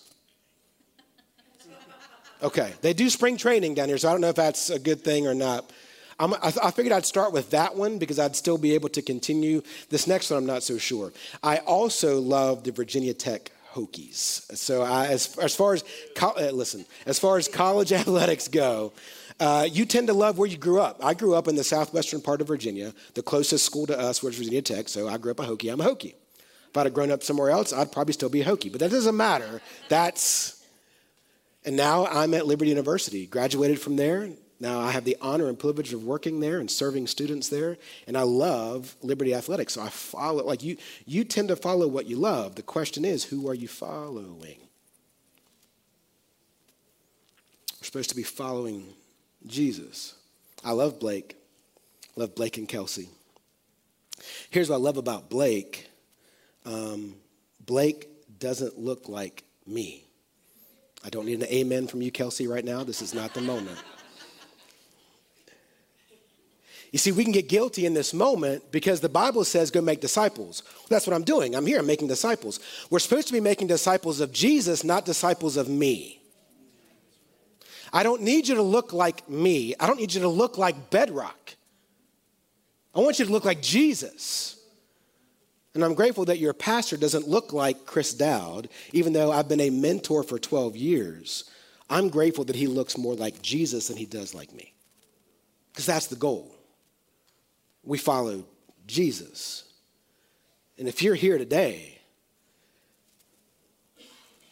Okay, 2.43 2.73
they 2.81 2.93
do 2.93 3.09
spring 3.09 3.37
training 3.37 3.75
down 3.75 3.87
here, 3.89 3.99
so 3.99 4.09
I 4.09 4.13
don't 4.13 4.21
know 4.21 4.29
if 4.29 4.35
that's 4.35 4.69
a 4.69 4.79
good 4.79 5.03
thing 5.03 5.29
or 5.29 5.35
not. 5.35 5.71
I, 6.19 6.53
I 6.63 6.71
figured 6.71 6.93
I'd 6.93 7.07
start 7.07 7.33
with 7.33 7.51
that 7.51 7.77
one 7.77 7.99
because 7.99 8.19
I'd 8.19 8.37
still 8.37 8.59
be 8.59 8.75
able 8.75 8.89
to 8.91 9.03
continue. 9.03 9.63
This 9.91 10.07
next 10.07 10.31
one, 10.31 10.39
I'm 10.39 10.47
not 10.47 10.63
so 10.63 10.79
sure. 10.79 11.13
I 11.43 11.59
also 11.59 12.21
love 12.21 12.65
the 12.65 12.73
Virginia 12.73 13.15
Tech 13.15 13.51
Hokies. 13.73 14.57
So 14.57 14.83
I, 14.83 15.07
as, 15.07 15.37
as 15.39 15.55
far 15.55 15.75
as, 15.75 15.85
uh, 16.21 16.51
listen, 16.53 16.85
as 17.07 17.19
far 17.19 17.39
as 17.39 17.49
college 17.49 17.93
athletics 17.93 18.49
go, 18.49 18.93
uh, 19.41 19.67
you 19.71 19.85
tend 19.87 20.07
to 20.09 20.15
love 20.15 20.39
where 20.39 20.49
you 20.49 20.57
grew 20.57 20.81
up. 20.81 21.05
I 21.05 21.15
grew 21.15 21.35
up 21.35 21.49
in 21.49 21.57
the 21.57 21.65
southwestern 21.65 22.21
part 22.21 22.41
of 22.41 22.49
Virginia. 22.49 22.93
The 23.15 23.23
closest 23.23 23.65
school 23.65 23.87
to 23.87 23.99
us 23.99 24.23
was 24.23 24.37
Virginia 24.37 24.63
Tech, 24.63 24.89
so 24.89 25.09
I 25.09 25.19
grew 25.19 25.33
up 25.33 25.41
a 25.41 25.45
Hokie. 25.45 25.73
I'm 25.73 25.81
a 25.81 25.85
Hokie. 25.85 26.15
If 26.69 26.77
I'd 26.77 26.87
have 26.87 26.95
grown 26.95 27.11
up 27.11 27.23
somewhere 27.23 27.51
else, 27.51 27.73
I'd 27.73 27.93
probably 27.93 28.15
still 28.15 28.31
be 28.31 28.41
a 28.41 28.45
Hokie. 28.45 28.71
But 28.71 28.81
that 28.81 28.91
doesn't 28.91 29.17
matter. 29.17 29.61
That's, 29.89 30.65
and 31.65 31.77
now 31.77 32.07
I'm 32.07 32.33
at 32.35 32.47
Liberty 32.47 32.71
University. 32.71 33.27
Graduated 33.27 33.81
from 33.81 33.97
there. 33.97 34.31
Now 34.59 34.79
I 34.79 34.93
have 34.93 35.05
the 35.05 35.17
honor 35.21 35.49
and 35.49 35.59
privilege 35.59 35.93
of 35.93 36.05
working 36.05 36.39
there 36.39 36.61
and 36.61 36.71
serving 36.71 37.09
students 37.09 37.49
there, 37.49 37.79
and 38.07 38.17
I 38.17 38.23
love 38.23 38.95
Liberty 39.03 39.35
Athletics. 39.35 39.75
So 39.75 39.83
I 39.83 39.89
follow, 39.89 40.45
like 40.45 40.63
you, 40.63 40.77
you 41.05 41.25
tend 41.25 41.49
to 41.49 41.57
follow 41.57 41.89
what 41.89 42.07
you 42.07 42.17
love. 42.17 42.55
The 42.55 42.63
question 42.63 43.05
is, 43.05 43.25
who 43.25 43.49
are 43.49 43.55
you 43.55 43.67
following? 43.67 44.61
We're 47.81 47.87
supposed 47.87 48.11
to 48.11 48.17
be 48.17 48.23
following 48.23 48.95
Jesus. 49.47 50.15
I 50.65 50.73
love 50.73 50.99
Blake. 50.99 51.37
Love 52.17 52.35
Blake 52.35 52.59
and 52.59 52.69
Kelsey. 52.69 53.09
Here's 54.51 54.69
what 54.69 54.77
I 54.77 54.79
love 54.79 54.97
about 54.97 55.31
Blake 55.31 55.89
um, 56.65 57.17
Blake 57.65 58.09
doesn't 58.39 58.79
look 58.79 59.09
like 59.09 59.45
me. 59.67 60.05
I 61.05 61.09
don't 61.09 61.27
need 61.27 61.41
an 61.41 61.49
amen 61.49 61.89
from 61.89 62.03
you, 62.03 62.13
Kelsey, 62.13 62.47
right 62.47 62.65
now. 62.65 62.85
This 62.85 63.03
is 63.03 63.15
not 63.15 63.35
the 63.35 63.41
moment. 63.41 63.79
You 66.93 66.99
see, 66.99 67.11
we 67.11 67.25
can 67.25 67.33
get 67.33 67.49
guilty 67.49 67.87
in 67.87 67.95
this 67.95 68.13
moment 68.13 68.71
because 68.71 69.01
the 69.01 69.09
Bible 69.09 69.45
says 69.45 69.71
go 69.71 69.81
make 69.81 70.01
disciples. 70.01 70.63
That's 70.91 71.07
what 71.07 71.17
I'm 71.17 71.25
doing. 71.25 71.57
I'm 71.57 71.67
here, 71.67 71.81
I'm 71.81 71.87
making 71.87 72.09
disciples. 72.09 72.61
We're 72.91 72.99
supposed 72.99 73.27
to 73.29 73.33
be 73.33 73.41
making 73.41 73.69
disciples 73.69 74.21
of 74.21 74.31
Jesus, 74.31 74.85
not 74.85 75.07
disciples 75.07 75.57
of 75.57 75.69
me. 75.69 76.22
I 77.93 78.03
don't 78.03 78.23
need 78.23 78.49
you 78.49 78.55
to 78.55 78.63
look 78.63 78.93
like 78.93 79.29
me. 79.29 79.75
I 79.79 79.87
don't 79.87 79.99
need 79.99 80.15
you 80.15 80.23
to 80.23 80.29
look 80.29 80.57
like 80.57 80.91
bedrock. 80.91 81.57
I 82.95 83.01
want 83.01 83.19
you 83.19 83.27
to 83.27 83.33
look 83.33 83.45
like 83.45 83.61
Jesus. 83.61 84.59
And 85.75 85.85
I'm 85.85 85.95
grateful 85.95 86.27
that 86.27 86.39
your 86.39 86.53
pastor 86.53 86.97
doesn't 86.97 87.29
look 87.29 87.53
like 87.53 87.87
Chris 87.87 88.13
Dowd, 88.13 88.69
even 88.93 89.13
though 89.13 89.33
I've 89.33 89.49
been 89.49 89.61
a 89.61 89.71
mentor 89.71 90.23
for 90.23 90.39
12 90.39 90.77
years. 90.77 91.45
I'm 91.89 92.09
grateful 92.09 92.45
that 92.45 92.57
he 92.57 92.67
looks 92.67 92.97
more 92.97 93.15
like 93.15 93.43
Jesus 93.43 93.89
than 93.89 93.97
he 93.97 94.07
does 94.07 94.35
like 94.35 94.53
me. 94.53 94.73
Because 95.73 95.87
that's 95.87 96.07
the 96.07 96.17
goal. 96.17 96.55
We 97.83 97.99
follow 97.99 98.45
Jesus. 98.87 99.65
And 100.79 100.89
if 100.89 101.03
you're 101.03 101.15
here 101.15 101.39
today, 101.39 101.99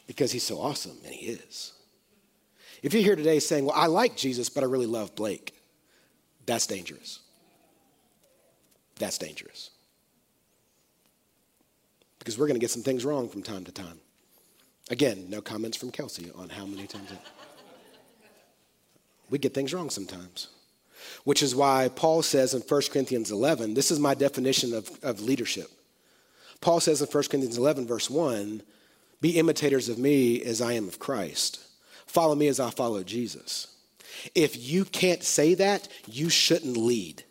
because 0.06 0.32
he's 0.32 0.46
so 0.46 0.60
awesome, 0.60 0.96
and 1.04 1.14
he 1.14 1.26
is, 1.26 1.72
if 2.82 2.94
you're 2.94 3.02
here 3.02 3.16
today 3.16 3.38
saying, 3.38 3.66
Well, 3.66 3.74
I 3.76 3.86
like 3.86 4.16
Jesus, 4.16 4.48
but 4.48 4.64
I 4.64 4.66
really 4.66 4.86
love 4.86 5.14
Blake, 5.14 5.54
that's 6.46 6.66
dangerous. 6.66 7.20
That's 8.98 9.18
dangerous. 9.18 9.70
Because 12.18 12.38
we're 12.38 12.46
going 12.46 12.56
to 12.56 12.60
get 12.60 12.70
some 12.70 12.82
things 12.82 13.04
wrong 13.04 13.28
from 13.28 13.42
time 13.42 13.64
to 13.64 13.72
time. 13.72 13.98
Again, 14.90 15.26
no 15.28 15.40
comments 15.40 15.76
from 15.76 15.90
Kelsey 15.90 16.30
on 16.36 16.50
how 16.50 16.66
many 16.66 16.86
times. 16.86 17.10
It, 17.10 17.18
we 19.30 19.38
get 19.38 19.54
things 19.54 19.72
wrong 19.72 19.88
sometimes. 19.88 20.48
Which 21.24 21.42
is 21.42 21.54
why 21.54 21.88
Paul 21.94 22.20
says 22.20 22.52
in 22.52 22.60
1 22.60 22.82
Corinthians 22.92 23.30
11, 23.30 23.72
this 23.72 23.90
is 23.90 23.98
my 23.98 24.14
definition 24.14 24.74
of, 24.74 24.90
of 25.02 25.22
leadership. 25.22 25.70
Paul 26.60 26.80
says 26.80 27.00
in 27.00 27.08
1 27.08 27.24
Corinthians 27.24 27.56
11, 27.56 27.86
verse 27.86 28.10
1, 28.10 28.62
be 29.22 29.38
imitators 29.38 29.88
of 29.88 29.98
me 29.98 30.42
as 30.42 30.60
I 30.60 30.74
am 30.74 30.88
of 30.88 30.98
Christ. 30.98 31.60
Follow 32.10 32.34
me 32.34 32.48
as 32.48 32.58
I 32.58 32.70
follow 32.70 33.04
Jesus. 33.04 33.68
If 34.34 34.58
you 34.58 34.84
can't 34.84 35.22
say 35.22 35.54
that, 35.54 35.86
you 36.08 36.28
shouldn't 36.28 36.76
lead. 36.76 37.22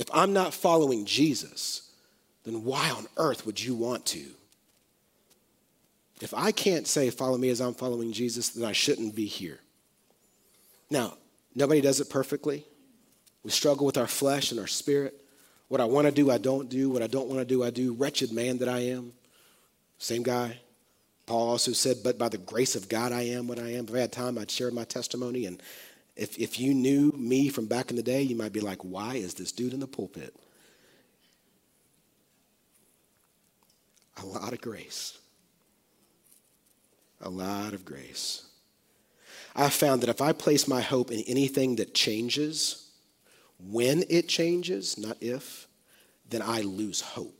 If 0.00 0.08
I'm 0.12 0.32
not 0.32 0.52
following 0.52 1.04
Jesus, 1.04 1.88
then 2.42 2.64
why 2.64 2.90
on 2.90 3.06
earth 3.16 3.46
would 3.46 3.62
you 3.62 3.76
want 3.76 4.04
to? 4.06 4.24
If 6.20 6.34
I 6.34 6.50
can't 6.50 6.88
say, 6.88 7.08
follow 7.10 7.38
me 7.38 7.50
as 7.50 7.60
I'm 7.60 7.74
following 7.74 8.12
Jesus, 8.12 8.48
then 8.48 8.68
I 8.68 8.72
shouldn't 8.72 9.14
be 9.14 9.26
here. 9.26 9.60
Now, 10.90 11.16
nobody 11.54 11.80
does 11.80 12.00
it 12.00 12.10
perfectly. 12.10 12.64
We 13.44 13.52
struggle 13.52 13.86
with 13.86 13.96
our 13.96 14.08
flesh 14.08 14.50
and 14.50 14.58
our 14.58 14.66
spirit. 14.66 15.14
What 15.68 15.80
I 15.80 15.84
want 15.84 16.06
to 16.06 16.12
do, 16.12 16.32
I 16.32 16.38
don't 16.38 16.68
do. 16.68 16.90
What 16.90 17.02
I 17.02 17.06
don't 17.06 17.28
want 17.28 17.38
to 17.38 17.46
do, 17.46 17.62
I 17.62 17.70
do. 17.70 17.92
Wretched 17.92 18.32
man 18.32 18.58
that 18.58 18.68
I 18.68 18.80
am. 18.80 19.12
Same 19.98 20.24
guy. 20.24 20.58
Paul 21.26 21.48
also 21.48 21.72
said, 21.72 21.98
But 22.02 22.18
by 22.18 22.28
the 22.28 22.38
grace 22.38 22.76
of 22.76 22.88
God, 22.88 23.12
I 23.12 23.22
am 23.22 23.48
what 23.48 23.58
I 23.58 23.72
am. 23.72 23.84
If 23.84 23.94
I 23.94 23.98
had 23.98 24.12
time, 24.12 24.38
I'd 24.38 24.50
share 24.50 24.70
my 24.70 24.84
testimony. 24.84 25.46
And 25.46 25.60
if, 26.14 26.38
if 26.38 26.58
you 26.58 26.72
knew 26.72 27.12
me 27.12 27.48
from 27.48 27.66
back 27.66 27.90
in 27.90 27.96
the 27.96 28.02
day, 28.02 28.22
you 28.22 28.36
might 28.36 28.52
be 28.52 28.60
like, 28.60 28.82
Why 28.82 29.16
is 29.16 29.34
this 29.34 29.52
dude 29.52 29.74
in 29.74 29.80
the 29.80 29.86
pulpit? 29.86 30.34
A 34.22 34.24
lot 34.24 34.52
of 34.52 34.60
grace. 34.60 35.18
A 37.20 37.28
lot 37.28 37.72
of 37.72 37.84
grace. 37.84 38.46
I 39.54 39.68
found 39.70 40.02
that 40.02 40.10
if 40.10 40.20
I 40.20 40.32
place 40.32 40.68
my 40.68 40.80
hope 40.80 41.10
in 41.10 41.20
anything 41.26 41.76
that 41.76 41.94
changes, 41.94 42.90
when 43.58 44.04
it 44.10 44.28
changes, 44.28 44.98
not 44.98 45.16
if, 45.20 45.66
then 46.28 46.42
I 46.42 46.60
lose 46.60 47.00
hope. 47.00 47.35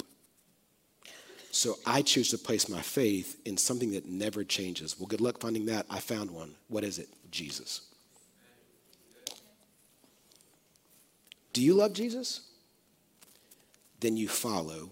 So 1.57 1.79
I 1.87 2.03
choose 2.03 2.29
to 2.33 2.39
place 2.39 2.69
my 2.69 2.83
faith 2.83 3.41
in 3.47 3.57
something 3.57 3.93
that 3.93 4.05
never 4.05 4.45
changes. 4.45 5.01
Well, 5.01 5.07
good 5.07 5.23
luck 5.23 5.41
finding 5.41 5.65
that. 5.67 5.87
I 5.89 6.01
found 6.01 6.31
one. 6.31 6.55
What 6.69 6.85
is 6.85 6.99
it? 6.99 7.09
Jesus. 7.31 7.81
Do 11.55 11.63
you 11.63 11.73
love 11.73 11.95
Jesus? 11.95 12.43
Then 14.01 14.19
you 14.19 14.29
follow 14.29 14.91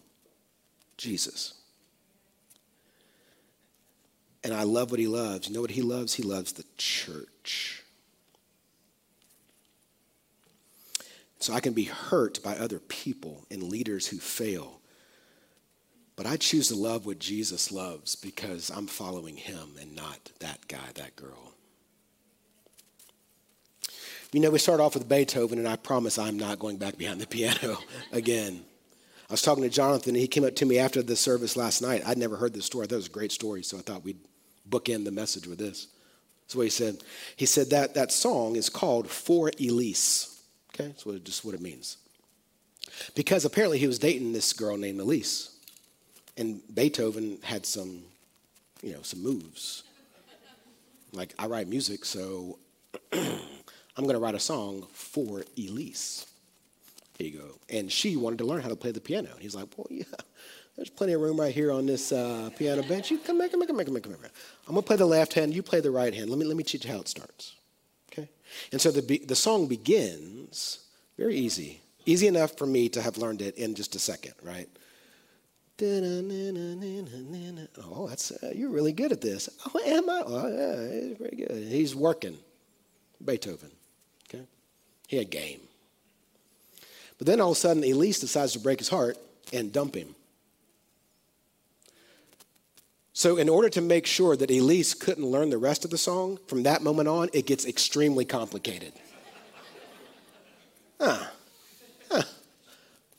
Jesus. 0.96 1.52
And 4.42 4.54
I 4.54 4.62
love 4.62 4.90
what 4.90 5.00
he 5.00 5.06
loves. 5.06 5.48
You 5.48 5.54
know 5.54 5.60
what 5.60 5.72
he 5.72 5.82
loves? 5.82 6.14
He 6.14 6.22
loves 6.22 6.54
the 6.54 6.64
church. 6.78 7.82
So 11.40 11.52
I 11.52 11.60
can 11.60 11.74
be 11.74 11.84
hurt 11.84 12.42
by 12.42 12.56
other 12.56 12.78
people 12.78 13.44
and 13.50 13.64
leaders 13.64 14.06
who 14.06 14.16
fail 14.16 14.80
but 16.16 16.26
I 16.26 16.36
choose 16.36 16.68
to 16.68 16.76
love 16.76 17.06
what 17.06 17.18
Jesus 17.18 17.72
loves 17.72 18.14
because 18.14 18.70
I'm 18.70 18.86
following 18.86 19.36
him 19.36 19.70
and 19.80 19.94
not 19.94 20.30
that 20.40 20.66
guy, 20.68 20.92
that 20.94 21.16
girl. 21.16 21.52
You 24.32 24.40
know, 24.40 24.50
we 24.50 24.58
start 24.58 24.80
off 24.80 24.94
with 24.94 25.08
Beethoven, 25.08 25.58
and 25.58 25.68
I 25.68 25.76
promise 25.76 26.18
I'm 26.18 26.36
not 26.36 26.58
going 26.58 26.76
back 26.76 26.98
behind 26.98 27.20
the 27.20 27.26
piano 27.28 27.78
again. 28.12 28.64
I 29.30 29.32
was 29.32 29.42
talking 29.42 29.62
to 29.62 29.70
Jonathan, 29.70 30.10
and 30.10 30.18
he 30.18 30.26
came 30.26 30.44
up 30.44 30.56
to 30.56 30.66
me 30.66 30.78
after 30.78 31.02
the 31.02 31.16
service 31.16 31.56
last 31.56 31.80
night. 31.82 32.02
I'd 32.04 32.18
never 32.18 32.36
heard 32.36 32.52
this 32.52 32.66
story. 32.66 32.84
I 32.84 32.86
thought 32.88 32.96
it 32.96 32.98
was 32.98 33.06
a 33.06 33.10
great 33.10 33.32
story, 33.32 33.62
so 33.62 33.78
I 33.78 33.80
thought 33.80 34.04
we'd 34.04 34.18
bookend 34.68 35.04
the 35.04 35.12
message 35.12 35.46
with 35.46 35.58
this. 35.58 35.88
That's 36.42 36.56
what 36.56 36.64
he 36.64 36.70
said. 36.70 36.98
He 37.36 37.46
said 37.46 37.70
that 37.70 37.94
that 37.94 38.12
song 38.12 38.56
is 38.56 38.68
called 38.68 39.08
For 39.08 39.50
Elise. 39.60 40.42
Okay, 40.74 40.88
that's 40.88 41.04
just 41.22 41.44
what 41.44 41.54
it 41.54 41.62
means. 41.62 41.96
Because 43.14 43.44
apparently 43.44 43.78
he 43.78 43.86
was 43.86 43.98
dating 43.98 44.32
this 44.32 44.52
girl 44.52 44.76
named 44.76 45.00
Elise. 45.00 45.53
And 46.37 46.61
Beethoven 46.74 47.39
had 47.43 47.64
some, 47.64 48.03
you 48.82 48.93
know, 48.93 49.03
some 49.03 49.22
moves. 49.22 49.85
Like, 51.12 51.32
I 51.39 51.47
write 51.47 51.68
music, 51.68 52.05
so 52.05 52.59
I'm 53.12 54.03
going 54.03 54.14
to 54.14 54.18
write 54.18 54.35
a 54.35 54.41
song 54.41 54.87
for 54.93 55.45
Elise. 55.57 56.26
Here 57.16 57.28
you 57.28 57.39
go. 57.39 57.59
And 57.70 57.91
she 57.91 58.16
wanted 58.16 58.39
to 58.41 58.45
learn 58.45 58.61
how 58.62 58.68
to 58.68 58.76
play 58.76 58.91
the 58.91 59.01
piano. 59.01 59.28
And 59.32 59.41
he's 59.41 59.55
like, 59.55 59.68
well, 59.76 59.87
yeah, 59.89 60.05
there's 60.76 60.91
plenty 60.91 61.12
of 61.12 61.20
room 61.20 61.39
right 61.39 61.55
here 61.55 61.70
on 61.70 61.87
this 61.87 62.11
uh, 62.11 62.51
piano 62.59 62.82
bench. 62.82 63.11
You 63.11 63.18
come 63.18 63.39
here, 63.39 63.49
come 63.49 63.61
here, 63.61 63.68
come 63.68 63.76
here, 63.76 63.85
come 63.85 63.95
here, 63.95 64.01
come 64.03 64.12
here. 64.14 64.30
I'm 64.66 64.74
going 64.74 64.82
to 64.82 64.87
play 64.87 64.97
the 64.97 65.07
left 65.07 65.35
hand, 65.35 65.55
you 65.55 65.62
play 65.62 65.80
the 65.80 65.93
right 65.93 66.12
hand. 66.12 66.30
Let 66.30 66.39
me, 66.39 66.45
let 66.45 66.57
me 66.57 66.64
teach 66.64 66.85
you 66.85 66.93
how 66.93 66.99
it 66.99 67.09
starts. 67.09 67.55
Okay? 68.12 68.28
And 68.72 68.80
so 68.80 68.91
the, 68.91 69.18
the 69.18 69.37
song 69.37 69.68
begins 69.68 70.80
very 71.16 71.37
easy. 71.37 71.80
Easy 72.07 72.26
enough 72.26 72.59
for 72.59 72.66
me 72.66 72.89
to 72.91 73.01
have 73.01 73.16
learned 73.16 73.41
it 73.41 73.57
in 73.57 73.74
just 73.74 73.95
a 73.95 73.99
second, 74.01 74.35
right? 74.43 74.68
Oh, 77.82 78.06
that's 78.08 78.30
uh, 78.30 78.52
you're 78.54 78.70
really 78.70 78.92
good 78.92 79.10
at 79.10 79.20
this. 79.20 79.48
Oh, 79.66 79.80
am 79.84 80.08
I? 80.08 80.22
Oh, 80.24 80.48
yeah, 80.48 81.00
he's 81.00 81.16
very 81.18 81.36
good. 81.36 81.66
He's 81.68 81.96
working. 81.96 82.38
Beethoven. 83.24 83.70
Okay, 84.28 84.44
he 85.08 85.16
had 85.16 85.30
game. 85.30 85.60
But 87.18 87.26
then 87.26 87.40
all 87.40 87.52
of 87.52 87.56
a 87.56 87.60
sudden, 87.60 87.82
Elise 87.82 88.20
decides 88.20 88.52
to 88.52 88.60
break 88.60 88.78
his 88.78 88.88
heart 88.88 89.18
and 89.52 89.72
dump 89.72 89.96
him. 89.96 90.14
So, 93.12 93.36
in 93.36 93.48
order 93.48 93.68
to 93.70 93.80
make 93.80 94.06
sure 94.06 94.36
that 94.36 94.50
Elise 94.50 94.94
couldn't 94.94 95.26
learn 95.26 95.50
the 95.50 95.58
rest 95.58 95.84
of 95.84 95.90
the 95.90 95.98
song, 95.98 96.38
from 96.46 96.64
that 96.64 96.82
moment 96.82 97.08
on, 97.08 97.30
it 97.32 97.46
gets 97.46 97.64
extremely 97.64 98.24
complicated. 98.24 98.92
Huh 101.00 101.26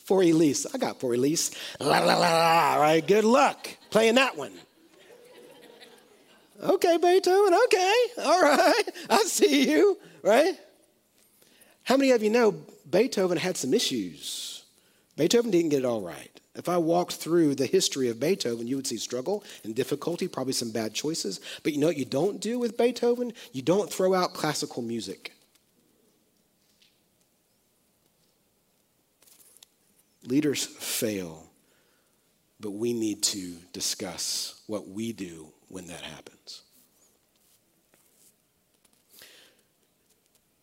for 0.05 0.21
Elise. 0.21 0.65
I 0.73 0.77
got 0.77 0.99
for 0.99 1.13
Elise. 1.13 1.51
La 1.79 1.99
la 1.99 2.15
la 2.15 2.29
la. 2.29 2.75
Right. 2.81 3.05
Good 3.05 3.25
luck 3.25 3.67
playing 3.89 4.15
that 4.15 4.37
one. 4.37 4.53
Okay, 6.63 6.97
Beethoven. 6.97 7.53
Okay. 7.65 7.93
All 8.23 8.41
right. 8.41 8.83
I 9.09 9.23
see 9.23 9.69
you. 9.69 9.97
Right. 10.23 10.57
How 11.83 11.97
many 11.97 12.11
of 12.11 12.23
you 12.23 12.29
know 12.29 12.55
Beethoven 12.89 13.37
had 13.37 13.57
some 13.57 13.73
issues? 13.73 14.63
Beethoven 15.17 15.51
didn't 15.51 15.69
get 15.69 15.79
it 15.79 15.85
all 15.85 16.01
right. 16.01 16.31
If 16.55 16.69
I 16.69 16.77
walked 16.77 17.15
through 17.15 17.55
the 17.55 17.65
history 17.65 18.09
of 18.09 18.19
Beethoven, 18.19 18.65
you 18.65 18.77
would 18.77 18.87
see 18.87 18.97
struggle 18.97 19.43
and 19.63 19.75
difficulty, 19.75 20.27
probably 20.27 20.53
some 20.53 20.71
bad 20.71 20.93
choices. 20.93 21.41
But 21.63 21.73
you 21.73 21.79
know 21.79 21.87
what 21.87 21.97
you 21.97 22.05
don't 22.05 22.39
do 22.39 22.57
with 22.57 22.77
Beethoven? 22.77 23.33
You 23.51 23.61
don't 23.61 23.91
throw 23.91 24.13
out 24.13 24.33
classical 24.33 24.81
music. 24.81 25.34
Leaders 30.25 30.65
fail, 30.65 31.49
but 32.59 32.71
we 32.71 32.93
need 32.93 33.21
to 33.21 33.55
discuss 33.73 34.61
what 34.67 34.87
we 34.87 35.13
do 35.13 35.51
when 35.67 35.87
that 35.87 36.01
happens. 36.01 36.63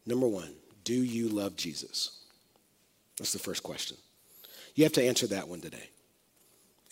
Number 0.04 0.26
one, 0.26 0.52
do 0.84 0.94
you 0.94 1.28
love 1.28 1.56
Jesus? 1.56 2.18
That's 3.18 3.32
the 3.32 3.38
first 3.38 3.62
question. 3.62 3.96
You 4.74 4.84
have 4.84 4.92
to 4.94 5.04
answer 5.04 5.28
that 5.28 5.46
one 5.46 5.60
today. 5.60 5.90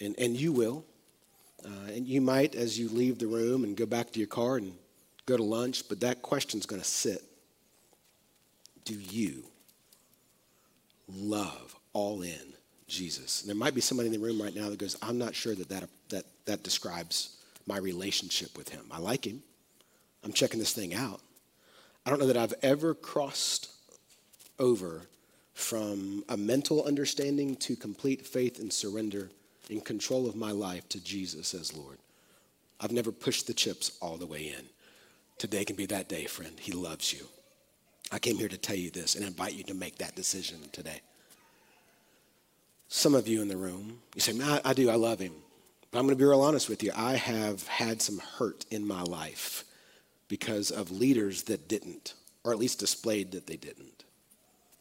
And, 0.00 0.14
and 0.18 0.36
you 0.36 0.52
will. 0.52 0.84
Uh, 1.64 1.88
and 1.88 2.06
you 2.06 2.20
might, 2.20 2.54
as 2.54 2.78
you 2.78 2.88
leave 2.88 3.18
the 3.18 3.26
room 3.26 3.64
and 3.64 3.76
go 3.76 3.86
back 3.86 4.12
to 4.12 4.18
your 4.18 4.28
car 4.28 4.56
and 4.56 4.74
go 5.26 5.36
to 5.36 5.42
lunch, 5.42 5.88
but 5.88 6.00
that 6.00 6.22
question's 6.22 6.66
going 6.66 6.80
to 6.80 6.86
sit. 6.86 7.22
Do 8.84 8.94
you 8.94 9.44
love 11.08 11.74
all 11.92 12.22
in 12.22 12.54
Jesus. 12.90 13.40
And 13.40 13.48
there 13.48 13.56
might 13.56 13.74
be 13.74 13.80
somebody 13.80 14.08
in 14.08 14.12
the 14.12 14.18
room 14.18 14.40
right 14.42 14.54
now 14.54 14.68
that 14.68 14.78
goes, 14.78 14.96
I'm 15.00 15.16
not 15.16 15.34
sure 15.34 15.54
that 15.54 15.68
that, 15.68 15.88
that 16.10 16.24
that 16.46 16.62
describes 16.62 17.36
my 17.66 17.78
relationship 17.78 18.56
with 18.56 18.68
him. 18.68 18.84
I 18.90 18.98
like 18.98 19.24
him. 19.24 19.42
I'm 20.24 20.32
checking 20.32 20.58
this 20.58 20.72
thing 20.72 20.94
out. 20.94 21.20
I 22.04 22.10
don't 22.10 22.18
know 22.18 22.26
that 22.26 22.36
I've 22.36 22.54
ever 22.62 22.94
crossed 22.94 23.70
over 24.58 25.02
from 25.54 26.24
a 26.28 26.36
mental 26.36 26.84
understanding 26.84 27.56
to 27.56 27.76
complete 27.76 28.26
faith 28.26 28.58
and 28.58 28.72
surrender 28.72 29.30
in 29.68 29.80
control 29.80 30.26
of 30.26 30.34
my 30.34 30.50
life 30.50 30.88
to 30.88 31.02
Jesus 31.02 31.54
as 31.54 31.76
Lord. 31.76 31.98
I've 32.80 32.92
never 32.92 33.12
pushed 33.12 33.46
the 33.46 33.54
chips 33.54 33.96
all 34.00 34.16
the 34.16 34.26
way 34.26 34.48
in. 34.48 34.64
Today 35.38 35.64
can 35.64 35.76
be 35.76 35.86
that 35.86 36.08
day, 36.08 36.24
friend. 36.24 36.58
He 36.58 36.72
loves 36.72 37.12
you. 37.12 37.26
I 38.10 38.18
came 38.18 38.36
here 38.36 38.48
to 38.48 38.58
tell 38.58 38.76
you 38.76 38.90
this 38.90 39.14
and 39.14 39.24
invite 39.24 39.54
you 39.54 39.62
to 39.64 39.74
make 39.74 39.98
that 39.98 40.16
decision 40.16 40.58
today. 40.72 41.00
Some 42.92 43.14
of 43.14 43.28
you 43.28 43.40
in 43.40 43.46
the 43.46 43.56
room, 43.56 44.00
you 44.16 44.20
say, 44.20 44.36
I, 44.64 44.72
do, 44.72 44.90
I 44.90 44.96
love 44.96 45.20
him. 45.20 45.32
But 45.90 46.00
I'm 46.00 46.06
going 46.06 46.16
to 46.16 46.22
be 46.22 46.28
real 46.28 46.40
honest 46.40 46.68
with 46.68 46.82
you. 46.82 46.90
I 46.94 47.14
have 47.14 47.66
had 47.68 48.02
some 48.02 48.18
hurt 48.18 48.66
in 48.68 48.84
my 48.86 49.02
life 49.02 49.64
because 50.26 50.72
of 50.72 50.90
leaders 50.90 51.44
that 51.44 51.68
didn't, 51.68 52.14
or 52.42 52.52
at 52.52 52.58
least 52.58 52.80
displayed 52.80 53.30
that 53.30 53.46
they 53.46 53.56
didn't. 53.56 54.04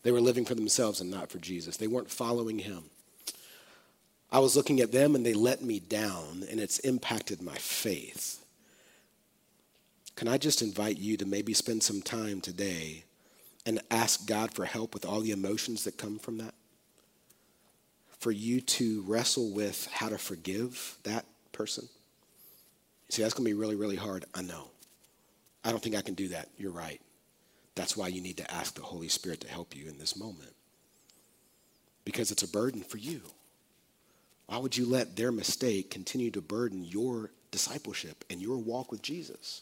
They 0.02 0.12
were 0.12 0.22
living 0.22 0.44
for 0.44 0.56
themselves 0.56 1.00
and 1.00 1.12
not 1.12 1.30
for 1.30 1.38
Jesus. 1.38 1.78
They 1.78 1.86
weren't 1.86 2.10
following 2.10 2.58
him. 2.58 2.86
I 4.32 4.40
was 4.40 4.56
looking 4.56 4.80
at 4.80 4.92
them 4.92 5.14
and 5.14 5.24
they 5.24 5.36
let 5.36 5.62
me 5.62 5.80
down, 5.80 6.44
and 6.50 6.60
it's 6.60 6.80
impacted 6.80 7.44
my 7.44 7.56
faith. 7.56 8.44
Can 10.16 10.28
I 10.28 10.40
just 10.40 10.64
invite 10.64 10.98
you 10.98 11.16
to 11.18 11.28
maybe 11.28 11.54
spend 11.54 11.84
some 11.84 12.02
time 12.02 12.42
today 12.42 13.04
and 13.68 13.82
ask 13.92 14.26
God 14.28 14.52
for 14.56 14.66
help 14.66 14.96
with 14.96 15.06
all 15.06 15.22
the 15.22 15.32
emotions 15.32 15.84
that 15.84 15.98
come 15.98 16.18
from 16.18 16.40
that? 16.40 16.56
For 18.20 18.32
you 18.32 18.62
to 18.62 19.02
wrestle 19.08 19.52
with 19.52 19.88
how 19.92 20.10
to 20.10 20.18
forgive 20.18 20.98
that 21.04 21.26
person. 21.52 21.88
See, 23.10 23.24
that's 23.24 23.34
going 23.34 23.46
to 23.46 23.50
be 23.50 23.60
really, 23.60 23.76
really 23.76 23.96
hard. 23.96 24.26
I 24.36 24.42
know. 24.42 24.66
I 25.64 25.72
don't 25.72 25.82
think 25.82 25.96
I 25.96 26.02
can 26.02 26.14
do 26.14 26.30
that. 26.30 26.50
You're 26.58 26.72
right. 26.72 27.02
That's 27.76 27.98
why 27.98 28.08
you 28.10 28.22
need 28.22 28.38
to 28.38 28.54
ask 28.54 28.76
the 28.76 28.82
Holy 28.82 29.08
Spirit 29.08 29.42
to 29.42 29.48
help 29.48 29.76
you 29.76 29.88
in 29.88 29.98
this 29.98 30.18
moment. 30.18 30.54
Because 32.06 32.32
it's 32.32 32.44
a 32.44 32.48
burden 32.48 32.82
for 32.82 32.98
you. 32.98 33.22
Why 34.48 34.58
would 34.58 34.76
you 34.76 34.86
let 34.86 35.16
their 35.16 35.32
mistake 35.32 35.92
continue 35.92 36.32
to 36.32 36.42
burden 36.42 36.84
your 36.84 37.32
discipleship 37.52 38.26
and 38.30 38.42
your 38.42 38.58
walk 38.58 38.92
with 38.92 39.02
Jesus? 39.02 39.62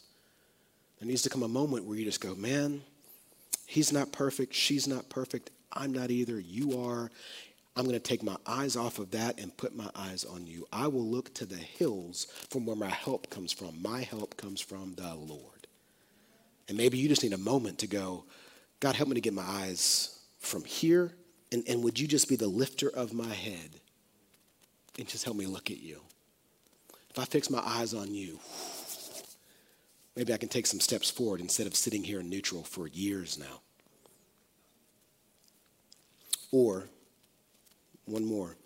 There 0.98 1.06
needs 1.06 1.22
to 1.22 1.30
come 1.30 1.42
a 1.42 1.48
moment 1.48 1.84
where 1.84 1.96
you 1.96 2.04
just 2.04 2.20
go, 2.20 2.34
man, 2.34 2.82
he's 3.66 3.92
not 3.92 4.12
perfect, 4.12 4.54
she's 4.54 4.88
not 4.88 5.08
perfect, 5.08 5.50
I'm 5.72 5.92
not 5.92 6.10
either, 6.10 6.40
you 6.40 6.80
are. 6.80 7.10
I'm 7.78 7.84
going 7.84 7.94
to 7.94 8.00
take 8.00 8.24
my 8.24 8.34
eyes 8.44 8.74
off 8.74 8.98
of 8.98 9.12
that 9.12 9.38
and 9.38 9.56
put 9.56 9.76
my 9.76 9.88
eyes 9.94 10.24
on 10.24 10.48
you. 10.48 10.66
I 10.72 10.88
will 10.88 11.06
look 11.06 11.32
to 11.34 11.46
the 11.46 11.54
hills 11.54 12.26
from 12.50 12.66
where 12.66 12.74
my 12.74 12.88
help 12.88 13.30
comes 13.30 13.52
from. 13.52 13.80
My 13.80 14.00
help 14.00 14.36
comes 14.36 14.60
from 14.60 14.96
the 14.96 15.14
Lord. 15.14 15.68
And 16.68 16.76
maybe 16.76 16.98
you 16.98 17.08
just 17.08 17.22
need 17.22 17.34
a 17.34 17.38
moment 17.38 17.78
to 17.78 17.86
go, 17.86 18.24
God, 18.80 18.96
help 18.96 19.08
me 19.08 19.14
to 19.14 19.20
get 19.20 19.32
my 19.32 19.44
eyes 19.46 20.18
from 20.40 20.64
here. 20.64 21.12
And, 21.52 21.62
and 21.68 21.84
would 21.84 22.00
you 22.00 22.08
just 22.08 22.28
be 22.28 22.34
the 22.34 22.48
lifter 22.48 22.88
of 22.88 23.12
my 23.12 23.32
head 23.32 23.78
and 24.98 25.06
just 25.06 25.24
help 25.24 25.36
me 25.36 25.46
look 25.46 25.70
at 25.70 25.78
you? 25.78 26.00
If 27.10 27.16
I 27.20 27.26
fix 27.26 27.48
my 27.48 27.62
eyes 27.64 27.94
on 27.94 28.12
you, 28.12 28.40
maybe 30.16 30.32
I 30.32 30.36
can 30.36 30.48
take 30.48 30.66
some 30.66 30.80
steps 30.80 31.08
forward 31.08 31.40
instead 31.40 31.68
of 31.68 31.76
sitting 31.76 32.02
here 32.02 32.18
in 32.18 32.28
neutral 32.28 32.64
for 32.64 32.88
years 32.88 33.38
now. 33.38 33.60
Or 36.50 36.88
one 38.08 38.24
more. 38.24 38.56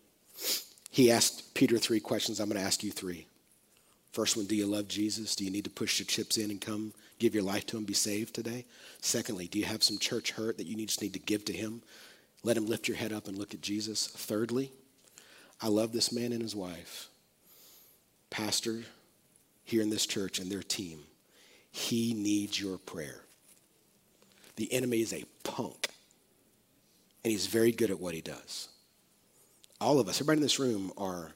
He 0.91 1.11
asked 1.11 1.55
Peter 1.55 1.79
three 1.79 2.01
questions. 2.01 2.39
I'm 2.39 2.49
going 2.49 2.61
to 2.61 2.67
ask 2.67 2.83
you 2.83 2.91
three. 2.91 3.27
First 4.13 4.37
one, 4.37 4.45
do 4.45 4.55
you 4.55 4.67
love 4.67 4.89
Jesus? 4.89 5.35
Do 5.35 5.45
you 5.45 5.51
need 5.51 5.65
to 5.65 5.71
push 5.71 5.99
your 5.99 6.07
chips 6.07 6.37
in 6.37 6.51
and 6.51 6.61
come 6.61 6.93
give 7.19 7.35
your 7.35 7.43
life 7.43 7.65
to 7.67 7.79
him, 7.79 7.85
be 7.85 7.95
saved 7.95 8.35
today? 8.35 8.67
Secondly, 9.01 9.49
do 9.49 9.59
you 9.59 9.65
have 9.65 9.83
some 9.83 9.99
church 9.99 10.33
hurt 10.33 10.59
that 10.59 10.67
you 10.67 10.77
just 10.85 11.01
need 11.01 11.15
to 11.15 11.19
give 11.19 11.47
to 11.47 11.53
him? 11.53 11.83
Let 12.45 12.59
him 12.59 12.67
lift 12.67 12.89
your 12.89 12.97
head 12.99 13.13
up 13.13 13.27
and 13.27 13.39
look 13.39 13.55
at 13.55 13.63
Jesus. 13.63 14.07
Thirdly, 14.07 14.71
I 15.63 15.69
love 15.69 15.93
this 15.93 16.13
man 16.13 16.33
and 16.33 16.43
his 16.43 16.55
wife, 16.55 17.09
pastor 18.29 18.83
here 19.65 19.81
in 19.81 19.89
this 19.89 20.07
church 20.07 20.41
and 20.41 20.51
their 20.51 20.63
team. 20.63 20.99
He 21.71 22.13
needs 22.13 22.61
your 22.61 22.77
prayer. 22.77 23.21
The 24.57 24.71
enemy 24.73 25.01
is 25.01 25.15
a 25.15 25.25
punk, 25.45 25.89
and 27.25 27.31
he's 27.31 27.47
very 27.47 27.73
good 27.73 27.91
at 27.91 28.01
what 28.01 28.15
he 28.15 28.21
does 28.21 28.69
all 29.83 29.99
of 29.99 30.09
us, 30.09 30.17
everybody 30.17 30.39
in 30.39 30.43
this 30.43 30.59
room, 30.59 30.93
are 30.97 31.33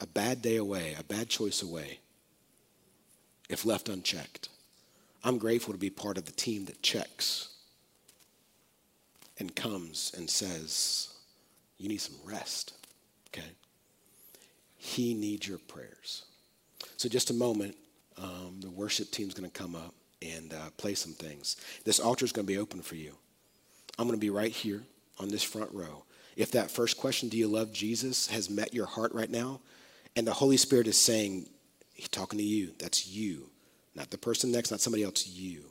a 0.00 0.06
bad 0.06 0.42
day 0.42 0.56
away, 0.56 0.96
a 0.98 1.04
bad 1.04 1.28
choice 1.28 1.62
away, 1.62 2.00
if 3.48 3.64
left 3.64 3.88
unchecked. 3.88 4.48
I'm 5.22 5.38
grateful 5.38 5.72
to 5.72 5.78
be 5.78 5.90
part 5.90 6.18
of 6.18 6.24
the 6.24 6.32
team 6.32 6.64
that 6.64 6.82
checks 6.82 7.50
and 9.38 9.54
comes 9.54 10.12
and 10.16 10.28
says, 10.28 11.14
You 11.78 11.88
need 11.88 12.00
some 12.00 12.16
rest, 12.24 12.72
okay? 13.28 13.48
He 14.76 15.14
needs 15.14 15.46
your 15.46 15.58
prayers. 15.58 16.24
So, 16.96 17.08
just 17.08 17.30
a 17.30 17.34
moment, 17.34 17.76
um, 18.18 18.58
the 18.60 18.70
worship 18.70 19.10
team's 19.10 19.34
to 19.50 19.58
come 19.58 19.76
up. 19.76 19.94
and 20.22 20.54
uh, 20.54 20.70
play 20.76 20.94
some 20.94 21.12
things. 21.12 21.56
This 21.84 21.98
altar 21.98 22.24
is 22.24 22.32
to 22.46 22.52
be 22.52 22.58
open 22.58 22.80
for 22.80 22.94
you. 22.94 23.12
I'm 23.98 24.06
to 24.18 24.20
be 24.20 24.30
right 24.30 24.52
here 24.52 24.82
on 25.18 25.28
this 25.28 25.42
front 25.42 25.70
row. 25.72 26.04
If 26.36 26.52
that 26.52 26.70
first 26.70 26.98
question, 26.98 27.28
do 27.28 27.36
you 27.36 27.48
love 27.48 27.72
Jesus, 27.72 28.26
has 28.28 28.48
met 28.48 28.74
your 28.74 28.86
heart 28.86 29.12
right 29.12 29.30
now, 29.30 29.60
and 30.16 30.26
the 30.26 30.32
Holy 30.32 30.56
Spirit 30.56 30.86
is 30.86 31.00
saying, 31.00 31.48
He's 31.94 32.08
talking 32.08 32.38
to 32.38 32.44
you, 32.44 32.72
that's 32.78 33.06
you, 33.06 33.50
not 33.94 34.10
the 34.10 34.18
person 34.18 34.50
next, 34.50 34.70
not 34.70 34.80
somebody 34.80 35.04
else, 35.04 35.26
you. 35.26 35.62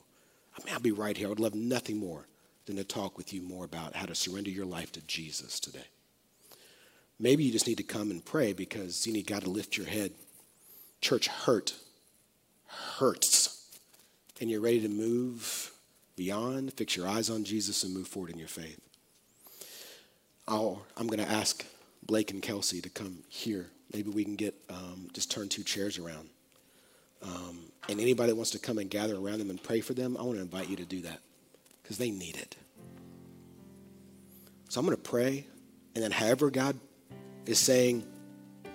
I 0.56 0.64
mean, 0.64 0.72
I'll 0.72 0.80
be 0.80 0.92
right 0.92 1.16
here. 1.16 1.26
I 1.26 1.30
would 1.30 1.40
love 1.40 1.54
nothing 1.54 1.98
more 1.98 2.26
than 2.66 2.76
to 2.76 2.84
talk 2.84 3.18
with 3.18 3.32
you 3.32 3.42
more 3.42 3.64
about 3.64 3.96
how 3.96 4.06
to 4.06 4.14
surrender 4.14 4.50
your 4.50 4.66
life 4.66 4.92
to 4.92 5.00
Jesus 5.02 5.58
today. 5.58 5.86
Maybe 7.18 7.44
you 7.44 7.52
just 7.52 7.66
need 7.66 7.78
to 7.78 7.82
come 7.82 8.10
and 8.10 8.24
pray 8.24 8.52
because 8.52 9.06
you 9.06 9.12
need 9.12 9.26
God 9.26 9.42
to 9.42 9.50
lift 9.50 9.76
your 9.76 9.86
head. 9.86 10.12
Church 11.00 11.26
hurt 11.26 11.74
hurts, 12.72 13.66
and 14.40 14.50
you're 14.50 14.60
ready 14.60 14.80
to 14.80 14.88
move 14.88 15.72
beyond, 16.16 16.72
fix 16.74 16.96
your 16.96 17.06
eyes 17.06 17.30
on 17.30 17.44
Jesus, 17.44 17.84
and 17.84 17.94
move 17.94 18.08
forward 18.08 18.30
in 18.30 18.38
your 18.38 18.48
faith. 18.48 18.80
I 20.48 20.54
am 20.98 21.06
going 21.06 21.18
to 21.18 21.30
ask 21.30 21.64
Blake 22.04 22.30
and 22.30 22.42
Kelsey 22.42 22.80
to 22.80 22.90
come 22.90 23.18
here. 23.28 23.66
Maybe 23.92 24.10
we 24.10 24.24
can 24.24 24.36
get 24.36 24.54
um, 24.68 25.08
just 25.12 25.30
turn 25.30 25.48
two 25.48 25.62
chairs 25.62 25.98
around. 25.98 26.28
Um, 27.22 27.60
and 27.88 28.00
anybody 28.00 28.30
that 28.30 28.36
wants 28.36 28.50
to 28.52 28.58
come 28.58 28.78
and 28.78 28.90
gather 28.90 29.16
around 29.16 29.38
them 29.38 29.50
and 29.50 29.62
pray 29.62 29.80
for 29.80 29.94
them, 29.94 30.16
I 30.16 30.22
want 30.22 30.36
to 30.38 30.42
invite 30.42 30.68
you 30.68 30.76
to 30.76 30.84
do 30.84 31.02
that 31.02 31.20
because 31.82 31.98
they 31.98 32.10
need 32.10 32.36
it. 32.36 32.56
So 34.68 34.80
I'm 34.80 34.86
going 34.86 34.96
to 34.96 35.02
pray, 35.02 35.46
and 35.94 36.02
then 36.02 36.10
however 36.10 36.50
God 36.50 36.76
is 37.46 37.58
saying 37.58 38.04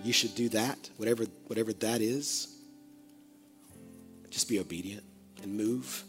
you 0.04 0.14
should 0.14 0.36
do 0.36 0.50
that, 0.50 0.90
whatever, 0.98 1.26
whatever 1.48 1.74
that 1.74 2.02
is, 2.02 2.56
just 4.30 4.48
be 4.48 4.60
obedient 4.60 5.04
and 5.42 5.56
move 5.58 6.04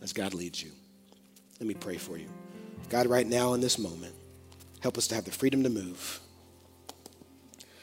as 0.00 0.12
God 0.12 0.34
leads 0.34 0.62
you. 0.62 0.70
Let 1.60 1.68
me 1.68 1.74
pray 1.74 1.98
for 1.98 2.16
you. 2.16 2.28
God, 2.88 3.06
right 3.06 3.26
now 3.26 3.54
in 3.54 3.60
this 3.60 3.78
moment, 3.78 4.14
help 4.82 4.98
us 4.98 5.06
to 5.08 5.14
have 5.14 5.24
the 5.24 5.30
freedom 5.30 5.62
to 5.62 5.70
move, 5.70 6.20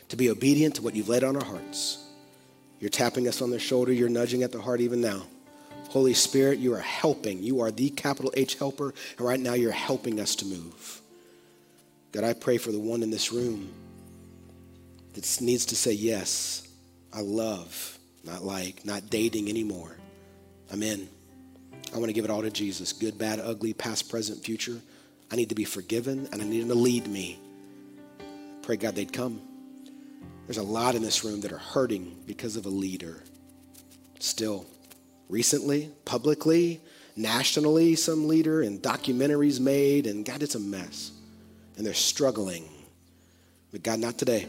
to 0.09 0.15
be 0.15 0.29
obedient 0.29 0.75
to 0.75 0.81
what 0.81 0.95
you've 0.95 1.09
laid 1.09 1.23
on 1.23 1.35
our 1.35 1.45
hearts. 1.45 2.05
You're 2.79 2.89
tapping 2.89 3.27
us 3.27 3.41
on 3.41 3.49
the 3.49 3.59
shoulder, 3.59 3.91
you're 3.91 4.09
nudging 4.09 4.43
at 4.43 4.51
the 4.51 4.61
heart 4.61 4.81
even 4.81 5.01
now. 5.01 5.23
Holy 5.89 6.13
Spirit, 6.13 6.59
you 6.59 6.73
are 6.75 6.79
helping. 6.79 7.41
You 7.41 7.61
are 7.61 7.71
the 7.71 7.89
capital 7.89 8.31
H 8.35 8.55
helper, 8.55 8.93
and 9.17 9.25
right 9.25 9.39
now 9.39 9.53
you're 9.53 9.71
helping 9.71 10.19
us 10.19 10.35
to 10.35 10.45
move. 10.45 11.01
God, 12.11 12.23
I 12.23 12.33
pray 12.33 12.57
for 12.57 12.71
the 12.71 12.79
one 12.79 13.01
in 13.01 13.09
this 13.09 13.31
room 13.31 13.71
that 15.13 15.41
needs 15.41 15.65
to 15.67 15.75
say, 15.75 15.93
Yes, 15.93 16.67
I 17.11 17.21
love, 17.21 17.97
not 18.23 18.43
like, 18.43 18.85
not 18.85 19.09
dating 19.09 19.49
anymore. 19.49 19.97
I'm 20.71 20.83
in. 20.83 21.09
I 21.93 21.97
want 21.97 22.09
to 22.09 22.13
give 22.13 22.25
it 22.25 22.29
all 22.29 22.43
to 22.43 22.51
Jesus 22.51 22.93
good, 22.93 23.17
bad, 23.17 23.39
ugly, 23.39 23.73
past, 23.73 24.09
present, 24.09 24.43
future. 24.43 24.79
I 25.31 25.35
need 25.35 25.49
to 25.49 25.55
be 25.55 25.65
forgiven 25.65 26.27
and 26.31 26.41
I 26.41 26.45
need 26.45 26.61
Him 26.61 26.69
to 26.69 26.75
lead 26.75 27.07
me. 27.07 27.39
Pray 28.61 28.77
God 28.77 28.95
they'd 28.95 29.11
come. 29.11 29.41
There's 30.45 30.57
a 30.57 30.63
lot 30.63 30.95
in 30.95 31.01
this 31.01 31.23
room 31.23 31.41
that 31.41 31.51
are 31.51 31.57
hurting 31.57 32.15
because 32.25 32.55
of 32.55 32.65
a 32.65 32.69
leader. 32.69 33.23
Still, 34.19 34.65
recently, 35.29 35.91
publicly, 36.05 36.81
nationally, 37.15 37.95
some 37.95 38.27
leader, 38.27 38.61
and 38.61 38.81
documentaries 38.81 39.59
made, 39.59 40.07
and 40.07 40.25
God, 40.25 40.41
it's 40.41 40.55
a 40.55 40.59
mess. 40.59 41.11
And 41.77 41.85
they're 41.85 41.93
struggling. 41.93 42.67
But 43.71 43.83
God, 43.83 43.99
not 43.99 44.17
today. 44.17 44.47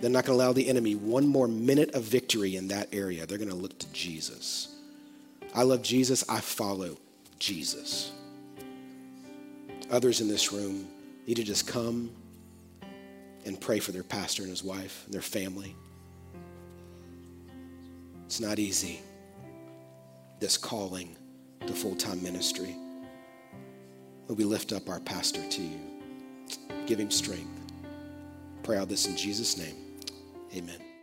They're 0.00 0.10
not 0.10 0.24
going 0.24 0.38
to 0.38 0.44
allow 0.44 0.52
the 0.52 0.68
enemy 0.68 0.94
one 0.94 1.26
more 1.26 1.48
minute 1.48 1.94
of 1.94 2.02
victory 2.04 2.56
in 2.56 2.68
that 2.68 2.88
area. 2.92 3.26
They're 3.26 3.38
going 3.38 3.50
to 3.50 3.56
look 3.56 3.78
to 3.80 3.92
Jesus. 3.92 4.74
I 5.54 5.62
love 5.62 5.82
Jesus. 5.82 6.24
I 6.28 6.40
follow 6.40 6.98
Jesus. 7.38 8.12
Others 9.90 10.20
in 10.20 10.28
this 10.28 10.52
room 10.52 10.88
need 11.26 11.36
to 11.36 11.44
just 11.44 11.66
come 11.66 12.10
and 13.44 13.60
pray 13.60 13.78
for 13.78 13.92
their 13.92 14.02
pastor 14.02 14.42
and 14.42 14.50
his 14.50 14.64
wife 14.64 15.02
and 15.04 15.14
their 15.14 15.22
family. 15.22 15.76
It's 18.26 18.40
not 18.40 18.58
easy, 18.58 19.00
this 20.40 20.56
calling 20.56 21.16
to 21.66 21.72
full 21.72 21.94
time 21.94 22.22
ministry. 22.22 22.74
But 24.26 24.34
we 24.34 24.44
lift 24.44 24.72
up 24.72 24.88
our 24.88 25.00
pastor 25.00 25.46
to 25.46 25.62
you. 25.62 25.80
Give 26.86 26.98
him 26.98 27.10
strength. 27.10 27.60
Pray 28.62 28.78
all 28.78 28.86
this 28.86 29.06
in 29.06 29.16
Jesus' 29.16 29.58
name. 29.58 29.76
Amen. 30.54 30.93